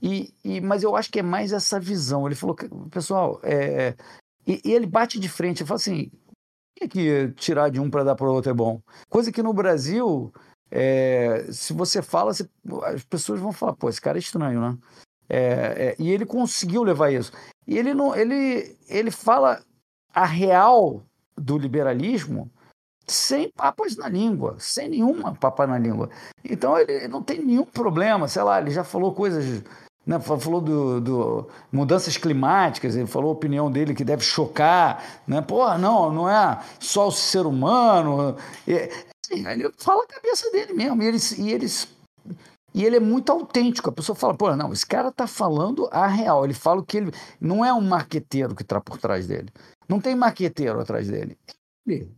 e, 0.00 0.32
e, 0.44 0.60
mas 0.60 0.82
eu 0.82 0.96
acho 0.96 1.10
que 1.10 1.18
é 1.18 1.22
mais 1.22 1.52
essa 1.52 1.80
visão. 1.80 2.26
Ele 2.26 2.34
falou 2.34 2.56
pessoal, 2.90 3.40
é, 3.42 3.94
e, 4.46 4.60
e 4.64 4.72
ele 4.72 4.86
bate 4.86 5.18
de 5.18 5.28
frente, 5.28 5.62
ele 5.62 5.68
fala 5.68 5.76
assim, 5.76 6.10
que, 6.78 6.88
que 6.88 7.32
tirar 7.36 7.70
de 7.70 7.80
um 7.80 7.90
para 7.90 8.04
dar 8.04 8.14
para 8.14 8.28
o 8.28 8.32
outro 8.32 8.50
é 8.50 8.54
bom? 8.54 8.80
Coisa 9.08 9.32
que 9.32 9.42
no 9.42 9.52
Brasil, 9.52 10.32
é, 10.70 11.46
se 11.50 11.72
você 11.72 12.02
fala, 12.02 12.32
você, 12.32 12.48
as 12.84 13.02
pessoas 13.04 13.40
vão 13.40 13.52
falar, 13.52 13.74
pô, 13.74 13.88
esse 13.88 14.00
cara 14.00 14.18
é 14.18 14.20
estranho, 14.20 14.60
né? 14.60 14.78
É, 15.28 15.38
é, 15.38 15.96
e 15.98 16.10
ele 16.10 16.24
conseguiu 16.24 16.82
levar 16.82 17.12
isso. 17.12 17.32
E 17.66 17.76
ele 17.76 17.92
não, 17.92 18.14
ele, 18.14 18.76
ele 18.88 19.10
fala 19.10 19.62
a 20.18 20.24
real 20.24 21.02
do 21.36 21.56
liberalismo 21.56 22.50
sem 23.06 23.50
papas 23.50 23.96
na 23.96 24.08
língua, 24.08 24.56
sem 24.58 24.88
nenhuma 24.88 25.32
papa 25.34 25.64
na 25.66 25.78
língua. 25.78 26.10
Então 26.44 26.76
ele 26.76 27.06
não 27.06 27.22
tem 27.22 27.40
nenhum 27.40 27.64
problema, 27.64 28.26
sei 28.26 28.42
lá, 28.42 28.60
ele 28.60 28.70
já 28.70 28.82
falou 28.82 29.14
coisas 29.14 29.62
né, 30.04 30.18
falou 30.18 30.60
do, 30.60 31.00
do, 31.00 31.48
mudanças 31.70 32.16
climáticas, 32.16 32.96
ele 32.96 33.06
falou 33.06 33.28
a 33.28 33.34
opinião 33.34 33.70
dele 33.70 33.94
que 33.94 34.02
deve 34.02 34.24
chocar, 34.24 35.04
né? 35.26 35.42
Pô, 35.42 35.76
não, 35.76 36.10
não 36.10 36.28
é 36.28 36.58
só 36.80 37.08
o 37.08 37.12
ser 37.12 37.44
humano. 37.44 38.34
É, 38.66 38.90
assim, 39.24 39.46
ele 39.46 39.70
fala 39.76 40.02
a 40.02 40.06
cabeça 40.06 40.50
dele 40.50 40.72
mesmo, 40.72 41.02
e 41.02 41.06
ele, 41.06 41.18
e, 41.36 41.52
ele, 41.52 41.66
e 42.74 42.84
ele 42.84 42.96
é 42.96 43.00
muito 43.00 43.30
autêntico. 43.30 43.90
A 43.90 43.92
pessoa 43.92 44.16
fala, 44.16 44.34
pô, 44.34 44.56
não, 44.56 44.72
esse 44.72 44.86
cara 44.86 45.12
tá 45.12 45.26
falando 45.26 45.86
a 45.92 46.06
real. 46.06 46.42
Ele 46.42 46.54
fala 46.54 46.82
que 46.82 46.96
ele 46.96 47.12
não 47.38 47.62
é 47.62 47.72
um 47.72 47.82
marqueteiro 47.82 48.54
que 48.54 48.62
está 48.62 48.80
por 48.80 48.96
trás 48.96 49.26
dele. 49.26 49.52
Não 49.88 50.00
tem 50.00 50.14
marqueteiro 50.14 50.80
atrás 50.80 51.08
dele. 51.08 51.38
Ele, 51.86 52.12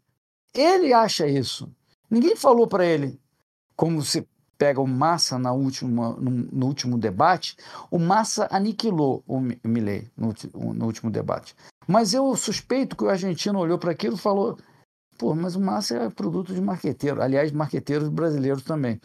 ele 0.55 0.93
acha 0.93 1.27
isso. 1.27 1.71
Ninguém 2.11 2.35
falou 2.35 2.67
para 2.67 2.85
ele 2.85 3.21
como 3.77 4.03
se 4.03 4.27
pega 4.61 4.79
o 4.79 4.87
Massa 4.87 5.39
na 5.39 5.53
última, 5.53 6.11
no, 6.11 6.31
no, 6.31 6.67
último 6.67 6.99
debate, 6.99 7.57
o 7.91 7.99
Massa 7.99 8.47
aniquilou 8.51 9.25
o 9.27 9.41
Milley 9.41 10.07
no, 10.15 10.35
no, 10.75 10.85
último 10.85 11.11
debate. 11.11 11.57
Mas 11.89 12.13
eu 12.13 12.37
suspeito 12.37 12.95
que 12.95 13.03
o 13.03 13.09
argentino 13.09 13.59
olhou 13.59 13.79
para 13.79 13.93
aquilo 13.93 14.17
e 14.17 14.19
falou: 14.19 14.59
pô, 15.17 15.35
mas 15.35 15.57
o 15.57 15.61
Massa 15.61 15.97
é 15.97 16.11
produto 16.11 16.53
de 16.53 16.61
marqueteiro. 16.61 17.23
Aliás, 17.23 17.51
marqueteiros 17.53 18.11
brasileiros 18.11 18.63
também. 18.63 19.01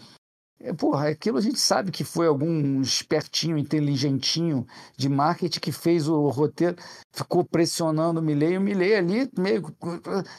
É, 0.58 0.72
porra, 0.72 1.10
aquilo 1.10 1.38
a 1.38 1.42
gente 1.42 1.60
sabe 1.60 1.92
que 1.92 2.04
foi 2.06 2.28
algum 2.28 2.82
espertinho, 2.82 3.58
inteligentinho 3.58 4.66
de 4.96 5.10
marketing 5.10 5.60
que 5.60 5.72
fez 5.72 6.08
o 6.08 6.30
roteiro, 6.30 6.78
ficou 7.12 7.44
pressionando 7.44 8.22
o 8.22 8.24
Milley, 8.24 8.58
o 8.58 8.62
Milley 8.62 8.96
ali 8.96 9.30
meio 9.38 9.62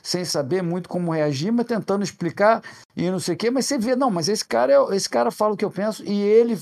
sem 0.02 0.24
saber 0.24 0.62
muito 0.62 0.88
como 0.88 1.12
reagir, 1.12 1.52
mas 1.52 1.66
tentando 1.66 2.02
explicar 2.02 2.62
e 2.96 3.10
não 3.10 3.20
sei 3.20 3.34
o 3.34 3.36
quê, 3.36 3.50
mas 3.50 3.66
você 3.66 3.76
vê, 3.76 3.94
não, 3.94 4.10
mas 4.10 4.28
esse 4.28 4.44
cara 4.44 4.72
é, 4.72 4.96
esse 4.96 5.08
cara 5.08 5.30
fala 5.30 5.52
o 5.52 5.56
que 5.56 5.64
eu 5.64 5.70
penso 5.70 6.02
e 6.02 6.18
ele, 6.18 6.58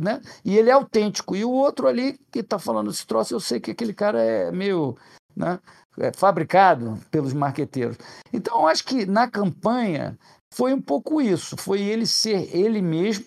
né? 0.00 0.20
E 0.44 0.56
ele 0.58 0.68
é 0.68 0.72
autêntico. 0.72 1.34
E 1.34 1.44
o 1.44 1.50
outro 1.50 1.86
ali 1.88 2.18
que 2.30 2.40
está 2.40 2.58
falando 2.58 2.90
esse 2.90 3.06
troço, 3.06 3.34
eu 3.34 3.40
sei 3.40 3.58
que 3.58 3.70
aquele 3.70 3.94
cara 3.94 4.22
é 4.22 4.52
meio, 4.52 4.96
né, 5.34 5.58
é 5.98 6.12
fabricado 6.12 6.98
pelos 7.10 7.32
marqueteiros. 7.32 7.96
Então, 8.32 8.60
eu 8.60 8.66
acho 8.68 8.84
que 8.84 9.06
na 9.06 9.28
campanha 9.28 10.18
foi 10.52 10.72
um 10.72 10.80
pouco 10.80 11.20
isso, 11.20 11.56
foi 11.56 11.82
ele 11.82 12.06
ser 12.06 12.54
ele 12.54 12.80
mesmo, 12.82 13.24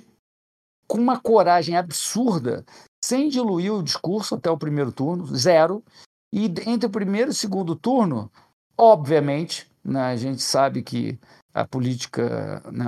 com 0.87 0.97
uma 0.97 1.19
coragem 1.19 1.77
absurda, 1.77 2.65
sem 3.03 3.29
diluir 3.29 3.73
o 3.73 3.83
discurso 3.83 4.35
até 4.35 4.49
o 4.49 4.57
primeiro 4.57 4.91
turno, 4.91 5.25
zero. 5.25 5.83
E 6.33 6.45
entre 6.65 6.87
o 6.87 6.89
primeiro 6.89 7.29
e 7.29 7.33
o 7.33 7.35
segundo 7.35 7.75
turno, 7.75 8.31
obviamente, 8.77 9.69
né, 9.83 10.01
a 10.01 10.15
gente 10.15 10.41
sabe 10.41 10.81
que 10.81 11.19
a 11.53 11.67
política, 11.67 12.61
né, 12.71 12.85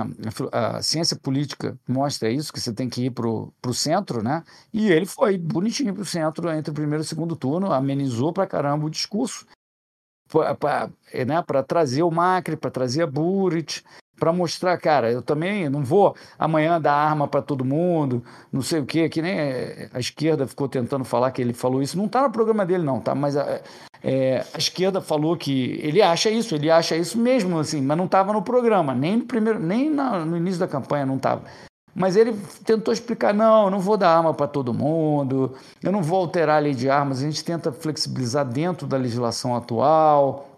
a 0.52 0.82
ciência 0.82 1.16
política 1.18 1.78
mostra 1.86 2.30
isso, 2.30 2.52
que 2.52 2.60
você 2.60 2.72
tem 2.72 2.88
que 2.88 3.06
ir 3.06 3.10
para 3.10 3.28
o 3.28 3.74
centro, 3.74 4.22
né? 4.22 4.42
E 4.72 4.90
ele 4.90 5.04
foi 5.04 5.36
bonitinho 5.36 5.92
para 5.92 6.02
o 6.02 6.06
centro 6.06 6.50
entre 6.50 6.70
o 6.70 6.74
primeiro 6.74 7.02
e 7.02 7.04
o 7.04 7.08
segundo 7.08 7.36
turno, 7.36 7.72
amenizou 7.72 8.32
para 8.32 8.46
caramba 8.46 8.86
o 8.86 8.90
discurso, 8.90 9.46
para 10.58 10.90
né, 11.26 11.42
trazer 11.66 12.02
o 12.02 12.10
Macri, 12.10 12.56
para 12.56 12.70
trazer 12.70 13.02
a 13.02 13.06
Burit, 13.06 13.84
para 14.18 14.32
mostrar, 14.32 14.76
cara, 14.78 15.10
eu 15.10 15.22
também 15.22 15.68
não 15.68 15.82
vou 15.84 16.14
amanhã 16.38 16.80
dar 16.80 16.94
arma 16.94 17.26
para 17.26 17.42
todo 17.42 17.64
mundo, 17.64 18.22
não 18.52 18.62
sei 18.62 18.80
o 18.80 18.86
quê, 18.86 19.08
que 19.08 19.20
nem 19.20 19.36
a 19.92 19.98
esquerda 19.98 20.46
ficou 20.46 20.68
tentando 20.68 21.04
falar 21.04 21.30
que 21.30 21.42
ele 21.42 21.52
falou 21.52 21.82
isso. 21.82 21.96
Não 21.96 22.06
está 22.06 22.22
no 22.22 22.30
programa 22.30 22.64
dele, 22.64 22.84
não, 22.84 23.00
tá? 23.00 23.14
Mas 23.14 23.36
a, 23.36 23.60
é, 24.02 24.44
a 24.52 24.58
esquerda 24.58 25.00
falou 25.00 25.36
que 25.36 25.80
ele 25.82 26.02
acha 26.02 26.30
isso, 26.30 26.54
ele 26.54 26.70
acha 26.70 26.96
isso 26.96 27.18
mesmo, 27.18 27.58
assim, 27.58 27.80
mas 27.80 27.96
não 27.96 28.04
estava 28.04 28.32
no 28.32 28.42
programa, 28.42 28.94
nem 28.94 29.16
no 29.16 29.24
primeiro, 29.24 29.58
nem 29.58 29.90
na, 29.90 30.24
no 30.24 30.36
início 30.36 30.60
da 30.60 30.68
campanha 30.68 31.06
não 31.06 31.16
estava. 31.16 31.42
Mas 31.94 32.16
ele 32.16 32.36
tentou 32.64 32.92
explicar: 32.92 33.32
não, 33.32 33.64
eu 33.64 33.70
não 33.70 33.78
vou 33.78 33.96
dar 33.96 34.16
arma 34.16 34.34
para 34.34 34.46
todo 34.46 34.74
mundo, 34.74 35.54
eu 35.82 35.92
não 35.92 36.02
vou 36.02 36.18
alterar 36.18 36.56
a 36.56 36.60
lei 36.60 36.74
de 36.74 36.90
armas, 36.90 37.20
a 37.20 37.22
gente 37.22 37.44
tenta 37.44 37.70
flexibilizar 37.72 38.44
dentro 38.44 38.86
da 38.86 38.96
legislação 38.96 39.54
atual. 39.54 40.53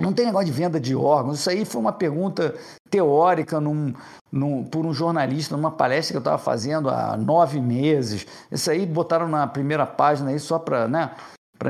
Não 0.00 0.12
tem 0.12 0.26
negócio 0.26 0.46
de 0.46 0.52
venda 0.52 0.80
de 0.80 0.94
órgãos. 0.94 1.40
Isso 1.40 1.50
aí 1.50 1.64
foi 1.64 1.80
uma 1.80 1.92
pergunta 1.92 2.54
teórica 2.90 3.60
num, 3.60 3.92
num, 4.30 4.64
por 4.64 4.86
um 4.86 4.92
jornalista 4.92 5.56
numa 5.56 5.70
palestra 5.70 6.12
que 6.12 6.16
eu 6.16 6.20
estava 6.20 6.38
fazendo 6.38 6.88
há 6.88 7.16
nove 7.16 7.60
meses. 7.60 8.26
Isso 8.50 8.70
aí 8.70 8.86
botaram 8.86 9.28
na 9.28 9.46
primeira 9.46 9.86
página 9.86 10.30
aí 10.30 10.38
só 10.38 10.58
para 10.58 10.88
né, 10.88 11.10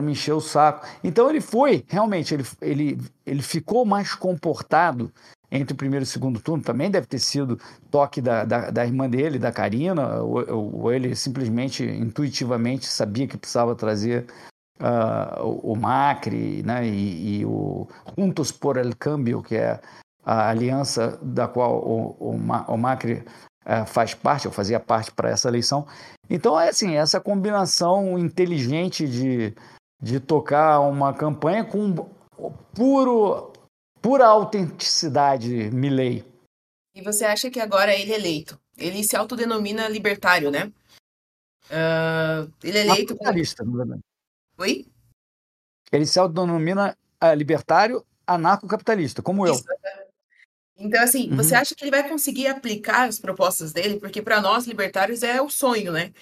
me 0.01 0.12
encher 0.12 0.33
o 0.33 0.41
saco. 0.41 0.87
Então 1.03 1.29
ele 1.29 1.41
foi, 1.41 1.85
realmente, 1.89 2.33
ele, 2.33 2.45
ele, 2.61 3.01
ele 3.27 3.43
ficou 3.43 3.85
mais 3.85 4.14
comportado 4.14 5.12
entre 5.51 5.75
o 5.75 5.77
primeiro 5.77 6.05
e 6.05 6.07
o 6.07 6.09
segundo 6.09 6.41
turno. 6.41 6.62
Também 6.62 6.91
deve 6.91 7.07
ter 7.07 7.18
sido 7.18 7.59
toque 7.91 8.23
da, 8.23 8.45
da, 8.45 8.70
da 8.70 8.87
irmã 8.87 9.09
dele, 9.09 9.39
da 9.39 9.53
Karina, 9.53 10.23
ou, 10.23 10.81
ou, 10.81 10.93
ele 10.93 11.14
simplesmente, 11.14 11.85
intuitivamente, 11.85 12.87
sabia 12.87 13.27
que 13.27 13.37
precisava 13.37 13.75
trazer 13.75 14.27
uh, 14.83 15.43
o, 15.43 15.72
o, 15.72 15.76
Macri 15.76 16.62
né, 16.62 16.87
e, 16.87 17.41
e, 17.41 17.47
o 17.47 17.87
Juntos 18.18 18.51
por 18.51 18.76
el 18.76 18.95
Cambio, 18.97 19.43
que 19.43 19.57
é 19.57 19.80
a 20.24 20.51
aliança 20.51 21.18
da 21.22 21.49
qual 21.49 21.76
o, 21.76 22.16
o, 22.18 22.30
o 22.35 22.76
Macri 22.76 23.24
uh, 23.64 23.87
faz 23.87 24.14
parte, 24.14 24.49
ou 24.49 24.53
fazia 24.53 24.80
parte 24.80 25.12
para 25.12 25.30
essa 25.30 25.49
eleição. 25.49 25.87
Então, 26.28 26.59
é 26.59 26.68
assim, 26.68 26.97
essa 26.97 27.20
combinação 27.20 28.18
inteligente 28.18 29.07
de, 29.07 29.55
de 30.01 30.18
tocar 30.20 30.80
uma 30.80 31.14
campanha 31.14 31.64
com 31.64 31.95
puro, 32.74 33.53
pura 34.01 34.26
autenticidade 34.26 35.70
Milley. 35.70 36.24
E 36.95 37.03
você 37.03 37.24
acha 37.24 37.51
que 37.51 37.61
agora 37.61 37.95
ele 37.95 38.12
é 38.12 38.16
eleito? 38.16 38.61
Ele 38.76 39.03
se 39.05 39.16
autodenomina 39.16 39.89
libertário, 39.89 40.51
né? 40.51 40.72
Uh, 41.70 42.53
ele 42.62 42.78
é 42.78 42.80
eleito. 42.83 43.14
Capitalista, 43.14 43.64
na 43.64 43.76
verdade. 43.76 44.03
Oi? 44.63 44.87
Ele 45.91 46.07
se 46.07 46.21
autodenomina 46.21 46.97
uh, 47.23 47.35
libertário 47.35 48.07
anarcocapitalista, 48.25 49.21
como 49.21 49.45
Isso. 49.45 49.65
eu. 49.69 49.77
Então, 50.79 51.03
assim, 51.03 51.31
uhum. 51.31 51.37
você 51.37 51.55
acha 51.57 51.75
que 51.75 51.83
ele 51.83 51.91
vai 51.91 52.09
conseguir 52.09 52.47
aplicar 52.47 53.09
as 53.09 53.19
propostas 53.19 53.73
dele? 53.73 53.99
Porque 53.99 54.23
para 54.23 54.41
nós, 54.41 54.67
libertários, 54.67 55.25
é 55.25 55.43
o 55.43 55.51
sonho, 55.51 55.93
né? 55.93 56.13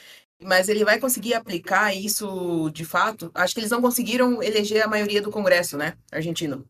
Mas 0.43 0.71
ele 0.71 0.87
vai 0.87 0.99
conseguir 0.99 1.35
aplicar 1.35 1.95
isso 1.95 2.71
de 2.71 2.85
fato? 2.85 3.31
Acho 3.35 3.53
que 3.53 3.61
eles 3.61 3.71
não 3.71 3.83
conseguiram 3.83 4.43
eleger 4.43 4.83
a 4.83 4.89
maioria 4.89 5.21
do 5.21 5.31
Congresso, 5.31 5.77
né, 5.77 5.99
argentino? 6.11 6.67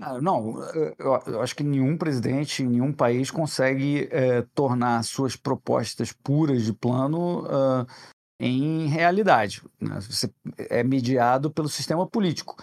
Ah, 0.00 0.20
não, 0.20 0.60
eu, 0.98 1.40
acho 1.40 1.54
que 1.54 1.62
nenhum 1.62 1.96
presidente, 1.96 2.62
nenhum 2.62 2.92
país 2.92 3.30
consegue 3.30 4.08
é, 4.10 4.42
tornar 4.54 5.02
suas 5.04 5.36
propostas 5.36 6.12
puras 6.12 6.64
de 6.64 6.72
plano 6.72 7.44
uh, 7.44 7.86
em 8.40 8.86
realidade. 8.86 9.62
Né? 9.78 10.00
Você 10.00 10.30
é 10.56 10.82
mediado 10.82 11.50
pelo 11.50 11.68
sistema 11.68 12.06
político. 12.06 12.56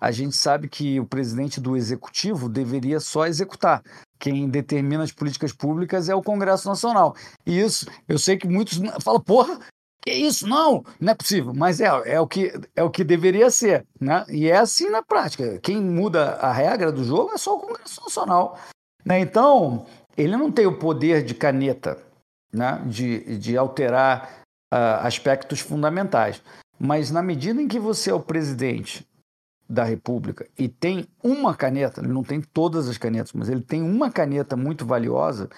A 0.00 0.12
gente 0.12 0.36
sabe 0.36 0.68
que 0.68 1.00
o 1.00 1.06
presidente 1.06 1.60
do 1.60 1.76
executivo 1.76 2.48
deveria 2.48 3.00
só 3.00 3.26
executar. 3.26 3.82
Quem 4.18 4.48
determina 4.48 5.02
as 5.02 5.10
políticas 5.12 5.52
públicas 5.52 6.08
é 6.08 6.14
o 6.14 6.22
Congresso 6.22 6.68
Nacional. 6.68 7.16
E 7.44 7.58
isso, 7.58 7.86
eu 8.06 8.18
sei 8.18 8.36
que 8.36 8.46
muitos 8.46 8.78
falam, 9.02 9.20
porra, 9.20 9.58
que 10.02 10.12
isso? 10.12 10.46
Não, 10.46 10.84
não 11.00 11.12
é 11.12 11.14
possível. 11.14 11.52
Mas 11.52 11.80
é, 11.80 11.86
é, 12.04 12.20
o, 12.20 12.26
que, 12.26 12.52
é 12.76 12.82
o 12.82 12.90
que 12.90 13.02
deveria 13.02 13.50
ser. 13.50 13.84
Né? 14.00 14.24
E 14.28 14.48
é 14.48 14.56
assim 14.56 14.88
na 14.90 15.02
prática. 15.02 15.58
Quem 15.58 15.82
muda 15.82 16.34
a 16.34 16.52
regra 16.52 16.92
do 16.92 17.02
jogo 17.02 17.32
é 17.34 17.38
só 17.38 17.56
o 17.56 17.60
Congresso 17.60 18.00
Nacional. 18.02 18.58
Né? 19.04 19.18
Então, 19.18 19.86
ele 20.16 20.36
não 20.36 20.52
tem 20.52 20.66
o 20.66 20.78
poder 20.78 21.24
de 21.24 21.34
caneta 21.34 21.98
né, 22.52 22.82
de, 22.86 23.38
de 23.38 23.56
alterar 23.56 24.45
aspectos 24.70 25.60
fundamentais. 25.60 26.42
Mas 26.78 27.10
na 27.10 27.22
medida 27.22 27.60
em 27.60 27.68
que 27.68 27.78
você 27.78 28.10
é 28.10 28.14
o 28.14 28.20
presidente 28.20 29.06
da 29.68 29.84
República 29.84 30.46
e 30.58 30.68
tem 30.68 31.06
uma 31.22 31.54
caneta, 31.54 32.00
ele 32.00 32.12
não 32.12 32.22
tem 32.22 32.40
todas 32.40 32.88
as 32.88 32.98
canetas, 32.98 33.32
mas 33.32 33.48
ele 33.48 33.62
tem 33.62 33.82
uma 33.82 34.10
caneta 34.10 34.56
muito 34.56 34.86
valiosa, 34.86 35.48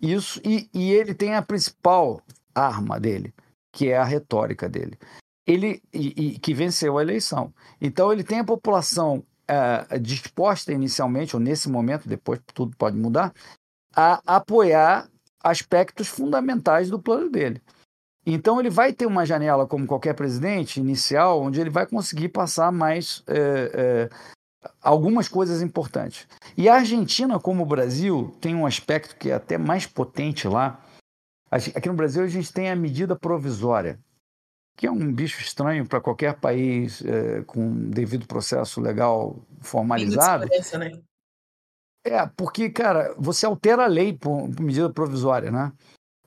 isso 0.00 0.40
e, 0.44 0.68
e 0.72 0.92
ele 0.92 1.14
tem 1.14 1.34
a 1.34 1.42
principal 1.42 2.22
arma 2.54 2.98
dele, 2.98 3.34
que 3.72 3.88
é 3.88 3.98
a 3.98 4.04
retórica 4.04 4.68
dele. 4.68 4.98
Ele 5.46 5.82
e, 5.92 6.34
e 6.34 6.38
que 6.38 6.54
venceu 6.54 6.96
a 6.96 7.02
eleição. 7.02 7.52
Então 7.80 8.12
ele 8.12 8.24
tem 8.24 8.38
a 8.38 8.44
população 8.44 9.24
uh, 9.50 9.98
disposta 9.98 10.72
inicialmente, 10.72 11.36
ou 11.36 11.40
nesse 11.40 11.68
momento, 11.68 12.08
depois 12.08 12.40
tudo 12.54 12.76
pode 12.76 12.96
mudar, 12.96 13.34
a 13.94 14.22
apoiar 14.36 15.08
aspectos 15.42 16.08
fundamentais 16.08 16.88
do 16.88 17.00
plano 17.00 17.28
dele. 17.28 17.60
Então 18.24 18.60
ele 18.60 18.70
vai 18.70 18.92
ter 18.92 19.06
uma 19.06 19.24
janela, 19.24 19.66
como 19.66 19.86
qualquer 19.86 20.14
presidente 20.14 20.78
inicial, 20.78 21.40
onde 21.40 21.60
ele 21.60 21.70
vai 21.70 21.86
conseguir 21.86 22.28
passar 22.28 22.70
mais 22.70 23.22
é, 23.26 23.38
é, 23.74 24.68
algumas 24.82 25.28
coisas 25.28 25.62
importantes. 25.62 26.28
E 26.56 26.68
a 26.68 26.74
Argentina, 26.74 27.38
como 27.40 27.62
o 27.62 27.66
Brasil, 27.66 28.36
tem 28.40 28.54
um 28.54 28.66
aspecto 28.66 29.16
que 29.16 29.30
é 29.30 29.34
até 29.34 29.56
mais 29.56 29.86
potente 29.86 30.46
lá. 30.46 30.84
Aqui 31.50 31.88
no 31.88 31.94
Brasil 31.94 32.22
a 32.22 32.28
gente 32.28 32.52
tem 32.52 32.70
a 32.70 32.76
medida 32.76 33.16
provisória, 33.16 33.98
que 34.76 34.86
é 34.86 34.90
um 34.90 35.12
bicho 35.12 35.40
estranho 35.40 35.86
para 35.86 36.00
qualquer 36.00 36.38
país 36.38 37.02
é, 37.04 37.42
com 37.42 37.90
devido 37.90 38.26
processo 38.26 38.80
legal 38.80 39.36
formalizado. 39.60 40.46
Né? 40.78 41.02
É, 42.04 42.26
porque, 42.36 42.70
cara, 42.70 43.14
você 43.18 43.44
altera 43.44 43.84
a 43.84 43.88
lei 43.88 44.16
por, 44.16 44.48
por 44.54 44.62
medida 44.62 44.90
provisória, 44.90 45.50
né? 45.50 45.72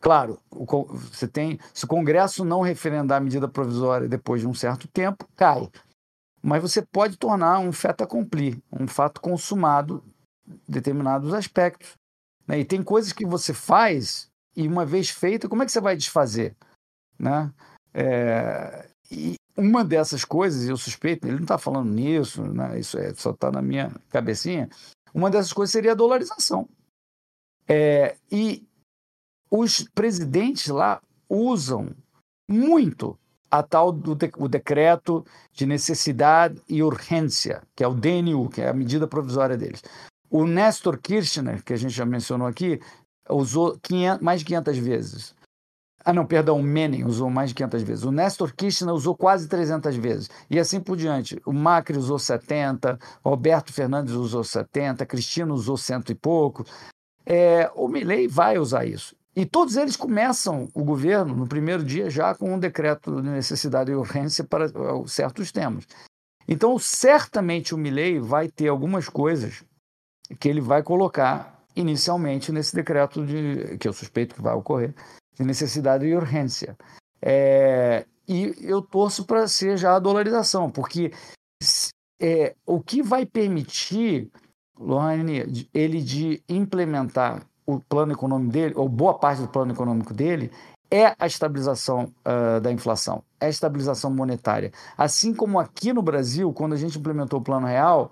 Claro, 0.04 0.38
o, 0.51 0.66
você 0.66 1.26
tem, 1.26 1.58
se 1.74 1.86
o 1.86 1.88
Congresso 1.88 2.43
não 2.43 2.60
referendar 2.60 3.20
a 3.20 3.24
medida 3.24 3.47
provisória 3.47 4.06
depois 4.06 4.41
de 4.41 4.47
um 4.47 4.54
certo 4.54 4.86
tempo, 4.86 5.26
cai. 5.34 5.72
Mas 6.41 6.62
você 6.62 6.82
pode 6.82 7.16
tornar 7.16 7.60
um 7.60 7.72
fait 7.72 8.04
accompli, 8.04 8.62
um 8.70 8.86
fato 8.86 9.22
consumado, 9.22 10.04
determinados 10.68 11.34
aspectos. 11.34 11.93
Né? 12.45 12.60
E 12.60 12.66
tem 12.66 12.84
coisas 12.84 13.14
que 13.14 13.26
você 13.26 13.54
faz 13.54 14.28
e 14.58 14.68
uma 14.68 14.86
vez 14.86 15.10
feita, 15.10 15.47
como 15.47 15.64
é 15.64 15.66
que 15.66 15.72
você 15.72 15.80
vai 15.80 15.95
desfazer? 15.95 16.54
Né? 17.18 17.49
É, 17.93 18.89
e 19.10 19.36
uma 19.56 19.86
dessas 19.86 20.26
coisas, 20.26 20.68
eu 20.68 20.76
suspeito, 20.76 21.26
ele 21.26 21.38
não 21.38 21.43
está 21.43 21.58
falando 21.58 21.89
nisso, 21.89 22.43
né? 22.43 22.78
isso 22.78 22.97
é, 22.97 23.14
só 23.14 23.32
está 23.32 23.49
na 23.49 23.62
minha 23.62 23.89
cabecinha, 24.10 24.70
uma 25.14 25.30
dessas 25.30 25.54
coisas 25.54 25.72
seria 25.72 25.93
a 25.93 25.95
dolarização. 25.95 26.68
É, 27.70 28.18
e 28.30 28.68
os 29.56 29.88
presidentes 29.93 30.68
lá 30.68 30.99
usam 31.30 31.91
muito 32.49 33.16
a 33.51 33.62
tal 33.62 33.91
do 33.91 34.16
de, 34.16 34.32
o 34.36 34.47
decreto 34.47 35.24
de 35.51 35.68
necessidade 35.68 36.60
e 36.68 36.82
urgência, 36.82 37.62
que 37.76 37.84
é 37.84 37.88
o 37.88 37.93
DNU, 37.93 38.49
que 38.49 38.62
é 38.62 38.70
a 38.70 38.74
medida 38.74 39.08
provisória 39.08 39.56
deles. 39.56 39.84
O 40.28 40.47
Nestor 40.47 40.97
Kirchner, 40.97 41.64
que 41.64 41.72
a 41.72 41.76
gente 41.76 41.93
já 41.93 42.04
mencionou 42.04 42.47
aqui, 42.47 42.82
usou 43.30 43.78
500, 43.80 44.24
mais 44.24 44.39
de 44.39 44.45
500 44.47 44.78
vezes. 44.80 45.36
Ah, 46.04 46.12
não, 46.12 46.26
perdão, 46.26 46.60
o 46.60 46.64
Menem 46.64 47.06
usou 47.06 47.30
mais 47.30 47.49
de 47.49 47.56
500 47.56 47.84
vezes. 47.84 48.04
O 48.06 48.12
Nestor 48.12 48.56
Kirchner 48.56 48.95
usou 48.95 49.16
quase 49.16 49.47
300 49.47 49.95
vezes. 49.95 50.32
E 50.49 50.60
assim 50.60 50.80
por 50.80 50.97
diante. 50.97 51.39
O 51.45 51.54
Macri 51.54 51.95
usou 51.95 52.18
70, 52.18 52.97
Roberto 53.24 53.72
Fernandes 53.72 54.16
usou 54.16 54.43
70, 54.43 55.06
Cristina 55.06 55.54
usou 55.54 55.78
cento 55.78 56.12
e 56.12 56.16
pouco. 56.16 56.66
É, 57.24 57.72
o 57.76 57.88
Milley 57.88 58.28
vai 58.28 58.58
usar 58.58 58.84
isso. 58.86 59.16
E 59.36 59.45
todos 59.45 59.77
eles 59.77 59.95
começam 59.95 60.69
o 60.73 60.84
governo 60.84 61.36
no 61.36 61.47
primeiro 61.47 61.84
dia 61.84 62.09
já 62.09 62.36
com 62.36 62.53
um 62.53 62.59
decreto 62.59 63.21
de 63.21 63.29
necessidade 63.29 63.91
e 63.91 63.95
urgência 63.95 64.43
para 64.43 64.67
uh, 64.67 65.07
certos 65.07 65.51
temas. 65.51 65.88
Então, 66.47 66.77
certamente 66.77 67.73
o 67.73 67.77
Milley 67.77 68.19
vai 68.19 68.47
ter 68.47 68.67
algumas 68.67 69.09
coisas 69.09 69.63
que 70.39 70.47
ele 70.47 70.61
vai 70.61 70.84
colocar 70.84 71.63
inicialmente 71.75 72.51
nesse 72.51 72.75
decreto 72.75 73.25
de 73.25 73.77
que 73.77 73.88
eu 73.88 73.93
suspeito 73.93 74.36
que 74.36 74.41
vai 74.41 74.53
ocorrer 74.53 74.93
de 75.36 75.43
necessidade 75.43 76.05
e 76.05 76.15
urgência. 76.15 76.77
É, 77.21 78.05
e 78.27 78.53
eu 78.59 78.81
torço 78.81 79.25
para 79.25 79.47
ser 79.47 79.77
já 79.77 79.95
a 79.95 79.99
dolarização, 79.99 80.69
porque 80.69 81.11
é, 82.21 82.55
o 82.65 82.81
que 82.81 83.01
vai 83.01 83.25
permitir, 83.25 84.29
Lohane, 84.77 85.67
ele 85.73 86.01
de 86.01 86.43
implementar 86.47 87.45
o 87.66 87.80
plano 87.80 88.14
econômico 88.14 88.51
dele, 88.51 88.74
ou 88.76 88.88
boa 88.88 89.14
parte 89.14 89.41
do 89.41 89.47
plano 89.47 89.72
econômico 89.72 90.14
dele, 90.14 90.51
é 90.91 91.16
a 91.18 91.26
estabilização 91.26 92.14
uh, 92.26 92.61
da 92.61 92.72
inflação, 92.72 93.24
é 93.39 93.47
a 93.47 93.49
estabilização 93.49 94.11
monetária. 94.11 94.72
Assim 94.95 95.34
como 95.34 95.59
aqui 95.59 95.91
no 95.91 96.03
Brasil, 96.03 96.53
quando 96.53 96.74
a 96.74 96.78
gente 96.78 96.99
implementou 96.99 97.39
o 97.39 97.43
Plano 97.43 97.66
Real, 97.66 98.11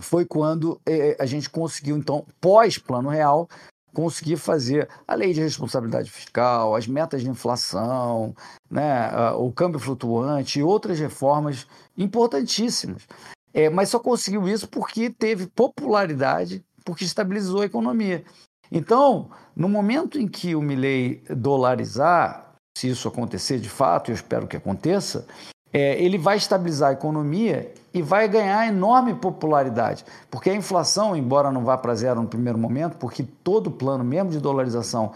foi 0.00 0.24
quando 0.24 0.80
eh, 0.86 1.16
a 1.18 1.26
gente 1.26 1.50
conseguiu, 1.50 1.96
então, 1.96 2.24
pós-Plano 2.40 3.08
Real, 3.08 3.48
conseguir 3.92 4.36
fazer 4.36 4.88
a 5.06 5.14
lei 5.14 5.32
de 5.32 5.40
responsabilidade 5.40 6.10
fiscal, 6.10 6.74
as 6.74 6.86
metas 6.86 7.22
de 7.22 7.28
inflação, 7.28 8.34
né, 8.70 9.10
o 9.32 9.52
câmbio 9.52 9.80
flutuante 9.80 10.60
e 10.60 10.62
outras 10.62 10.98
reformas 10.98 11.66
importantíssimas. 11.96 13.06
É, 13.52 13.68
mas 13.68 13.88
só 13.88 13.98
conseguiu 13.98 14.48
isso 14.48 14.68
porque 14.68 15.10
teve 15.10 15.48
popularidade 15.48 16.64
porque 16.84 17.04
estabilizou 17.04 17.62
a 17.62 17.66
economia. 17.66 18.24
Então, 18.70 19.30
no 19.54 19.68
momento 19.68 20.18
em 20.18 20.28
que 20.28 20.54
o 20.54 20.62
Milley 20.62 21.22
dolarizar, 21.28 22.54
se 22.76 22.88
isso 22.88 23.08
acontecer 23.08 23.58
de 23.58 23.68
fato, 23.68 24.10
eu 24.10 24.14
espero 24.14 24.46
que 24.46 24.56
aconteça, 24.56 25.26
é, 25.72 26.02
ele 26.02 26.18
vai 26.18 26.36
estabilizar 26.36 26.90
a 26.90 26.92
economia 26.92 27.72
e 27.92 28.02
vai 28.02 28.28
ganhar 28.28 28.66
enorme 28.66 29.14
popularidade. 29.14 30.04
Porque 30.30 30.50
a 30.50 30.54
inflação, 30.54 31.16
embora 31.16 31.50
não 31.50 31.64
vá 31.64 31.76
para 31.76 31.94
zero 31.94 32.22
no 32.22 32.28
primeiro 32.28 32.58
momento, 32.58 32.96
porque 32.96 33.24
todo 33.44 33.70
plano, 33.70 34.04
mesmo 34.04 34.30
de 34.30 34.40
dolarização, 34.40 35.12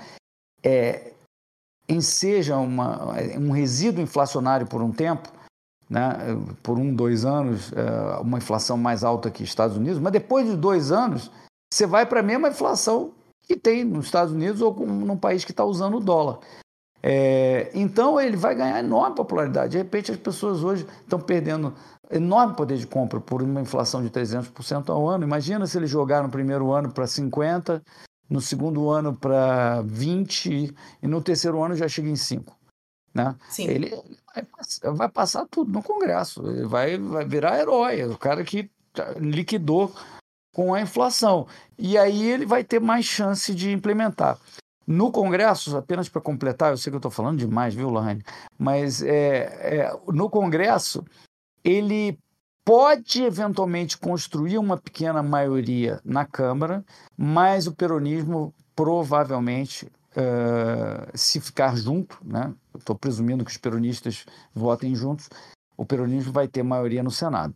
é, 0.62 1.12
enseja 1.88 2.56
uma, 2.56 3.14
um 3.38 3.50
resíduo 3.50 4.02
inflacionário 4.02 4.66
por 4.66 4.82
um 4.82 4.92
tempo, 4.92 5.28
né, 5.88 6.16
por 6.62 6.78
um, 6.78 6.94
dois 6.94 7.24
anos, 7.24 7.72
é, 7.72 8.20
uma 8.20 8.38
inflação 8.38 8.76
mais 8.76 9.04
alta 9.04 9.30
que 9.30 9.42
Estados 9.42 9.76
Unidos, 9.76 10.00
mas 10.00 10.12
depois 10.12 10.46
de 10.46 10.56
dois 10.56 10.90
anos, 10.90 11.30
você 11.74 11.86
vai 11.86 12.06
para 12.06 12.20
a 12.20 12.22
mesma 12.22 12.48
inflação 12.48 13.12
que 13.42 13.56
tem 13.56 13.84
nos 13.84 14.06
Estados 14.06 14.32
Unidos 14.32 14.62
ou 14.62 14.74
num 14.86 15.16
país 15.16 15.44
que 15.44 15.50
está 15.50 15.64
usando 15.64 15.96
o 15.96 16.00
dólar. 16.00 16.38
É, 17.02 17.70
então 17.74 18.20
ele 18.20 18.36
vai 18.36 18.54
ganhar 18.54 18.78
enorme 18.78 19.16
popularidade. 19.16 19.72
De 19.72 19.78
repente 19.78 20.12
as 20.12 20.16
pessoas 20.16 20.62
hoje 20.62 20.86
estão 21.02 21.18
perdendo 21.18 21.74
enorme 22.12 22.54
poder 22.54 22.78
de 22.78 22.86
compra 22.86 23.20
por 23.20 23.42
uma 23.42 23.60
inflação 23.60 24.02
de 24.04 24.08
300% 24.08 24.88
ao 24.88 25.08
ano. 25.08 25.24
Imagina 25.24 25.66
se 25.66 25.76
ele 25.76 25.88
jogar 25.88 26.22
no 26.22 26.30
primeiro 26.30 26.70
ano 26.72 26.92
para 26.92 27.06
50%, 27.06 27.82
no 28.30 28.40
segundo 28.40 28.88
ano 28.88 29.12
para 29.12 29.82
20% 29.82 30.74
e 31.02 31.08
no 31.08 31.20
terceiro 31.20 31.60
ano 31.60 31.74
já 31.74 31.88
chega 31.88 32.08
em 32.08 32.14
5%. 32.14 32.52
Né? 33.12 33.34
Sim. 33.50 33.66
Ele 33.66 33.90
vai, 34.32 34.92
vai 34.94 35.08
passar 35.08 35.44
tudo 35.50 35.72
no 35.72 35.82
Congresso. 35.82 36.40
Ele 36.48 36.66
vai, 36.66 36.96
vai 36.98 37.24
virar 37.24 37.58
herói. 37.58 38.04
O 38.04 38.16
cara 38.16 38.44
que 38.44 38.70
liquidou 39.18 39.92
com 40.54 40.72
a 40.72 40.80
inflação. 40.80 41.46
E 41.76 41.98
aí 41.98 42.30
ele 42.30 42.46
vai 42.46 42.64
ter 42.64 42.80
mais 42.80 43.04
chance 43.04 43.54
de 43.54 43.70
implementar. 43.70 44.38
No 44.86 45.10
Congresso, 45.10 45.76
apenas 45.76 46.08
para 46.08 46.22
completar, 46.22 46.70
eu 46.70 46.76
sei 46.76 46.90
que 46.90 46.94
eu 46.94 46.98
estou 46.98 47.10
falando 47.10 47.38
demais, 47.38 47.74
viu, 47.74 47.90
Lohane? 47.90 48.22
Mas 48.58 49.02
é, 49.02 49.78
é, 49.78 49.96
no 50.08 50.30
Congresso, 50.30 51.04
ele 51.62 52.18
pode 52.64 53.22
eventualmente 53.22 53.98
construir 53.98 54.56
uma 54.58 54.76
pequena 54.76 55.22
maioria 55.22 56.00
na 56.04 56.24
Câmara, 56.24 56.84
mas 57.16 57.66
o 57.66 57.72
peronismo 57.72 58.54
provavelmente, 58.76 59.86
uh, 59.86 61.10
se 61.14 61.40
ficar 61.40 61.76
junto, 61.76 62.18
né? 62.24 62.52
estou 62.76 62.96
presumindo 62.96 63.44
que 63.44 63.50
os 63.50 63.56
peronistas 63.56 64.24
votem 64.54 64.94
juntos, 64.94 65.28
o 65.76 65.84
peronismo 65.84 66.32
vai 66.32 66.48
ter 66.48 66.62
maioria 66.62 67.02
no 67.02 67.10
Senado. 67.10 67.54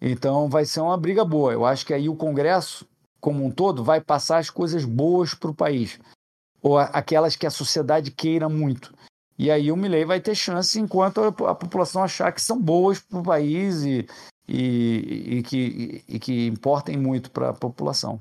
Então 0.00 0.48
vai 0.48 0.64
ser 0.64 0.80
uma 0.80 0.96
briga 0.96 1.24
boa. 1.24 1.52
Eu 1.52 1.64
acho 1.64 1.84
que 1.84 1.92
aí 1.92 2.08
o 2.08 2.16
Congresso, 2.16 2.86
como 3.20 3.44
um 3.44 3.50
todo, 3.50 3.82
vai 3.82 4.00
passar 4.00 4.38
as 4.38 4.50
coisas 4.50 4.84
boas 4.84 5.34
para 5.34 5.50
o 5.50 5.54
país, 5.54 5.98
ou 6.62 6.78
aquelas 6.78 7.36
que 7.36 7.46
a 7.46 7.50
sociedade 7.50 8.10
queira 8.10 8.48
muito. 8.48 8.94
E 9.38 9.50
aí 9.50 9.70
o 9.70 9.76
Milley 9.76 10.04
vai 10.04 10.20
ter 10.20 10.34
chance 10.34 10.78
enquanto 10.80 11.22
a, 11.22 11.54
população 11.54 12.02
achar 12.02 12.32
que 12.32 12.42
são 12.42 12.60
boas 12.60 12.98
para 12.98 13.20
o 13.20 13.22
país 13.22 13.82
e, 13.82 14.06
e, 14.48 15.38
e, 15.38 15.42
que, 15.44 16.04
e 16.08 16.18
que 16.18 16.46
importem 16.48 16.96
muito 16.96 17.30
para 17.30 17.50
a 17.50 17.54
população. 17.54 18.20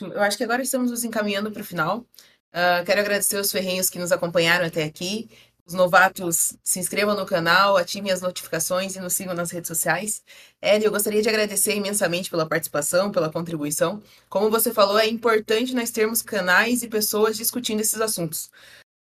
Eu 0.00 0.22
acho 0.22 0.36
que 0.36 0.44
agora 0.44 0.62
estamos 0.62 0.90
nos 0.90 1.04
encaminhando 1.04 1.50
para 1.50 1.62
o 1.62 1.64
final. 1.64 2.06
Uh, 2.52 2.84
quero 2.84 3.00
agradecer 3.00 3.38
os 3.38 3.50
ferrenhos 3.50 3.88
que 3.88 3.98
nos 3.98 4.12
acompanharam 4.12 4.66
até 4.66 4.84
aqui 4.84 5.30
Os 5.70 5.74
novatos 5.74 6.56
se 6.64 6.80
inscrevam 6.80 7.14
no 7.14 7.24
canal, 7.24 7.76
ativem 7.76 8.10
as 8.10 8.20
notificações 8.20 8.96
e 8.96 9.00
nos 9.00 9.12
sigam 9.12 9.34
nas 9.34 9.52
redes 9.52 9.68
sociais. 9.68 10.20
Hélio, 10.60 10.86
eu 10.86 10.90
gostaria 10.90 11.22
de 11.22 11.28
agradecer 11.28 11.76
imensamente 11.76 12.28
pela 12.28 12.44
participação, 12.44 13.12
pela 13.12 13.30
contribuição. 13.30 14.02
Como 14.28 14.50
você 14.50 14.74
falou, 14.74 14.98
é 14.98 15.06
importante 15.06 15.72
nós 15.72 15.92
termos 15.92 16.22
canais 16.22 16.82
e 16.82 16.88
pessoas 16.88 17.36
discutindo 17.36 17.78
esses 17.78 18.00
assuntos. 18.00 18.50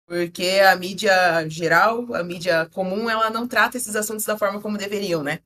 Porque 0.07 0.63
a 0.67 0.75
mídia 0.75 1.47
geral, 1.51 2.15
a 2.15 2.25
mídia 2.25 2.65
comum, 2.73 3.11
ela 3.11 3.29
não 3.29 3.47
trata 3.47 3.77
esses 3.77 3.95
assuntos 3.95 4.25
da 4.25 4.39
forma 4.39 4.59
como 4.59 4.79
deveriam, 4.79 5.23
né? 5.23 5.41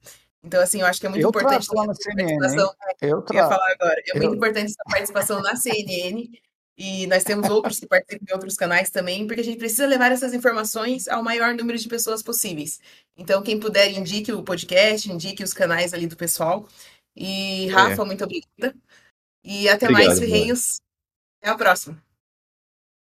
Então, 0.45 0.63
assim, 0.63 0.83
eu 0.83 0.87
acho 0.87 1.01
que 1.01 1.07
é 1.07 1.09
muito 1.09 1.25
eu 1.25 1.31
importante 1.31 1.67
na 1.75 1.95
CNN, 1.97 2.39
participação. 2.39 2.75
Eu, 3.01 3.25
eu 3.29 3.35
ia 3.35 3.49
falar 3.49 3.73
agora. 3.73 4.01
É 4.07 4.17
eu... 4.17 4.23
muito 4.23 4.37
importante 4.37 4.67
essa 4.67 4.85
participação 4.89 5.43
na 5.43 5.57
CNN 5.57 6.31
e 6.79 7.09
nós 7.09 7.25
temos 7.25 7.51
outros 7.51 7.81
que 7.81 7.89
participam 7.89 8.25
de 8.25 8.33
outros 8.33 8.55
canais 8.55 8.89
também, 8.89 9.27
porque 9.27 9.41
a 9.41 9.45
gente 9.45 9.59
precisa 9.59 9.85
levar 9.85 10.13
essas 10.13 10.33
informações 10.33 11.09
ao 11.09 11.25
maior 11.25 11.53
número 11.53 11.77
de 11.77 11.89
pessoas 11.89 12.23
possíveis. 12.23 12.79
Então, 13.17 13.43
quem 13.43 13.59
puder, 13.59 13.91
indique 13.91 14.33
o 14.33 14.45
podcast, 14.45 15.11
indique 15.11 15.43
os 15.43 15.53
canais 15.53 15.93
ali 15.93 16.07
do 16.07 16.17
pessoal. 16.17 16.69
E, 17.17 17.69
é. 17.69 17.73
Rafa, 17.73 18.03
é. 18.03 18.05
muito 18.05 18.23
obrigada. 18.23 18.77
E 19.43 19.69
até 19.69 19.87
Obrigado, 19.87 20.07
mais, 20.07 20.19
Ferreiros. 20.21 20.81
Até 21.43 21.51
a 21.51 21.57
próxima. 21.57 22.03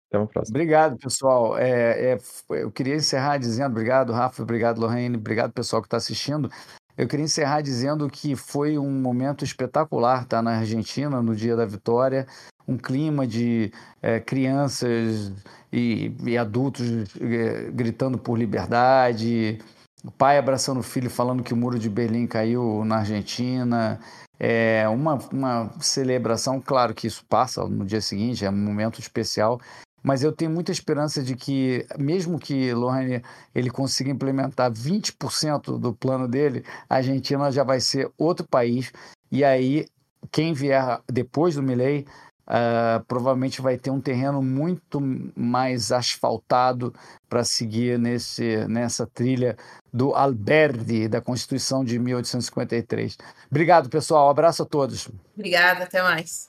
Até 0.09 0.23
a 0.23 0.27
próxima. 0.27 0.57
Obrigado, 0.57 0.97
pessoal. 0.97 1.59
É, 1.59 2.13
é, 2.13 2.19
eu 2.51 2.71
queria 2.71 2.95
encerrar 2.95 3.39
dizendo 3.39 3.73
obrigado, 3.73 4.13
Rafa, 4.13 4.45
obrigado, 4.45 4.79
Lorraine, 4.79 5.17
obrigado, 5.17 5.53
pessoal 5.53 5.83
que 5.83 5.87
está 5.89 5.97
assistindo. 5.97 6.49
Eu 6.97 7.07
queria 7.07 7.25
encerrar 7.25 7.61
dizendo 7.61 8.09
que 8.09 8.35
foi 8.35 8.79
um 8.79 8.91
momento 8.91 9.45
espetacular 9.45 10.23
estar 10.23 10.43
na 10.43 10.59
Argentina 10.59 11.23
no 11.23 11.37
dia 11.37 11.55
da 11.55 11.67
vitória 11.67 12.27
um 12.69 12.77
clima 12.77 13.27
de 13.27 13.73
é, 14.03 14.19
crianças 14.19 15.33
e, 15.73 16.13
e 16.25 16.37
adultos 16.37 16.87
é, 17.21 17.71
gritando 17.71 18.19
por 18.19 18.37
liberdade, 18.37 19.59
o 20.05 20.11
pai 20.11 20.39
abraçando 20.39 20.81
o 20.81 20.83
filho 20.83 21.11
falando 21.11 21.43
que 21.43 21.55
o 21.55 21.57
muro 21.57 21.79
de 21.79 21.89
Berlim 21.89 22.27
caiu 22.27 22.85
na 22.85 22.99
Argentina. 22.99 24.01
É 24.39 24.87
uma, 24.89 25.15
uma 25.33 25.71
celebração, 25.81 26.61
claro 26.61 26.93
que 26.93 27.07
isso 27.07 27.25
passa 27.27 27.67
no 27.67 27.87
dia 27.87 28.03
seguinte, 28.03 28.45
é 28.45 28.51
um 28.51 28.57
momento 28.57 29.01
especial, 29.01 29.59
mas 30.07 30.23
eu 30.23 30.31
tenho 30.31 30.53
muita 30.53 30.71
esperança 30.71 31.21
de 31.21 31.35
que, 31.35 31.85
mesmo 31.99 32.39
que 32.39 32.73
Lohane 32.73 33.25
ele 33.53 33.69
consiga 33.69 34.09
implementar 34.09 34.71
20% 34.71 35.81
do 35.81 35.93
plano 35.93 36.29
dele, 36.29 36.65
a 36.89 36.99
Argentina 36.99 37.51
já 37.51 37.65
vai 37.65 37.81
ser 37.81 38.09
outro 38.17 38.47
país. 38.47 38.93
E 39.33 39.43
aí, 39.43 39.85
quem 40.31 40.53
vier 40.53 41.01
depois 41.09 41.57
do 41.57 41.63
Milley 41.63 42.07
Uh, 42.49 43.05
provavelmente 43.07 43.61
vai 43.61 43.77
ter 43.77 43.91
um 43.91 44.01
terreno 44.01 44.41
muito 44.41 45.01
mais 45.35 45.91
asfaltado 45.91 46.95
para 47.29 47.43
seguir 47.43 47.99
nesse, 47.99 48.65
nessa 48.69 49.05
trilha 49.05 49.57
do 49.93 50.15
Alberdi, 50.15 51.09
da 51.09 51.21
Constituição 51.21 51.85
de 51.85 51.99
1853. 51.99 53.19
Obrigado, 53.51 53.91
pessoal. 53.91 54.29
Um 54.29 54.31
abraço 54.31 54.63
a 54.63 54.65
todos. 54.65 55.09
Obrigada, 55.35 55.83
até 55.83 56.01
mais. 56.01 56.49